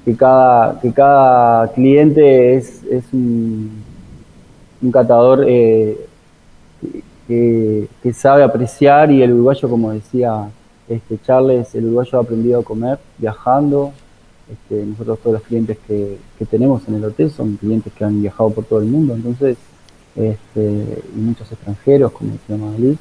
que, 0.05 0.15
cada, 0.15 0.79
que 0.79 0.93
cada 0.93 1.71
cliente 1.73 2.55
es, 2.55 2.83
es 2.83 3.03
un, 3.11 3.83
un 4.81 4.91
catador 4.91 5.43
eh, 5.47 5.97
que, 7.27 7.87
que 8.01 8.13
sabe 8.13 8.43
apreciar 8.43 9.11
y 9.11 9.21
el 9.21 9.33
uruguayo, 9.33 9.69
como 9.69 9.91
decía 9.91 10.49
este 10.89 11.17
Charles, 11.25 11.73
el 11.75 11.85
uruguayo 11.85 12.17
ha 12.19 12.21
aprendido 12.21 12.59
a 12.59 12.63
comer 12.63 12.99
viajando. 13.17 13.93
Este, 14.51 14.85
nosotros 14.85 15.19
todos 15.19 15.35
los 15.35 15.43
clientes 15.43 15.77
que, 15.87 16.17
que 16.37 16.45
tenemos 16.45 16.85
en 16.87 16.95
el 16.95 17.05
hotel 17.05 17.31
son 17.31 17.55
clientes 17.55 17.93
que 17.93 18.03
han 18.03 18.21
viajado 18.21 18.49
por 18.49 18.65
todo 18.65 18.79
el 18.79 18.85
mundo, 18.85 19.15
entonces, 19.15 19.55
este, 20.15 21.01
y 21.15 21.17
muchos 21.19 21.49
extranjeros, 21.51 22.11
como 22.11 22.33
decía 22.33 22.57
Magalí. 22.57 22.97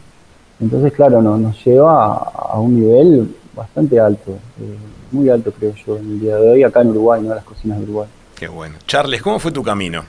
Entonces, 0.60 0.92
claro, 0.92 1.20
no- 1.20 1.36
nos 1.36 1.62
lleva 1.64 2.04
a, 2.14 2.18
a 2.52 2.60
un 2.60 2.78
nivel 2.80 3.34
bastante 3.56 3.98
alto, 3.98 4.30
eh, 4.30 4.76
muy 5.10 5.28
alto 5.28 5.52
creo 5.52 5.74
yo 5.84 5.98
en 5.98 6.04
el 6.12 6.20
día 6.20 6.36
de 6.36 6.50
hoy, 6.52 6.62
acá 6.62 6.80
en 6.82 6.90
Uruguay, 6.90 7.20
no 7.20 7.34
las 7.34 7.44
cocinas 7.44 7.78
de 7.78 7.84
Uruguay. 7.84 8.08
Qué 8.36 8.46
bueno. 8.48 8.76
Charles, 8.86 9.20
¿cómo 9.20 9.38
fue 9.40 9.50
tu 9.50 9.62
camino? 9.64 10.04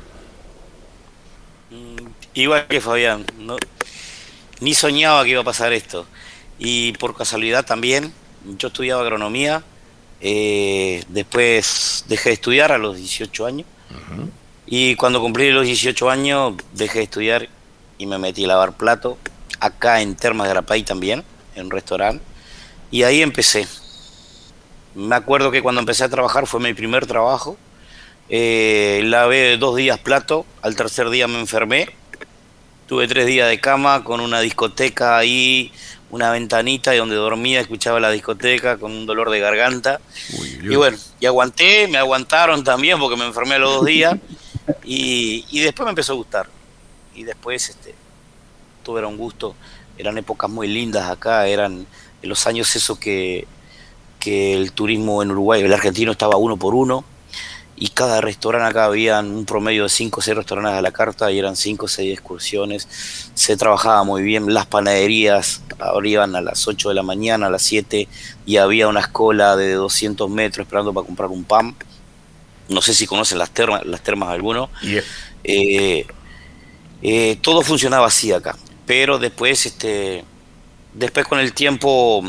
Igual 2.35 2.67
que 2.67 2.79
Fabián, 2.81 3.23
no, 3.39 3.55
ni 4.63 4.73
soñaba 4.73 5.23
que 5.23 5.31
iba 5.31 5.41
a 5.41 5.43
pasar 5.43 5.73
esto. 5.73 6.07
Y 6.57 6.93
por 6.93 7.15
casualidad 7.15 7.65
también, 7.65 8.13
yo 8.57 8.69
estudiaba 8.69 9.01
agronomía, 9.01 9.61
eh, 10.21 11.03
después 11.09 12.05
dejé 12.07 12.29
de 12.29 12.33
estudiar 12.35 12.71
a 12.71 12.77
los 12.77 12.95
18 12.95 13.45
años. 13.45 13.67
Y 14.65 14.95
cuando 14.95 15.19
cumplí 15.19 15.51
los 15.51 15.65
18 15.65 16.09
años, 16.09 16.53
dejé 16.73 16.99
de 16.99 17.03
estudiar 17.03 17.49
y 17.97 18.05
me 18.05 18.17
metí 18.17 18.45
a 18.45 18.47
lavar 18.47 18.77
plato, 18.77 19.17
acá 19.59 20.01
en 20.01 20.15
Termas 20.15 20.47
de 20.47 20.51
Arapay 20.51 20.83
también, 20.83 21.23
en 21.55 21.65
un 21.65 21.71
restaurante. 21.71 22.23
Y 22.89 23.03
ahí 23.03 23.21
empecé. 23.21 23.67
Me 24.95 25.15
acuerdo 25.15 25.51
que 25.51 25.61
cuando 25.61 25.81
empecé 25.81 26.05
a 26.05 26.09
trabajar 26.09 26.47
fue 26.47 26.61
mi 26.61 26.73
primer 26.73 27.05
trabajo. 27.05 27.57
Eh, 28.29 29.01
lavé 29.03 29.57
dos 29.57 29.75
días 29.75 29.99
plato, 29.99 30.45
al 30.61 30.75
tercer 30.77 31.09
día 31.09 31.27
me 31.27 31.39
enfermé. 31.39 31.89
Tuve 32.93 33.07
tres 33.07 33.25
días 33.25 33.49
de 33.49 33.59
cama 33.59 34.03
con 34.03 34.19
una 34.19 34.39
discoteca 34.39 35.17
ahí, 35.17 35.71
una 36.11 36.29
ventanita 36.29 36.93
y 36.93 36.99
donde 36.99 37.15
dormía, 37.15 37.59
escuchaba 37.59 37.99
la 37.99 38.11
discoteca 38.11 38.77
con 38.77 38.91
un 38.91 39.07
dolor 39.07 39.31
de 39.31 39.39
garganta. 39.39 39.99
Y 40.61 40.75
bueno, 40.75 40.95
y 41.19 41.25
aguanté, 41.25 41.87
me 41.87 41.97
aguantaron 41.97 42.63
también 42.63 42.99
porque 42.99 43.17
me 43.17 43.25
enfermé 43.25 43.55
a 43.55 43.57
los 43.57 43.73
dos 43.77 43.85
días. 43.85 44.15
Y, 44.83 45.43
y 45.49 45.61
después 45.61 45.85
me 45.85 45.89
empezó 45.89 46.13
a 46.13 46.17
gustar. 46.17 46.47
Y 47.15 47.23
después 47.23 47.67
este, 47.67 47.95
todo 48.83 48.99
era 48.99 49.07
un 49.07 49.17
gusto. 49.17 49.55
Eran 49.97 50.19
épocas 50.19 50.51
muy 50.51 50.67
lindas 50.67 51.09
acá, 51.09 51.47
eran 51.47 51.87
en 52.21 52.29
los 52.29 52.45
años 52.45 52.75
esos 52.75 52.99
que, 52.99 53.47
que 54.19 54.53
el 54.53 54.71
turismo 54.71 55.23
en 55.23 55.31
Uruguay, 55.31 55.63
el 55.63 55.73
argentino 55.73 56.11
estaba 56.11 56.35
uno 56.37 56.57
por 56.57 56.75
uno. 56.75 57.03
Y 57.83 57.89
cada 57.89 58.21
restaurante 58.21 58.69
acá 58.69 58.85
habían 58.85 59.25
un 59.31 59.43
promedio 59.45 59.83
de 59.83 59.89
5 59.89 60.21
o 60.21 60.23
6 60.23 60.37
restaurantes 60.37 60.77
a 60.77 60.81
la 60.81 60.91
carta 60.93 61.29
y 61.29 61.37
eran 61.37 61.57
5 61.57 61.83
o 61.83 61.89
6 61.89 62.13
excursiones. 62.13 62.87
Se 63.33 63.57
trabajaba 63.57 64.05
muy 64.05 64.21
bien. 64.23 64.53
Las 64.53 64.67
panaderías 64.67 65.61
abrían 65.79 66.33
a 66.37 66.39
las 66.41 66.65
8 66.65 66.87
de 66.87 66.95
la 66.95 67.03
mañana, 67.03 67.47
a 67.47 67.49
las 67.49 67.61
7 67.63 68.07
y 68.45 68.55
había 68.55 68.87
una 68.87 69.01
escola 69.01 69.57
de 69.57 69.73
200 69.73 70.29
metros 70.29 70.63
esperando 70.65 70.93
para 70.93 71.05
comprar 71.05 71.29
un 71.29 71.43
pan. 71.43 71.75
No 72.69 72.81
sé 72.81 72.93
si 72.93 73.05
conocen 73.05 73.37
las 73.37 73.49
termas, 73.49 73.85
las 73.85 74.01
termas 74.01 74.29
alguno. 74.29 74.69
Y 74.81 74.95
es- 74.99 75.05
Eh, 75.43 76.07
eh, 77.01 77.37
todo 77.41 77.63
funcionaba 77.63 78.07
así 78.07 78.31
acá. 78.31 78.55
Pero 78.85 79.19
después, 79.19 79.65
este, 79.65 80.23
después 80.93 81.25
con 81.27 81.37
el 81.39 81.51
tiempo, 81.51 82.23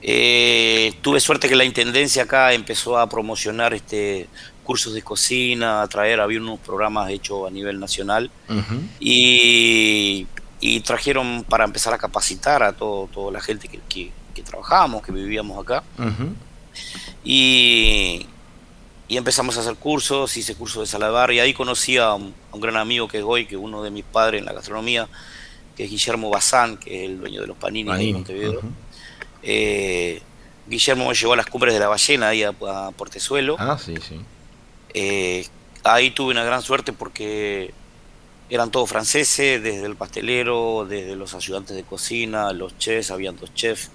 eh, 0.00 0.94
tuve 1.02 1.20
suerte 1.20 1.50
que 1.50 1.54
la 1.56 1.64
intendencia 1.64 2.22
acá 2.22 2.54
empezó 2.54 2.96
a 2.98 3.08
promocionar 3.10 3.74
este 3.74 4.26
cursos 4.64 4.92
de 4.94 5.02
cocina, 5.02 5.82
a 5.82 5.88
traer, 5.88 6.20
había 6.20 6.40
unos 6.40 6.58
programas 6.58 7.10
hechos 7.10 7.46
a 7.46 7.50
nivel 7.50 7.78
nacional 7.78 8.30
y, 8.98 10.26
y 10.60 10.80
trajeron 10.80 11.44
para 11.48 11.64
empezar 11.64 11.94
a 11.94 11.98
capacitar 11.98 12.62
a 12.62 12.72
todo, 12.72 13.06
toda 13.06 13.30
la 13.30 13.40
gente 13.40 13.68
que, 13.68 13.78
que, 13.88 14.10
que 14.34 14.42
trabajábamos, 14.42 15.02
que 15.02 15.12
vivíamos 15.12 15.62
acá. 15.62 15.84
Y, 17.22 18.26
y 19.06 19.16
empezamos 19.16 19.56
a 19.56 19.60
hacer 19.60 19.76
cursos, 19.76 20.36
hice 20.36 20.54
cursos 20.54 20.80
de 20.82 20.86
salabar 20.86 21.30
y 21.30 21.38
ahí 21.40 21.54
conocí 21.54 21.96
a 21.98 22.14
un, 22.14 22.34
a 22.50 22.54
un 22.56 22.60
gran 22.60 22.76
amigo 22.76 23.06
que 23.06 23.18
es 23.18 23.24
hoy, 23.24 23.46
que 23.46 23.54
es 23.54 23.60
uno 23.60 23.82
de 23.82 23.90
mis 23.90 24.04
padres 24.04 24.40
en 24.40 24.46
la 24.46 24.52
gastronomía, 24.52 25.08
que 25.76 25.84
es 25.84 25.90
Guillermo 25.90 26.30
Bazán, 26.30 26.78
que 26.78 27.04
es 27.04 27.10
el 27.10 27.20
dueño 27.20 27.40
de 27.42 27.46
los 27.46 27.56
Panini, 27.56 27.90
Panini, 27.90 28.12
Montevideo. 28.12 28.60
Eh, 29.42 30.22
Guillermo 30.66 31.08
me 31.08 31.14
llevó 31.14 31.34
a 31.34 31.36
las 31.36 31.46
cumbres 31.46 31.74
de 31.74 31.80
la 31.80 31.88
ballena, 31.88 32.28
ahí 32.28 32.42
a, 32.42 32.48
a 32.48 32.90
Portezuelo. 32.92 33.56
Ah, 33.58 33.78
sí, 33.78 33.94
sí. 34.06 34.18
Eh, 34.94 35.46
ahí 35.82 36.10
tuve 36.12 36.30
una 36.32 36.44
gran 36.44 36.62
suerte 36.62 36.92
porque 36.92 37.74
eran 38.48 38.70
todos 38.70 38.88
franceses, 38.88 39.62
desde 39.62 39.86
el 39.86 39.96
pastelero, 39.96 40.86
desde 40.88 41.16
los 41.16 41.34
ayudantes 41.34 41.76
de 41.76 41.82
cocina, 41.82 42.52
los 42.52 42.78
chefs, 42.78 43.10
habían 43.10 43.36
dos 43.36 43.52
chefs. 43.54 43.90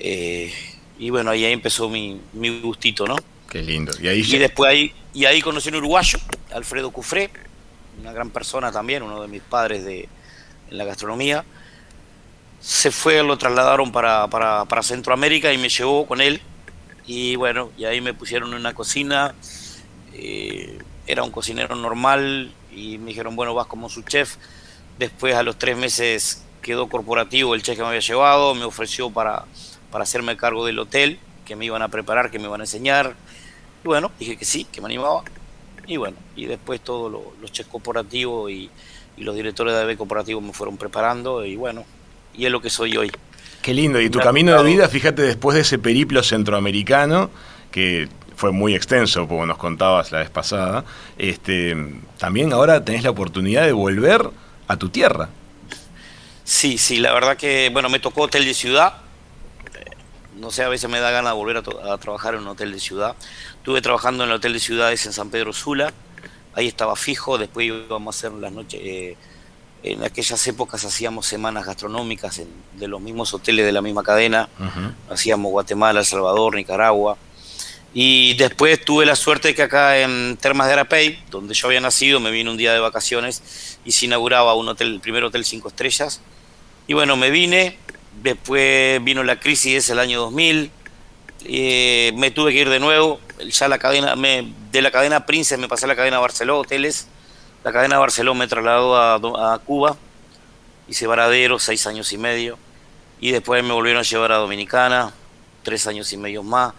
Eh, 0.00 0.52
y 0.98 1.10
bueno, 1.10 1.30
ahí, 1.30 1.44
ahí 1.44 1.52
empezó 1.52 1.88
mi, 1.88 2.20
mi 2.32 2.60
gustito, 2.60 3.06
¿no? 3.06 3.16
Qué 3.50 3.62
lindo. 3.62 3.92
Y 4.00 4.08
ahí 4.08 4.20
Y 4.20 4.38
después 4.38 4.70
ahí, 4.70 4.94
y 5.12 5.24
ahí 5.26 5.40
conocí 5.42 5.68
un 5.68 5.76
uruguayo, 5.76 6.18
Alfredo 6.52 6.90
Cufré, 6.90 7.30
una 8.00 8.12
gran 8.12 8.30
persona 8.30 8.72
también, 8.72 9.02
uno 9.02 9.20
de 9.20 9.28
mis 9.28 9.42
padres 9.42 9.84
de, 9.84 10.08
en 10.70 10.78
la 10.78 10.84
gastronomía. 10.84 11.44
Se 12.60 12.90
fue, 12.90 13.22
lo 13.22 13.36
trasladaron 13.36 13.92
para, 13.92 14.28
para, 14.28 14.64
para 14.64 14.82
Centroamérica 14.82 15.52
y 15.52 15.58
me 15.58 15.68
llevó 15.68 16.06
con 16.06 16.20
él. 16.20 16.40
Y 17.06 17.36
bueno, 17.36 17.70
y 17.76 17.84
ahí 17.84 18.00
me 18.00 18.14
pusieron 18.14 18.50
en 18.50 18.60
una 18.60 18.72
cocina. 18.74 19.34
Eh, 20.14 20.78
era 21.06 21.22
un 21.22 21.30
cocinero 21.30 21.74
normal 21.76 22.52
y 22.74 22.98
me 22.98 23.06
dijeron, 23.08 23.36
bueno, 23.36 23.54
vas 23.54 23.66
como 23.66 23.88
su 23.88 24.02
chef. 24.02 24.36
Después 24.98 25.34
a 25.34 25.42
los 25.42 25.58
tres 25.58 25.76
meses 25.76 26.42
quedó 26.62 26.88
corporativo 26.88 27.54
el 27.54 27.62
chef 27.62 27.76
que 27.76 27.82
me 27.82 27.88
había 27.88 28.00
llevado, 28.00 28.54
me 28.54 28.64
ofreció 28.64 29.10
para, 29.10 29.44
para 29.90 30.04
hacerme 30.04 30.36
cargo 30.36 30.64
del 30.64 30.78
hotel, 30.78 31.18
que 31.44 31.56
me 31.56 31.66
iban 31.66 31.82
a 31.82 31.88
preparar, 31.88 32.30
que 32.30 32.38
me 32.38 32.44
iban 32.46 32.60
a 32.60 32.64
enseñar. 32.64 33.14
Y 33.84 33.88
bueno, 33.88 34.10
dije 34.18 34.36
que 34.36 34.44
sí, 34.44 34.64
que 34.64 34.80
me 34.80 34.86
animaba. 34.86 35.24
Y 35.86 35.98
bueno, 35.98 36.16
y 36.36 36.46
después 36.46 36.80
todos 36.80 37.12
lo- 37.12 37.34
los 37.42 37.52
chefs 37.52 37.68
corporativos 37.68 38.50
y, 38.50 38.70
y 39.18 39.22
los 39.24 39.34
directores 39.34 39.74
de 39.74 39.80
AV 39.82 39.96
corporativo 39.98 40.40
me 40.40 40.52
fueron 40.54 40.78
preparando 40.78 41.44
y 41.44 41.56
bueno, 41.56 41.84
y 42.34 42.46
es 42.46 42.50
lo 42.50 42.62
que 42.62 42.70
soy 42.70 42.96
hoy. 42.96 43.12
Qué 43.60 43.74
lindo. 43.74 44.00
Y 44.00 44.08
tu 44.10 44.18
camino 44.18 44.52
de 44.52 44.62
vida, 44.64 44.88
fíjate, 44.88 45.22
después 45.22 45.54
de 45.54 45.60
ese 45.62 45.78
periplo 45.78 46.22
centroamericano, 46.22 47.30
que 47.70 48.08
fue 48.36 48.52
muy 48.52 48.74
extenso, 48.74 49.26
como 49.28 49.46
nos 49.46 49.58
contabas 49.58 50.12
la 50.12 50.18
vez 50.18 50.30
pasada. 50.30 50.84
Este, 51.18 51.76
también 52.18 52.52
ahora 52.52 52.84
tenés 52.84 53.02
la 53.02 53.10
oportunidad 53.10 53.64
de 53.64 53.72
volver 53.72 54.30
a 54.68 54.76
tu 54.76 54.88
tierra. 54.88 55.28
Sí, 56.44 56.78
sí, 56.78 56.98
la 56.98 57.12
verdad 57.12 57.36
que, 57.36 57.70
bueno, 57.72 57.88
me 57.88 58.00
tocó 58.00 58.22
hotel 58.22 58.44
de 58.44 58.54
ciudad. 58.54 58.94
No 60.36 60.50
sé, 60.50 60.62
a 60.62 60.68
veces 60.68 60.90
me 60.90 61.00
da 61.00 61.10
ganas 61.10 61.32
de 61.32 61.36
volver 61.36 61.58
a, 61.58 61.96
trabajar 61.98 62.34
en 62.34 62.40
un 62.40 62.48
hotel 62.48 62.72
de 62.72 62.80
ciudad. 62.80 63.14
Estuve 63.56 63.80
trabajando 63.80 64.24
en 64.24 64.30
el 64.30 64.36
hotel 64.36 64.52
de 64.52 64.60
ciudades 64.60 65.06
en 65.06 65.12
San 65.12 65.30
Pedro 65.30 65.52
Sula. 65.52 65.92
Ahí 66.54 66.68
estaba 66.68 66.96
fijo, 66.96 67.38
después 67.38 67.66
íbamos 67.66 68.14
a 68.14 68.18
hacer 68.18 68.32
las 68.32 68.52
noches... 68.52 68.80
Eh, 68.82 69.16
en 69.84 70.02
aquellas 70.02 70.46
épocas 70.46 70.82
hacíamos 70.86 71.26
semanas 71.26 71.66
gastronómicas 71.66 72.40
de 72.72 72.88
los 72.88 73.02
mismos 73.02 73.34
hoteles 73.34 73.66
de 73.66 73.72
la 73.72 73.82
misma 73.82 74.02
cadena. 74.02 74.48
Hacíamos 75.10 75.52
Guatemala, 75.52 76.00
El 76.00 76.06
Salvador, 76.06 76.54
Nicaragua. 76.56 77.18
Y 77.96 78.34
después 78.34 78.84
tuve 78.84 79.06
la 79.06 79.14
suerte 79.14 79.48
de 79.48 79.54
que 79.54 79.62
acá 79.62 80.00
en 80.00 80.36
Termas 80.36 80.66
de 80.66 80.72
Arapey, 80.72 81.22
donde 81.30 81.54
yo 81.54 81.68
había 81.68 81.80
nacido, 81.80 82.18
me 82.18 82.32
vine 82.32 82.50
un 82.50 82.56
día 82.56 82.72
de 82.72 82.80
vacaciones 82.80 83.78
y 83.84 83.92
se 83.92 84.06
inauguraba 84.06 84.54
un 84.54 84.68
hotel, 84.68 84.94
el 84.94 85.00
primer 85.00 85.22
hotel 85.22 85.44
cinco 85.44 85.68
estrellas. 85.68 86.20
Y 86.88 86.94
bueno, 86.94 87.16
me 87.16 87.30
vine, 87.30 87.78
después 88.20 89.02
vino 89.04 89.22
la 89.22 89.38
crisis 89.38 89.88
el 89.90 90.00
año 90.00 90.20
2000, 90.20 90.72
eh, 91.46 92.12
me 92.16 92.30
tuve 92.32 92.52
que 92.52 92.62
ir 92.62 92.68
de 92.68 92.80
nuevo, 92.80 93.20
ya 93.48 93.68
la 93.68 93.78
cadena, 93.78 94.16
me, 94.16 94.52
de 94.72 94.82
la 94.82 94.90
cadena 94.90 95.24
Prince 95.26 95.56
me 95.56 95.68
pasé 95.68 95.84
a 95.84 95.88
la 95.88 95.96
cadena 95.96 96.18
Barceló 96.18 96.58
Hoteles, 96.58 97.06
la 97.62 97.72
cadena 97.72 97.98
Barceló 97.98 98.34
me 98.34 98.48
trasladó 98.48 98.96
a, 98.96 99.58
Cuba, 99.60 99.96
hice 100.88 101.06
varadero 101.06 101.58
seis 101.58 101.86
años 101.86 102.12
y 102.12 102.18
medio, 102.18 102.58
y 103.20 103.30
después 103.30 103.62
me 103.62 103.72
volvieron 103.72 104.00
a 104.00 104.04
llevar 104.04 104.32
a 104.32 104.36
Dominicana, 104.36 105.12
tres 105.62 105.86
años 105.86 106.12
y 106.12 106.16
medio 106.16 106.42
más. 106.42 106.74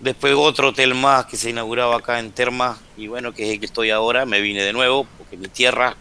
Después 0.00 0.34
otro 0.36 0.68
hotel 0.68 0.94
más 0.94 1.26
que 1.26 1.36
se 1.36 1.50
inauguraba 1.50 1.96
acá 1.96 2.20
en 2.20 2.30
Terma, 2.30 2.78
y 2.96 3.08
bueno, 3.08 3.32
que 3.32 3.44
es 3.44 3.50
el 3.54 3.60
que 3.60 3.66
estoy 3.66 3.90
ahora, 3.90 4.26
me 4.26 4.40
vine 4.40 4.62
de 4.62 4.72
nuevo, 4.72 5.06
porque 5.18 5.36
mi 5.36 5.48
tierra, 5.48 5.96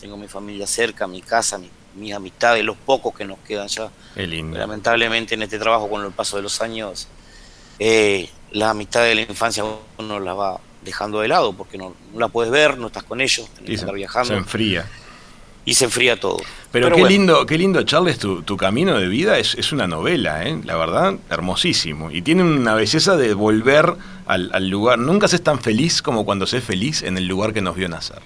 tengo 0.00 0.16
mi 0.16 0.28
familia 0.28 0.66
cerca, 0.66 1.06
mi 1.08 1.20
casa, 1.20 1.60
mis 1.96 2.14
amistades, 2.14 2.64
los 2.64 2.76
pocos 2.76 3.14
que 3.14 3.24
nos 3.24 3.38
quedan 3.40 3.68
ya. 3.68 3.90
Lamentablemente 4.16 5.34
en 5.34 5.42
este 5.42 5.58
trabajo, 5.58 5.90
con 5.90 6.04
el 6.04 6.12
paso 6.12 6.36
de 6.36 6.42
los 6.42 6.60
años, 6.60 7.08
eh, 7.78 8.28
las 8.52 8.70
amistades 8.70 9.08
de 9.10 9.14
la 9.24 9.30
infancia 9.30 9.64
uno 9.98 10.20
las 10.20 10.36
va 10.36 10.60
dejando 10.84 11.20
de 11.20 11.28
lado 11.28 11.52
porque 11.52 11.76
no, 11.76 11.94
la 12.14 12.28
puedes 12.28 12.52
ver, 12.52 12.78
no 12.78 12.86
estás 12.88 13.02
con 13.02 13.20
ellos, 13.20 13.48
tenés 13.54 13.66
que 13.66 13.74
estar 13.74 13.94
viajando. 13.94 14.28
Se 14.28 14.34
enfría. 14.34 14.88
Y 15.64 15.74
se 15.74 15.84
enfría 15.84 16.18
todo. 16.18 16.38
Pero, 16.72 16.90
qué 16.94 17.04
lindo, 17.04 17.44
qué 17.46 17.58
lindo, 17.58 17.82
Charles, 17.82 18.18
tu, 18.18 18.42
tu 18.42 18.56
camino 18.56 18.98
de 18.98 19.08
vida 19.08 19.38
es, 19.38 19.54
es, 19.56 19.72
una 19.72 19.86
novela, 19.86 20.44
¿eh? 20.44 20.58
la 20.64 20.76
verdad, 20.76 21.14
hermosísimo. 21.28 22.10
Y 22.10 22.22
tiene 22.22 22.42
una 22.42 22.74
belleza 22.74 23.16
de 23.16 23.34
volver 23.34 23.94
al, 24.26 24.50
al 24.54 24.68
lugar. 24.68 24.98
Nunca 24.98 25.28
se 25.28 25.36
es 25.36 25.42
tan 25.42 25.60
feliz 25.60 26.00
como 26.00 26.24
cuando 26.24 26.46
se 26.46 26.58
es 26.58 26.64
feliz 26.64 27.02
en 27.02 27.18
el 27.18 27.26
lugar 27.26 27.52
que 27.52 27.60
nos 27.60 27.76
vio 27.76 27.88
nacer. 27.88 28.22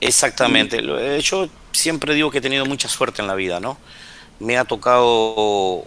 Exactamente. 0.00 0.82
Yo 1.22 1.48
siempre 1.72 2.14
digo 2.14 2.30
que 2.30 2.38
he 2.38 2.42
tenido 2.42 2.66
mucha 2.66 2.88
suerte 2.88 3.22
en 3.22 3.28
la 3.28 3.34
vida, 3.34 3.60
¿no? 3.60 3.78
Me 4.38 4.58
ha 4.58 4.64
tocado 4.64 5.84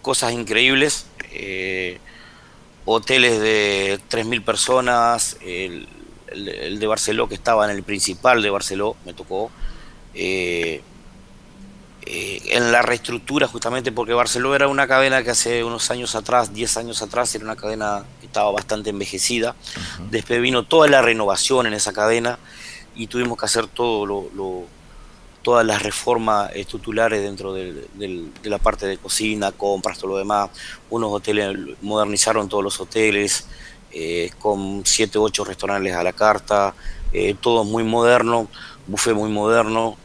cosas 0.00 0.32
increíbles. 0.32 1.06
Eh, 1.32 1.98
hoteles 2.84 3.40
de 3.40 4.00
3.000 4.10 4.44
personas, 4.44 5.36
el, 5.42 5.86
de 6.34 6.86
Barceló 6.86 7.28
que 7.28 7.34
estaba 7.34 7.64
en 7.70 7.76
el 7.76 7.82
principal 7.82 8.42
de 8.42 8.50
Barceló, 8.50 8.96
me 9.04 9.12
tocó. 9.12 9.50
Eh, 10.14 10.82
eh, 12.04 12.42
en 12.50 12.72
la 12.72 12.82
reestructura 12.82 13.46
justamente 13.46 13.92
porque 13.92 14.12
Barceló 14.12 14.54
era 14.54 14.68
una 14.68 14.88
cadena 14.88 15.22
que 15.22 15.30
hace 15.30 15.62
unos 15.62 15.90
años 15.90 16.14
atrás, 16.14 16.52
10 16.52 16.76
años 16.78 17.00
atrás, 17.00 17.34
era 17.34 17.44
una 17.44 17.56
cadena 17.56 18.04
que 18.20 18.26
estaba 18.26 18.50
bastante 18.50 18.90
envejecida. 18.90 19.54
Después 20.10 20.40
vino 20.40 20.64
toda 20.64 20.88
la 20.88 21.02
renovación 21.02 21.66
en 21.66 21.74
esa 21.74 21.92
cadena 21.92 22.38
y 22.94 23.06
tuvimos 23.06 23.38
que 23.38 23.46
hacer 23.46 23.66
todo 23.68 24.04
lo 24.06 24.66
todas 25.42 25.66
las 25.66 25.82
reformas 25.82 26.50
estructurales 26.54 27.22
dentro 27.22 27.52
de, 27.52 27.86
la 28.44 28.58
parte 28.58 28.86
de 28.86 28.96
cocina, 28.96 29.52
compras, 29.52 29.98
todo 29.98 30.12
lo 30.12 30.18
demás. 30.18 30.50
Unos 30.88 31.12
hoteles 31.12 31.56
modernizaron 31.82 32.48
todos 32.48 32.64
los 32.64 32.80
hoteles 32.80 33.46
eh, 33.90 34.30
con 34.38 34.82
7 34.84 35.18
u 35.18 35.24
8 35.24 35.44
restaurantes 35.44 35.94
a 35.94 36.02
la 36.02 36.12
carta, 36.12 36.74
eh, 37.12 37.34
todo 37.40 37.64
muy 37.64 37.82
moderno, 37.84 38.48
buffet 38.86 39.14
muy 39.14 39.30
moderno, 39.30 39.96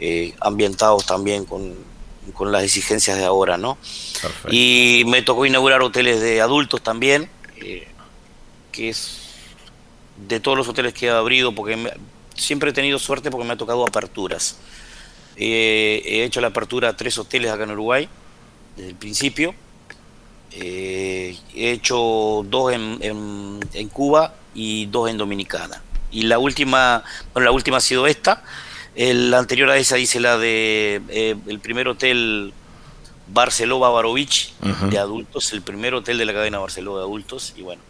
eh, 0.00 0.34
ambientados 0.40 1.06
también 1.06 1.44
con, 1.44 1.74
las 2.50 2.64
exigencias 2.64 3.18
de 3.18 3.24
ahora, 3.24 3.56
¿no? 3.56 3.76
Y 4.50 5.04
me 5.06 5.22
tocó 5.22 5.44
inaugurar 5.46 5.82
hoteles 5.82 6.20
de 6.20 6.40
adultos 6.40 6.82
también, 6.82 7.28
que 8.72 8.88
es 8.88 9.20
de 10.16 10.40
todos 10.40 10.56
los 10.56 10.68
hoteles 10.68 10.94
que 10.94 11.06
he 11.06 11.10
abrido, 11.10 11.54
porque 11.54 11.92
siempre 12.34 12.70
he 12.70 12.72
tenido 12.72 12.98
suerte 12.98 13.30
porque 13.30 13.46
me 13.46 13.54
ha 13.54 13.56
tocado 13.56 13.86
aperturas. 13.86 14.56
Eh, 15.36 16.02
he 16.04 16.24
hecho 16.24 16.40
la 16.40 16.48
apertura 16.48 16.90
a 16.90 16.96
tres 16.96 17.18
hoteles 17.18 17.50
acá 17.50 17.64
en 17.64 17.72
Uruguay, 17.72 18.08
desde 18.76 18.90
el 18.90 18.96
principio. 18.96 19.54
Eh, 20.52 21.36
he 21.54 21.70
hecho 21.72 22.44
dos 22.48 22.72
en, 22.72 22.98
en, 23.72 23.88
Cuba 23.88 24.34
y 24.54 24.86
dos 24.86 25.10
en 25.10 25.18
Dominicana. 25.18 25.82
Y 26.14 26.22
la 26.22 26.38
última, 26.38 27.02
bueno, 27.32 27.46
la 27.46 27.50
última 27.50 27.78
ha 27.78 27.80
sido 27.80 28.06
esta. 28.06 28.42
La 28.96 29.38
anterior 29.38 29.68
a 29.70 29.76
esa 29.76 29.98
hice 29.98 30.20
la 30.20 30.38
de 30.38 31.02
eh, 31.08 31.34
el 31.48 31.58
primer 31.58 31.88
hotel 31.88 32.52
Barceló 33.26 33.80
Bavarovich 33.80 34.54
de 34.90 34.98
adultos, 34.98 35.52
el 35.52 35.62
primer 35.62 35.94
hotel 35.94 36.16
de 36.16 36.24
la 36.24 36.32
cadena 36.32 36.60
Barceló 36.60 36.96
de 36.96 37.02
adultos. 37.02 37.52
Y 37.56 37.62
bueno, 37.62 37.82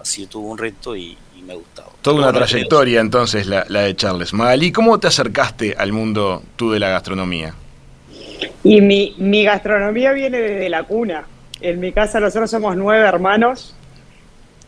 así 0.00 0.26
tuvo 0.26 0.48
un 0.48 0.58
reto 0.58 0.96
y, 0.96 1.16
me 1.46 1.52
ha 1.52 1.56
gustado. 1.56 1.92
Toda 2.02 2.16
una 2.16 2.32
trayectoria 2.32 3.00
entonces 3.00 3.46
la, 3.46 3.62
de 3.64 3.94
Charles. 3.94 4.34
Magali, 4.34 4.72
¿cómo 4.72 4.98
te 4.98 5.06
acercaste 5.06 5.76
al 5.78 5.92
mundo 5.92 6.42
tú 6.56 6.72
de 6.72 6.80
la 6.80 6.88
gastronomía? 6.88 7.54
Y 8.64 8.80
mi, 8.80 9.14
mi 9.18 9.44
gastronomía 9.44 10.10
viene 10.12 10.38
desde 10.38 10.68
la 10.68 10.82
cuna. 10.82 11.26
En 11.60 11.78
mi 11.78 11.92
casa 11.92 12.18
nosotros 12.18 12.50
somos 12.50 12.76
nueve 12.76 13.06
hermanos, 13.06 13.76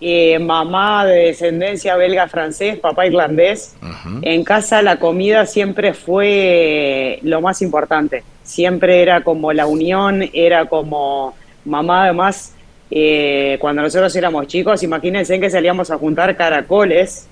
eh, 0.01 0.39
mamá 0.39 1.05
de 1.05 1.27
descendencia 1.27 1.97
belga-francés, 1.97 2.79
papá 2.79 3.07
irlandés. 3.07 3.77
En 4.23 4.45
casa 4.45 4.83
la 4.83 4.99
comida 4.99 5.47
siempre 5.47 5.95
fue 5.95 7.19
lo 7.23 7.41
más 7.41 7.63
importante. 7.63 8.23
Siempre 8.43 9.03
era 9.03 9.23
como 9.23 9.53
la 9.53 9.67
unión, 9.67 10.29
era 10.33 10.67
como 10.67 11.35
mamá 11.65 12.05
además 12.05 12.55
eh, 12.91 13.57
cuando 13.61 13.83
nosotros 13.83 14.15
éramos 14.17 14.47
chicos, 14.49 14.83
imagínense 14.83 15.39
que 15.39 15.49
salíamos 15.49 15.91
a 15.91 15.99
juntar 15.99 16.37
caracoles, 16.37 17.29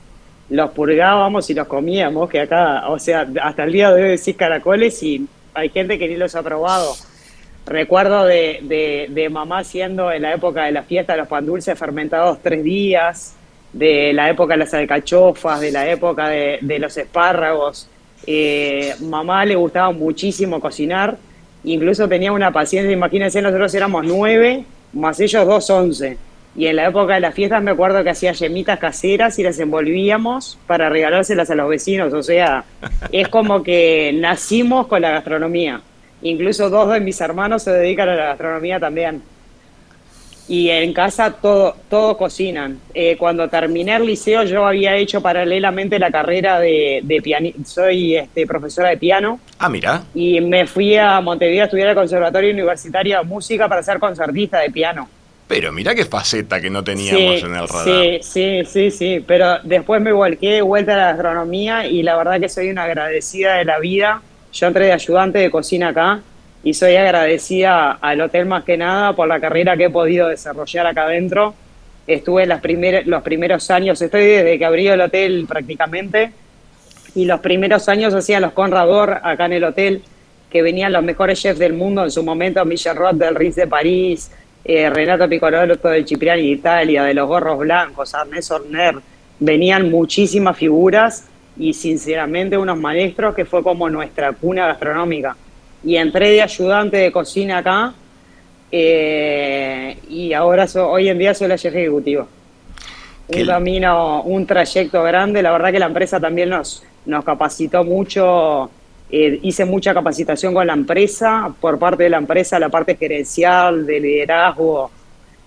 los 0.51 0.71
purgábamos 0.71 1.51
y 1.51 1.55
los 1.55 1.66
comíamos, 1.66 2.29
que 2.31 2.41
acá, 2.41 2.89
o 2.89 2.99
sea, 2.99 3.27
hasta 3.43 3.64
el 3.64 3.73
día 3.73 3.91
de 3.91 4.03
hoy 4.03 4.09
decís 4.11 4.37
caracoles 4.37 5.03
y 5.03 5.27
hay 5.55 5.69
gente 5.71 5.99
que 5.99 6.07
ni 6.07 6.16
los 6.16 6.35
ha 6.37 6.43
probado. 6.43 6.95
Recuerdo 7.69 8.25
de, 8.25 9.07
de, 9.11 9.29
mamá 9.29 9.62
siendo 9.62 10.11
en 10.11 10.23
la 10.23 10.33
época 10.33 10.64
de 10.64 10.73
la 10.73 10.83
fiesta 10.85 11.12
de 11.12 11.19
los 11.19 11.29
pan 11.29 11.45
dulces 11.45 11.79
fermentados 11.79 12.39
tres 12.43 12.64
días, 12.64 13.35
de 13.73 14.12
la 14.14 14.31
época 14.31 14.55
de 14.55 14.59
las 14.61 14.73
alcachofas, 14.73 15.61
de 15.61 15.71
la 15.71 15.87
época 15.89 16.29
de, 16.29 16.79
los 16.79 16.97
espárragos. 16.97 17.89
Eh, 18.27 18.95
mamá 19.01 19.45
le 19.45 19.55
gustaba 19.55 19.93
muchísimo 19.93 20.61
cocinar, 20.61 21.19
incluso 21.62 22.09
tenía 22.09 22.33
una 22.33 22.53
paciencia, 22.53 22.91
imagínense, 22.91 23.43
nosotros 23.43 23.75
éramos 23.75 24.05
nueve 24.05 24.64
más 24.95 25.21
ellos 25.21 25.47
dos 25.47 25.69
once. 25.69 26.16
Y 26.57 26.66
en 26.66 26.77
la 26.77 26.89
época 26.89 27.14
de 27.14 27.21
las 27.21 27.35
fiestas 27.35 27.62
me 27.62 27.71
acuerdo 27.71 28.03
que 28.03 28.11
hacía 28.11 28.33
yemitas 28.33 28.79
caseras 28.79 29.39
y 29.39 29.43
las 29.43 29.59
envolvíamos 29.61 30.59
para 30.66 30.89
regalárselas 30.89 31.51
a 31.51 31.55
los 31.55 31.69
vecinos. 31.69 32.12
O 32.14 32.23
sea, 32.23 32.64
es 33.12 33.29
como 33.29 33.62
que 33.62 34.12
nacimos 34.14 34.87
con 34.87 35.03
la 35.03 35.11
gastronomía. 35.11 35.83
Incluso 36.23 36.69
dos 36.71 36.93
de 36.93 37.01
mis 37.01 37.21
hermanos 37.21 37.62
se 37.62 37.71
dedican 37.71 38.09
a 38.09 38.14
la 38.14 38.25
gastronomía 38.27 38.81
también. 38.81 39.23
Y 40.49 40.71
en 40.71 40.95
casa 40.95 41.31
todo, 41.31 41.77
todo 41.91 42.16
cocinan. 42.16 42.81
Eh, 42.95 43.16
cuando 43.19 43.49
terminé 43.49 43.95
el 43.97 44.07
liceo 44.07 44.45
yo 44.45 44.66
había 44.66 44.97
hecho 44.97 45.21
paralelamente 45.21 45.99
la 45.99 46.11
carrera 46.11 46.59
de, 46.59 47.01
de 47.03 47.21
piano. 47.21 47.51
Soy 47.66 48.16
este, 48.16 48.47
profesora 48.47 48.89
de 48.89 48.97
piano. 48.97 49.41
Ah, 49.59 49.69
mira. 49.69 50.05
Y 50.14 50.41
me 50.41 50.66
fui 50.66 50.97
a 50.97 51.21
Montevideo 51.21 51.62
a 51.62 51.64
estudiar 51.66 51.89
al 51.89 51.95
Conservatorio 51.95 52.51
Universitario 52.51 53.19
de 53.19 53.25
Música 53.25 53.69
para 53.69 53.83
ser 53.83 53.99
concertista 53.99 54.61
de 54.61 54.71
piano. 54.71 55.09
Pero 55.49 55.73
mira 55.73 55.95
qué 55.95 56.05
faceta 56.05 56.61
que 56.61 56.69
no 56.69 56.85
teníamos 56.85 57.43
en 57.43 57.55
el 57.55 57.69
radar. 57.69 57.85
Sí, 57.85 58.19
sí, 58.23 58.62
sí, 58.66 58.91
sí. 58.91 59.25
Pero 59.27 59.59
después 59.64 60.01
me 60.01 60.12
volqué 60.12 60.53
de 60.53 60.62
vuelta 60.62 60.95
a 60.95 60.97
la 60.97 61.07
gastronomía 61.12 61.87
y 61.87 62.03
la 62.03 62.16
verdad 62.16 62.39
que 62.39 62.51
soy 62.51 62.71
una 62.71 62.85
agradecida 62.85 63.57
de 63.57 63.64
la 63.64 63.79
vida. 63.79 64.23
Yo 64.59 64.67
entré 64.67 64.87
de 64.87 64.93
ayudante 64.93 65.39
de 65.39 65.53
cocina 65.53 65.91
acá 65.91 66.21
y 66.65 66.75
soy 66.75 66.97
agradecida 66.97 67.93
al 67.93 68.21
hotel 68.21 68.47
más 68.47 68.65
que 68.65 68.77
nada 68.77 69.13
por 69.13 69.29
la 69.29 69.39
carrera 69.39 69.77
que 69.77 69.85
he 69.85 69.91
podido 69.91 70.27
desarrollar 70.27 70.85
acá 70.85 71.05
adentro. 71.05 71.55
Estuve 72.09 72.45
las 72.45 72.61
los 73.07 73.23
primeros 73.23 73.71
años, 73.71 74.03
estoy 74.03 74.27
desde 74.27 74.59
que 74.59 74.65
abrió 74.65 74.95
el 74.95 75.01
hotel 75.01 75.45
prácticamente, 75.49 76.33
y 77.15 77.25
los 77.25 77.39
primeros 77.39 77.89
años 77.89 78.13
hacía 78.15 78.41
los 78.41 78.51
Conrador 78.51 79.21
acá 79.23 79.47
en 79.47 79.53
el 79.53 79.65
hotel, 79.65 80.03
que 80.51 80.63
venían 80.63 80.93
los 80.93 81.05
mejores 81.05 81.41
chefs 81.41 81.61
del 81.61 81.75
mundo 81.75 82.03
en 82.03 82.11
su 82.11 82.25
momento, 82.25 82.65
Michel 82.65 82.97
Roth 82.97 83.15
del 83.15 83.37
Ritz 83.37 83.55
de 83.55 83.69
París, 83.69 84.33
eh, 84.65 84.91
Renato 84.91 85.29
Picolotto 85.29 85.89
del 85.89 86.09
Cipriani 86.09 86.43
de 86.43 86.49
Italia, 86.49 87.05
de 87.05 87.15
los 87.15 87.29
Gorros 87.29 87.61
Blancos, 87.61 88.13
Arnés 88.13 88.51
Horner, 88.51 88.97
venían 89.39 89.89
muchísimas 89.89 90.57
figuras 90.57 91.29
y 91.59 91.73
sinceramente 91.73 92.57
unos 92.57 92.79
maestros 92.79 93.35
que 93.35 93.45
fue 93.45 93.63
como 93.63 93.91
nuestra 93.91 94.33
cuna 94.33 94.67
gastronómica. 94.69 95.37
Y 95.85 95.97
entré 95.97 96.31
de 96.31 96.43
ayudante 96.43 96.97
de 96.97 97.13
cocina 97.13 97.59
acá 97.59 97.95
eh, 98.71 99.97
y 100.09 100.33
ahora 100.33 100.67
hoy 100.77 101.09
en 101.09 101.19
día 101.19 101.35
soy 101.35 101.49
la 101.49 101.59
chef 101.59 101.75
ejecutiva. 101.75 102.27
Un 103.29 103.47
camino, 103.47 104.23
un 104.23 104.47
trayecto 104.47 105.03
grande, 105.03 105.43
la 105.43 105.53
verdad 105.53 105.71
que 105.71 105.79
la 105.79 105.87
empresa 105.87 106.19
también 106.19 106.49
nos, 106.49 106.83
nos 107.05 107.25
capacitó 107.25 107.85
mucho, 107.85 108.71
eh, 109.11 109.39
hice 109.43 109.67
mucha 109.67 109.93
capacitación 109.93 110.55
con 110.55 110.67
la 110.67 110.73
empresa, 110.73 111.53
por 111.61 111.79
parte 111.79 112.05
de 112.05 112.11
la 112.11 112.17
empresa, 112.17 112.59
la 112.59 112.71
parte 112.71 112.97
gerencial, 112.97 113.85
de 113.85 114.01
liderazgo, 114.01 114.91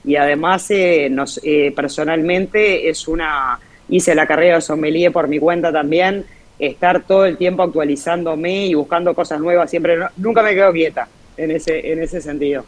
y 0.03 0.16
además 0.16 0.70
eh, 0.70 1.07
nos, 1.09 1.41
personalmente 1.76 2.88
es 2.88 3.07
una 3.07 3.59
hice 3.91 4.15
la 4.15 4.25
carrera 4.25 4.55
de 4.55 4.61
sommelier 4.61 5.11
por 5.11 5.27
mi 5.27 5.37
cuenta 5.37 5.71
también, 5.71 6.25
estar 6.57 7.03
todo 7.03 7.25
el 7.25 7.37
tiempo 7.37 7.61
actualizándome 7.61 8.65
y 8.65 8.73
buscando 8.73 9.13
cosas 9.13 9.39
nuevas, 9.39 9.69
siempre, 9.69 9.97
nunca 10.17 10.41
me 10.41 10.55
quedo 10.55 10.71
quieta 10.71 11.07
en 11.37 11.51
ese, 11.51 11.91
en 11.91 12.01
ese 12.01 12.21
sentido. 12.21 12.65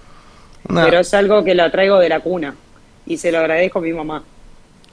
Pero 0.68 1.00
es 1.00 1.14
algo 1.14 1.44
que 1.44 1.56
lo 1.56 1.70
traigo 1.72 1.98
de 2.00 2.10
la 2.10 2.20
cuna 2.20 2.56
y 3.06 3.18
se 3.18 3.32
lo 3.32 3.40
agradezco 3.40 3.80
a 3.80 3.82
mi 3.82 3.94
mamá. 3.94 4.24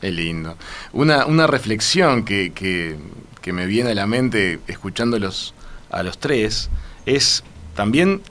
Es 0.00 0.12
lindo. 0.12 0.56
Una, 0.92 1.26
una 1.26 1.46
reflexión 1.46 2.24
que, 2.24 2.52
que, 2.52 2.96
que 3.42 3.52
me 3.52 3.66
viene 3.66 3.90
a 3.90 3.94
la 3.94 4.06
mente 4.06 4.58
escuchándolos 4.66 5.54
a 5.90 6.02
los 6.02 6.18
tres 6.18 6.70
es 7.06 7.44
también 7.74 8.22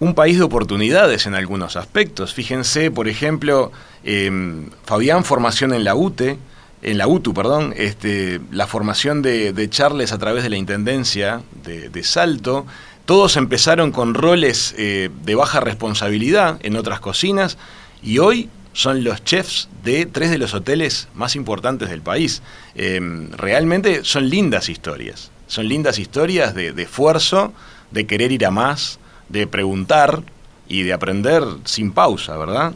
un 0.00 0.14
país 0.14 0.38
de 0.38 0.44
oportunidades 0.44 1.26
en 1.26 1.34
algunos 1.34 1.76
aspectos. 1.76 2.34
Fíjense, 2.34 2.90
por 2.90 3.08
ejemplo, 3.08 3.72
em, 4.04 4.70
Fabián, 4.84 5.24
formación 5.24 5.74
en 5.74 5.84
la 5.84 5.94
UTE, 5.94 6.38
en 6.82 6.98
la 6.98 7.08
UTU, 7.08 7.34
perdón, 7.34 7.74
este, 7.76 8.40
la 8.50 8.66
formación 8.66 9.22
de, 9.22 9.68
Charles 9.70 10.12
a 10.12 10.18
través 10.18 10.42
de 10.44 10.50
la 10.50 10.56
Intendencia 10.56 11.42
de, 11.64 12.02
Salto, 12.04 12.66
todos 13.04 13.36
empezaron 13.36 13.90
con 13.90 14.14
roles 14.14 14.74
eh, 14.76 15.10
de 15.24 15.34
baja 15.34 15.60
responsabilidad 15.60 16.58
en 16.62 16.76
otras 16.76 17.00
cocinas 17.00 17.58
y 18.02 18.18
hoy 18.18 18.48
son 18.74 19.02
los 19.02 19.24
chefs 19.24 19.68
de 19.82 20.06
tres 20.06 20.30
de 20.30 20.38
los 20.38 20.54
hoteles 20.54 21.08
más 21.14 21.34
importantes 21.34 21.88
del 21.88 22.02
país. 22.02 22.42
Em, 22.74 23.30
realmente 23.32 24.04
son 24.04 24.28
lindas 24.28 24.68
historias, 24.68 25.30
son 25.48 25.66
lindas 25.68 25.98
historias 25.98 26.54
de 26.54 26.70
esfuerzo, 26.80 27.52
de 27.90 28.06
querer 28.06 28.30
ir 28.30 28.44
a 28.46 28.50
más, 28.50 28.98
de 29.28 29.46
preguntar 29.46 30.22
y 30.68 30.82
de 30.82 30.92
aprender 30.92 31.42
sin 31.64 31.92
pausa, 31.92 32.36
¿verdad? 32.36 32.74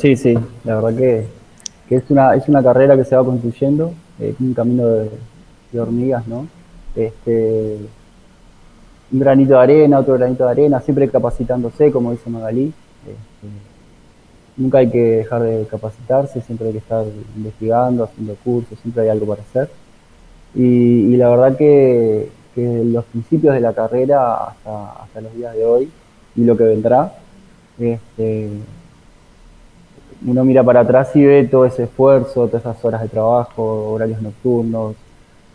Sí, 0.00 0.16
sí, 0.16 0.34
la 0.64 0.80
verdad 0.80 0.96
que, 0.96 1.26
es, 1.94 2.04
una, 2.08 2.34
es 2.34 2.48
una 2.48 2.62
carrera 2.62 2.96
que 2.96 3.04
se 3.04 3.14
va 3.14 3.22
construyendo, 3.22 3.92
eh, 4.18 4.34
un 4.40 4.54
camino 4.54 4.86
de, 4.86 5.10
hormigas, 5.78 6.26
¿no? 6.26 6.46
Este, 6.96 7.76
un 9.12 9.20
granito 9.20 9.52
de 9.52 9.58
arena, 9.58 9.98
otro 9.98 10.14
granito 10.14 10.46
de 10.46 10.50
arena, 10.52 10.80
siempre 10.80 11.06
capacitándose, 11.10 11.92
como 11.92 12.12
dice 12.12 12.30
Magalí. 12.30 12.72
Este, 13.02 13.46
nunca 14.56 14.78
hay 14.78 14.88
que 14.88 15.16
dejar 15.18 15.42
de 15.42 15.66
capacitarse, 15.70 16.40
siempre 16.40 16.68
hay 16.68 16.72
que 16.72 16.78
estar 16.78 17.04
investigando, 17.36 18.04
haciendo 18.04 18.36
cursos, 18.42 18.78
siempre 18.80 19.02
hay 19.02 19.10
algo 19.10 19.26
para 19.26 19.42
hacer. 19.42 19.68
Y, 20.54 21.14
la 21.18 21.28
verdad 21.28 21.58
que, 21.58 22.30
los 22.56 23.04
principios 23.04 23.54
de 23.54 23.60
la 23.60 23.74
carrera 23.74 24.44
hasta, 24.44 24.92
hasta 25.02 25.20
los 25.20 25.34
días 25.34 25.54
de 25.54 25.64
hoy 25.64 25.90
y 26.36 26.44
lo 26.44 26.56
que 26.56 26.64
vendrá, 26.64 27.12
este, 27.78 28.48
uno 30.26 30.44
mira 30.44 30.62
para 30.62 30.80
atrás 30.80 31.14
y 31.14 31.24
ve 31.24 31.44
todo 31.44 31.64
ese 31.64 31.84
esfuerzo, 31.84 32.46
todas 32.46 32.62
esas 32.62 32.84
horas 32.84 33.02
de 33.02 33.08
trabajo, 33.08 33.90
horarios 33.92 34.20
nocturnos, 34.20 34.94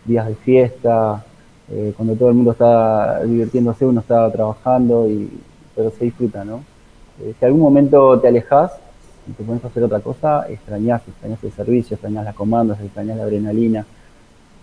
días 0.04 0.26
de 0.26 0.34
fiesta, 0.34 1.24
eh, 1.70 1.92
cuando 1.96 2.14
todo 2.14 2.28
el 2.28 2.34
mundo 2.34 2.52
está 2.52 3.22
divirtiéndose, 3.24 3.84
uno 3.84 4.00
está 4.00 4.30
trabajando, 4.30 5.08
y, 5.08 5.30
pero 5.74 5.90
se 5.90 6.04
disfruta, 6.04 6.44
¿no? 6.44 6.62
Eh, 7.20 7.34
si 7.38 7.44
algún 7.44 7.60
momento 7.60 8.18
te 8.20 8.28
alejas 8.28 8.72
y 9.28 9.32
te 9.32 9.42
pones 9.42 9.64
a 9.64 9.68
hacer 9.68 9.82
otra 9.82 10.00
cosa, 10.00 10.46
extrañas, 10.48 11.02
extrañas 11.06 11.42
el 11.42 11.52
servicio, 11.52 11.94
extrañas 11.94 12.24
las 12.24 12.34
comandos, 12.34 12.78
extrañas 12.80 13.16
la 13.16 13.24
adrenalina. 13.24 13.86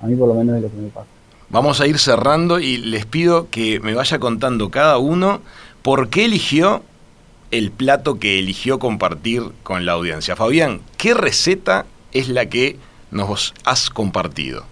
A 0.02 0.08
mí 0.08 0.16
por 0.16 0.28
lo 0.28 0.36
menos 0.36 0.58
es 0.58 0.64
lo 0.64 0.70
que 0.70 0.78
me 0.78 0.90
pasa. 0.90 1.08
Vamos 1.50 1.82
a 1.82 1.88
ir 1.88 2.00
cerrando 2.00 2.60
y 2.60 2.78
les 2.78 3.06
pido 3.06 3.50
que 3.50 3.80
me 3.80 3.94
vaya 3.94 4.20
contando 4.20 4.70
cada 4.70 4.98
uno 4.98 5.42
por 5.82 6.10
qué 6.10 6.26
eligió 6.26 6.82
el 7.54 7.70
plato 7.70 8.16
que 8.16 8.40
eligió 8.40 8.80
compartir 8.80 9.44
con 9.62 9.86
la 9.86 9.92
audiencia. 9.92 10.36
Fabián, 10.36 10.82
¿qué 10.98 11.14
receta 11.14 11.86
es 12.12 12.28
la 12.28 12.48
que 12.48 12.78
nos 13.12 13.54
has 13.64 13.92
compartido? 13.92 14.64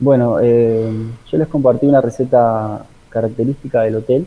Bueno, 0.00 0.38
eh, 0.42 0.90
yo 1.30 1.38
les 1.38 1.46
compartí 1.46 1.86
una 1.86 2.00
receta 2.00 2.84
característica 3.10 3.82
del 3.82 3.94
hotel, 3.94 4.26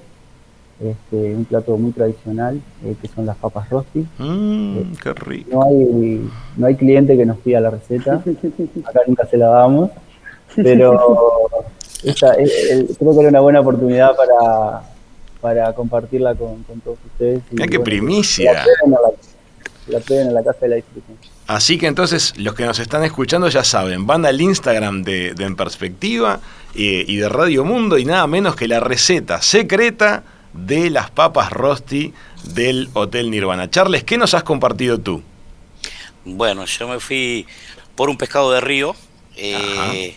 este, 0.80 1.36
un 1.36 1.44
plato 1.44 1.76
muy 1.76 1.92
tradicional, 1.92 2.62
eh, 2.86 2.96
que 3.02 3.10
son 3.10 3.26
las 3.26 3.36
papas 3.36 3.70
rosti. 3.70 4.08
Mmm, 4.18 4.94
qué 5.04 5.14
rico. 5.14 5.50
No 5.52 5.64
hay, 5.64 6.30
no 6.56 6.68
hay 6.68 6.76
cliente 6.76 7.18
que 7.18 7.26
nos 7.26 7.40
pida 7.40 7.60
la 7.60 7.70
receta, 7.70 8.24
acá 8.86 9.02
nunca 9.06 9.26
se 9.26 9.36
la 9.36 9.48
damos, 9.48 9.92
pero 10.56 11.20
esta, 12.04 12.34
creo 12.34 13.14
que 13.14 13.20
era 13.20 13.30
una 13.30 13.42
buena 13.42 13.60
oportunidad 13.60 14.16
para, 14.16 14.93
para 15.44 15.74
compartirla 15.74 16.34
con, 16.36 16.64
todos 16.64 16.98
ustedes. 17.06 17.42
Y, 17.52 17.58
¡Qué 17.58 17.80
primicia! 17.82 18.66
La 19.88 20.00
prueben 20.00 20.28
en 20.28 20.34
la 20.34 20.42
casa 20.42 20.60
de 20.62 20.68
la 20.70 20.76
disfruten. 20.78 21.18
Así 21.48 21.78
que 21.78 21.88
entonces 21.88 22.34
los 22.38 22.56
que 22.56 22.66
nos 22.66 22.80
están 22.80 23.04
escuchando 23.04 23.50
ya 23.50 23.66
saben, 23.66 24.08
van 24.08 24.26
al 24.26 24.40
Instagram 24.40 25.04
de, 25.04 25.36
En 25.38 25.58
Perspectiva 25.58 26.40
eh, 26.74 27.04
y 27.06 27.18
de 27.18 27.28
Radio 27.28 27.66
Mundo 27.66 27.98
y 27.98 28.06
nada 28.06 28.26
menos 28.26 28.56
que 28.56 28.70
la 28.70 28.80
receta 28.80 29.42
secreta 29.42 30.24
de 30.54 30.90
las 30.90 31.12
papas 31.12 31.52
rosti 31.52 32.14
del 32.46 32.90
Hotel 32.94 33.30
Nirvana. 33.30 33.70
Charles, 33.70 34.06
¿qué 34.06 34.18
nos 34.18 34.34
has 34.34 34.44
compartido 34.44 35.00
tú? 35.00 35.22
Bueno, 36.24 36.64
yo 36.64 36.88
me 36.88 37.02
fui 37.02 37.46
por 37.96 38.10
un 38.10 38.18
pescado 38.18 38.54
de 38.54 38.62
río, 38.62 38.96
eh, 39.36 40.16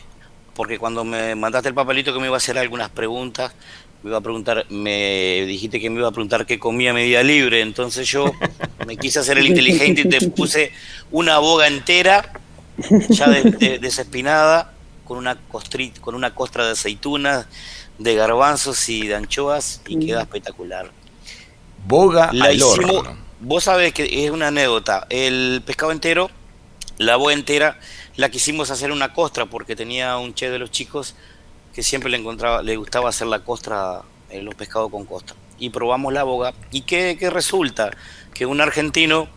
porque 0.55 0.79
cuando 0.79 1.05
me 1.05 1.35
mandaste 1.35 1.69
el 1.69 1.75
papelito 1.75 2.13
que 2.13 2.21
me 2.21 2.27
iba 2.27 2.37
a 2.37 2.39
hacer 2.39 2.57
algunas 2.57 2.91
preguntas, 2.91 3.53
me 4.03 4.11
iba 4.11 4.19
a 4.19 4.21
preguntar, 4.21 4.67
me 4.71 5.45
dijiste 5.47 5.81
que 5.81 5.91
me 5.91 5.99
iba 5.99 6.09
a 6.09 6.13
preguntar 6.13 6.47
qué 6.47 6.59
comía 6.59 6.93
media 6.93 7.23
libre, 7.23 7.61
entonces 7.61 8.09
yo 8.09 8.33
me 8.87 8.97
quise 8.97 9.19
hacer 9.19 9.39
el 9.39 9.47
inteligente 9.47 10.03
y 10.03 10.09
te 10.09 10.31
puse 10.31 10.73
una 11.11 11.39
boga 11.39 11.67
entera, 11.67 12.33
ya 13.09 13.29
desespinada, 13.29 14.73
con 15.05 15.19
una 15.19 15.37
costrit, 15.37 15.99
con 16.01 16.15
una 16.15 16.35
costra 16.35 16.67
de 16.67 16.73
aceitunas, 16.73 17.47
de 17.99 18.15
garbanzos 18.15 18.89
y 18.89 19.07
de 19.07 19.15
anchoas, 19.15 19.81
y 19.87 20.05
queda 20.05 20.23
espectacular. 20.23 20.91
Boga 21.87 22.31
la 22.33 22.53
hicimos, 22.53 23.07
Vos 23.39 23.65
sabés 23.65 23.93
que 23.93 24.25
es 24.25 24.31
una 24.31 24.49
anécdota, 24.49 25.07
el 25.11 25.63
pescado 25.65 25.93
entero, 25.93 26.31
la 26.97 27.17
boga 27.17 27.35
entera, 27.35 27.79
la 28.17 28.31
quisimos 28.31 28.71
hacer 28.71 28.91
una 28.91 29.13
costra 29.13 29.47
porque 29.47 29.77
tenía 29.77 30.17
un 30.17 30.35
che 30.35 30.49
de 30.49 30.59
los 30.59 30.71
chicos 30.71 31.15
que 31.77 31.83
siempre 31.83 32.11
le 32.11 32.17
encontraba, 32.17 32.63
le 32.63 32.75
gustaba 32.79 33.11
hacer 33.11 33.27
la 33.27 33.41
costra, 33.41 34.01
eh, 34.31 34.41
los 34.41 34.55
pescados 34.55 34.91
con 34.91 35.05
costra. 35.05 35.37
Y 35.59 35.69
probamos 35.69 36.11
la 36.11 36.23
boga. 36.23 36.55
¿Y 36.71 36.81
qué, 36.81 37.19
resulta? 37.31 37.91
Que 38.33 38.47
un 38.47 38.63
argentino 38.63 39.29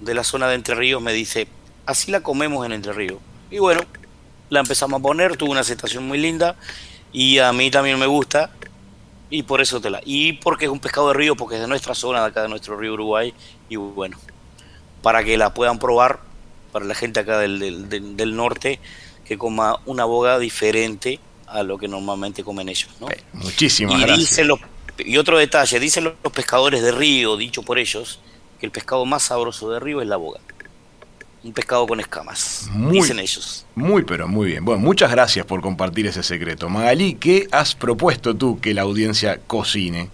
de 0.00 0.14
la 0.14 0.22
zona 0.22 0.46
de 0.46 0.54
Entre 0.54 0.76
Ríos 0.76 1.02
me 1.02 1.12
dice, 1.12 1.48
así 1.86 2.12
la 2.12 2.20
comemos 2.20 2.64
en 2.64 2.70
Entre 2.70 2.92
Ríos. 2.92 3.18
Y 3.50 3.58
bueno, 3.58 3.80
la 4.48 4.60
empezamos 4.60 5.00
a 5.00 5.02
poner, 5.02 5.36
tuvo 5.36 5.50
una 5.50 5.62
aceptación 5.62 6.06
muy 6.06 6.18
linda 6.18 6.54
y 7.12 7.40
a 7.40 7.52
mí 7.52 7.68
también 7.68 7.98
me 7.98 8.06
gusta 8.06 8.52
y 9.28 9.42
por 9.42 9.60
eso 9.60 9.80
te 9.80 9.90
la... 9.90 10.00
Y 10.04 10.34
porque 10.34 10.66
es 10.66 10.70
un 10.70 10.78
pescado 10.78 11.08
de 11.08 11.14
río, 11.14 11.34
porque 11.34 11.56
es 11.56 11.60
de 11.60 11.66
nuestra 11.66 11.96
zona, 11.96 12.20
de 12.20 12.28
acá 12.28 12.42
de 12.42 12.48
nuestro 12.48 12.76
río 12.76 12.92
Uruguay 12.92 13.34
y 13.68 13.74
bueno, 13.74 14.18
para 15.02 15.24
que 15.24 15.36
la 15.36 15.52
puedan 15.52 15.80
probar, 15.80 16.20
para 16.70 16.84
la 16.84 16.94
gente 16.94 17.18
acá 17.18 17.40
del, 17.40 17.58
del, 17.58 18.16
del 18.16 18.36
norte, 18.36 18.78
que 19.24 19.36
coma 19.36 19.80
una 19.84 20.04
boga 20.04 20.38
diferente 20.38 21.18
a 21.50 21.62
lo 21.62 21.78
que 21.78 21.88
normalmente 21.88 22.44
comen 22.44 22.68
ellos. 22.68 22.90
¿no? 23.00 23.08
Muchísimas 23.32 24.00
y 24.00 24.02
gracias. 24.02 24.48
y 24.98 25.16
otro 25.16 25.38
detalle, 25.38 25.80
dicen 25.80 26.04
los 26.04 26.32
pescadores 26.32 26.82
de 26.82 26.92
río, 26.92 27.36
dicho 27.36 27.62
por 27.62 27.78
ellos, 27.78 28.20
que 28.58 28.66
el 28.66 28.72
pescado 28.72 29.04
más 29.04 29.22
sabroso 29.24 29.70
de 29.70 29.80
río 29.80 30.00
es 30.00 30.08
la 30.08 30.16
boga. 30.16 30.40
Un 31.44 31.52
pescado 31.52 31.86
con 31.86 32.00
escamas, 32.00 32.68
dicen 32.90 33.20
ellos. 33.20 33.64
Muy, 33.76 34.02
pero 34.02 34.26
muy 34.26 34.48
bien. 34.48 34.64
Bueno, 34.64 34.80
muchas 34.80 35.10
gracias 35.10 35.46
por 35.46 35.60
compartir 35.60 36.06
ese 36.06 36.22
secreto. 36.22 36.68
Magalí, 36.68 37.14
¿qué 37.14 37.46
has 37.52 37.76
propuesto 37.76 38.34
tú 38.34 38.60
que 38.60 38.74
la 38.74 38.82
audiencia 38.82 39.38
cocine? 39.46 40.10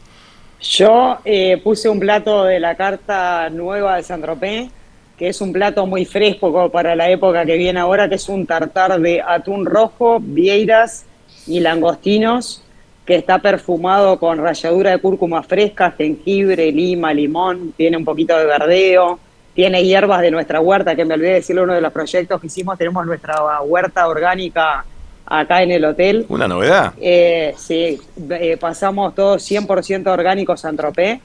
Yo 0.61 1.19
eh, 1.25 1.61
puse 1.65 1.89
un 1.89 1.99
plato 1.99 2.45
de 2.45 2.61
la 2.61 2.77
carta 2.77 3.49
nueva 3.51 3.97
de 3.97 4.03
San 4.03 4.21
Tropez, 4.21 4.71
que 5.19 5.29
es 5.29 5.41
un 5.41 5.53
plato 5.53 5.87
muy 5.87 6.05
fresco 6.05 6.71
para 6.71 6.95
la 6.95 7.09
época 7.09 7.45
que 7.45 7.57
viene 7.57 7.81
ahora, 7.81 8.09
que 8.09 8.17
es 8.17 8.29
un 8.29 8.47
tartar 8.47 9.01
de 9.01 9.23
atún 9.23 9.65
rojo, 9.65 10.19
vieiras, 10.21 11.05
y 11.47 11.61
langostinos 11.61 12.63
que 13.05 13.17
está 13.17 13.39
perfumado 13.39 14.19
con 14.19 14.39
ralladura 14.39 14.91
de 14.93 14.99
cúrcuma 14.99 15.43
fresca, 15.43 15.91
jengibre, 15.91 16.73
lima, 16.73 17.13
limón, 17.13 17.73
tiene 17.77 17.97
un 17.97 18.05
poquito 18.05 18.37
de 18.37 18.47
verdeo, 18.47 19.19
tiene 19.55 19.85
hierbas 19.85 20.23
de 20.23 20.31
nuestra 20.31 20.61
huerta, 20.61 20.97
que 20.97 21.05
me 21.05 21.15
olvidé 21.15 21.35
decirle 21.35 21.63
uno 21.63 21.75
de 21.75 21.81
los 21.81 21.93
proyectos 21.93 22.41
que 22.41 22.47
hicimos, 22.47 22.79
tenemos 22.79 23.05
nuestra 23.07 23.61
huerta 23.63 24.09
orgánica 24.09 24.85
acá 25.27 25.63
en 25.63 25.73
el 25.73 25.85
hotel. 25.85 26.25
Una 26.29 26.49
novedad. 26.49 26.95
Eh, 27.01 27.55
sí, 27.57 28.01
eh, 28.31 28.57
pasamos 28.59 29.15
todos 29.15 29.49
100% 29.51 30.07
orgánicos 30.09 30.65
a 30.65 30.69
Antropé 30.71 31.21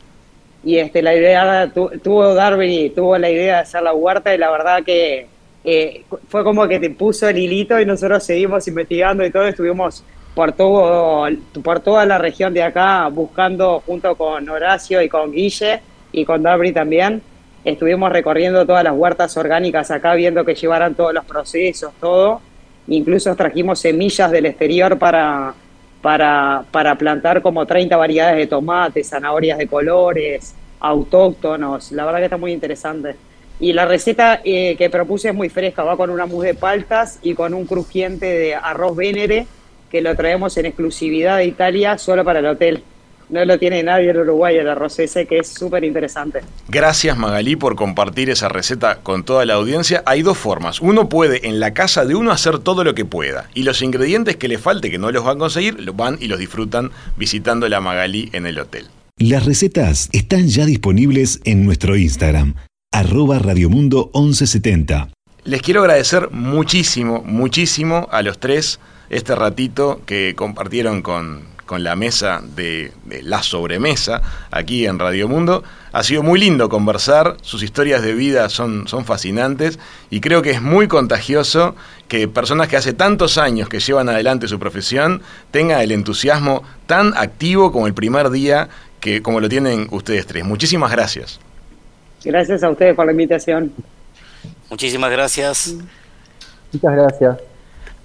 y 0.64 0.78
este, 0.78 1.02
la 1.02 1.16
idea, 1.16 1.72
tuvo 1.72 2.34
Darby, 2.34 2.92
tuvo 2.94 3.18
la 3.18 3.30
idea 3.30 3.56
de 3.56 3.62
hacer 3.62 3.82
la 3.82 3.94
huerta 3.94 4.36
y 4.36 4.38
la 4.38 4.52
verdad 4.52 4.84
que 4.84 5.28
eh, 5.64 6.03
fue 6.28 6.43
como 6.43 6.68
que 6.68 6.80
te 6.80 6.89
puso 6.89 7.28
el 7.28 7.38
hilito 7.38 7.80
y 7.80 7.86
nosotros 7.86 8.24
seguimos 8.24 8.68
investigando 8.68 9.26
y 9.26 9.32
todo, 9.32 9.47
estuvimos 9.47 10.03
por, 10.34 10.51
todo, 10.53 11.28
por 11.64 11.80
toda 11.82 12.05
la 12.05 12.18
región 12.18 12.53
de 12.53 12.64
acá 12.64 13.07
buscando 13.10 13.82
junto 13.86 14.16
con 14.16 14.47
Horacio 14.49 15.01
y 15.01 15.10
con 15.10 15.32
Guille 15.32 15.82
y 16.12 16.26
con 16.26 16.43
Darby 16.43 16.72
también 16.72 17.22
Estuvimos 17.66 18.12
recorriendo 18.12 18.66
todas 18.66 18.84
las 18.84 18.93
huertas 18.93 19.36
orgánicas 19.36 19.91
acá, 19.91 20.14
viendo 20.14 20.45
que 20.45 20.55
llevaran 20.55 20.95
todos 20.95 21.14
los 21.14 21.26
procesos, 21.26 21.93
todo. 21.99 22.41
Incluso 22.88 23.36
trajimos 23.36 23.80
semillas 23.80 24.32
del 24.32 24.45
exterior 24.45 24.97
para, 24.97 25.53
para, 26.01 26.64
para 26.72 26.95
plantar 26.95 27.41
como 27.41 27.66
30 27.66 27.97
variedades 27.97 28.38
de 28.38 28.47
tomates, 28.47 29.10
zanahorias 29.10 29.57
de 29.57 29.68
colores, 29.68 30.55
autóctonos. 30.80 31.91
La 31.91 32.05
verdad 32.05 32.20
que 32.20 32.26
está 32.26 32.38
muy 32.38 32.53
interesante. 32.53 33.16
Y 33.60 33.74
la 33.74 33.86
receta 33.86 34.41
eh, 34.43 34.76
que 34.78 34.89
propuse 34.89 35.30
es 35.30 35.36
muy 35.36 35.49
fresca, 35.49 35.84
va 35.84 35.97
con 35.97 36.10
una 36.10 36.26
mousse 36.26 36.47
de 36.47 36.53
paltas 36.53 37.20
y 37.22 37.34
con 37.34 37.53
un 37.53 37.66
crujiente 37.66 38.26
de 38.26 38.55
arroz 38.55 38.95
venere 38.95 39.47
que 39.91 40.01
lo 40.01 40.16
traemos 40.16 40.55
en 40.57 40.68
exclusividad 40.68 41.38
de 41.38 41.45
Italia 41.45 41.97
solo 41.97 42.24
para 42.24 42.39
el 42.39 42.45
hotel 42.45 42.84
no 43.30 43.45
lo 43.45 43.60
tiene 43.60 43.84
nadie 43.84 44.10
en 44.10 44.18
Uruguay 44.18 44.57
el 44.57 44.68
arroz 44.68 44.99
ese, 44.99 45.26
que 45.26 45.39
es 45.39 45.47
súper 45.47 45.84
interesante. 45.84 46.41
Gracias 46.68 47.18
Magalí 47.18 47.55
por 47.55 47.76
compartir 47.76 48.30
esa 48.30 48.49
receta 48.49 48.99
con 49.01 49.24
toda 49.24 49.45
la 49.45 49.53
audiencia. 49.53 50.03
Hay 50.05 50.22
dos 50.22 50.38
formas. 50.38 50.82
Uno 50.82 51.10
puede 51.10 51.47
en 51.47 51.60
la 51.60 51.74
casa 51.74 52.05
de 52.05 52.16
uno 52.16 52.32
hacer 52.32 52.60
todo 52.60 52.84
lo 52.84 52.95
que 52.95 53.05
pueda 53.05 53.49
y 53.53 53.64
los 53.64 53.82
ingredientes 53.82 54.36
que 54.36 54.47
le 54.47 54.57
falte, 54.57 54.89
que 54.89 54.97
no 54.97 55.12
los 55.12 55.24
van 55.24 55.38
a 55.38 55.39
conseguir, 55.39 55.80
los 55.80 55.95
van 55.95 56.18
y 56.20 56.28
los 56.28 56.39
disfrutan 56.39 56.91
visitando 57.18 57.70
la 57.70 57.82
Magalí 57.82 58.30
en 58.34 58.45
el 58.45 58.60
hotel. 58.60 58.88
Las 59.18 59.45
recetas 59.45 60.10
están 60.14 60.47
ya 60.47 60.66
disponibles 60.66 61.41
en 61.43 61.66
nuestro 61.66 61.97
Instagram, 61.97 62.55
arroba 63.00 63.39
radiomundo 63.39 64.12
1170. 64.14 65.08
Les 65.45 65.62
quiero 65.62 65.80
agradecer 65.82 66.32
muchísimo, 66.32 67.24
muchísimo 67.26 68.10
a 68.12 68.22
los 68.22 68.39
tres 68.39 68.80
este 69.10 69.36
ratito 69.36 70.02
que 70.06 70.36
compartieron 70.36 71.02
con, 71.02 71.43
con 71.66 71.82
la 71.82 71.95
mesa 71.95 72.41
de, 72.43 72.91
la 73.24 73.41
sobremesa 73.41 74.22
aquí 74.52 74.86
en 74.86 75.00
Radio 75.00 75.30
Mundo. 75.30 75.64
Ha 75.93 76.04
sido 76.04 76.24
muy 76.24 76.41
lindo 76.41 76.68
conversar, 76.68 77.38
sus 77.41 77.64
historias 77.64 78.02
de 78.02 78.14
vida 78.14 78.50
son, 78.50 78.86
son 78.89 79.06
fascinantes 79.06 79.80
y 80.10 80.20
creo 80.20 80.41
que 80.41 80.52
es 80.52 80.62
muy 80.62 80.89
contagioso 80.89 81.78
que 82.10 82.28
personas 82.28 82.68
que 82.68 82.76
hace 82.76 82.91
tantos 82.91 83.38
años 83.38 83.70
que 83.70 83.80
llevan 83.80 84.10
adelante 84.10 84.50
su 84.50 84.60
profesión 84.60 85.22
tengan 85.52 85.80
el 85.80 85.93
entusiasmo 85.93 86.64
tan 86.86 87.16
activo 87.16 87.72
como 87.72 87.88
el 87.88 87.93
primer 87.93 88.30
día 88.30 88.68
que 89.00 89.22
como 89.22 89.39
lo 89.39 89.47
tienen 89.47 89.88
ustedes 89.91 90.28
tres. 90.28 90.43
Muchísimas 90.43 90.91
gracias. 90.91 91.39
Gracias 92.24 92.64
a 92.64 92.70
ustedes 92.70 92.96
por 92.96 93.06
la 93.06 93.12
invitación. 93.12 93.72
Muchísimas 94.70 95.12
gracias. 95.12 95.76
Muchas 96.72 96.96
gracias. 96.96 97.38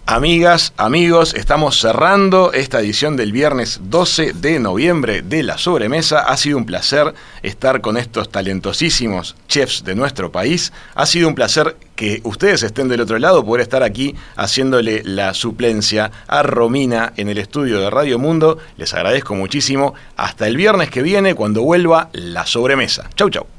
Amigas, 0.06 0.74
amigos, 0.76 1.32
estamos 1.32 1.80
cerrando 1.80 2.52
esta 2.52 2.80
edición 2.80 3.16
del 3.16 3.32
viernes 3.32 3.80
12 3.84 4.34
de 4.34 4.60
noviembre 4.60 5.22
de 5.22 5.42
La 5.42 5.56
Sobremesa. 5.56 6.20
Ha 6.20 6.36
sido 6.36 6.58
un 6.58 6.66
placer 6.66 7.14
estar 7.42 7.80
con 7.80 7.96
estos 7.96 8.28
talentosísimos 8.28 9.34
chefs 9.48 9.82
de 9.82 9.94
nuestro 9.94 10.30
país. 10.30 10.74
Ha 10.94 11.06
sido 11.06 11.26
un 11.26 11.34
placer 11.34 11.78
que 11.96 12.20
ustedes 12.24 12.62
estén 12.62 12.88
del 12.88 13.00
otro 13.00 13.18
lado, 13.18 13.46
poder 13.46 13.62
estar 13.62 13.82
aquí 13.82 14.14
haciéndole 14.36 15.02
la 15.04 15.32
suplencia 15.32 16.10
a 16.26 16.42
Romina 16.42 17.14
en 17.16 17.30
el 17.30 17.38
estudio 17.38 17.80
de 17.80 17.88
Radio 17.88 18.18
Mundo. 18.18 18.58
Les 18.76 18.92
agradezco 18.92 19.34
muchísimo. 19.34 19.94
Hasta 20.18 20.46
el 20.46 20.58
viernes 20.58 20.90
que 20.90 21.00
viene 21.00 21.34
cuando 21.34 21.62
vuelva 21.62 22.10
La 22.12 22.44
Sobremesa. 22.44 23.08
Chau, 23.16 23.30
chau. 23.30 23.53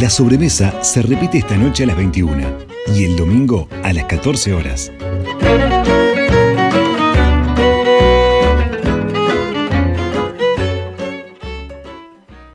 La 0.00 0.08
sobremesa 0.08 0.82
se 0.82 1.02
repite 1.02 1.36
esta 1.36 1.58
noche 1.58 1.84
a 1.84 1.88
las 1.88 1.96
21 1.98 2.32
y 2.96 3.04
el 3.04 3.16
domingo 3.16 3.68
a 3.82 3.92
las 3.92 4.06
14 4.06 4.54
horas. 4.54 4.90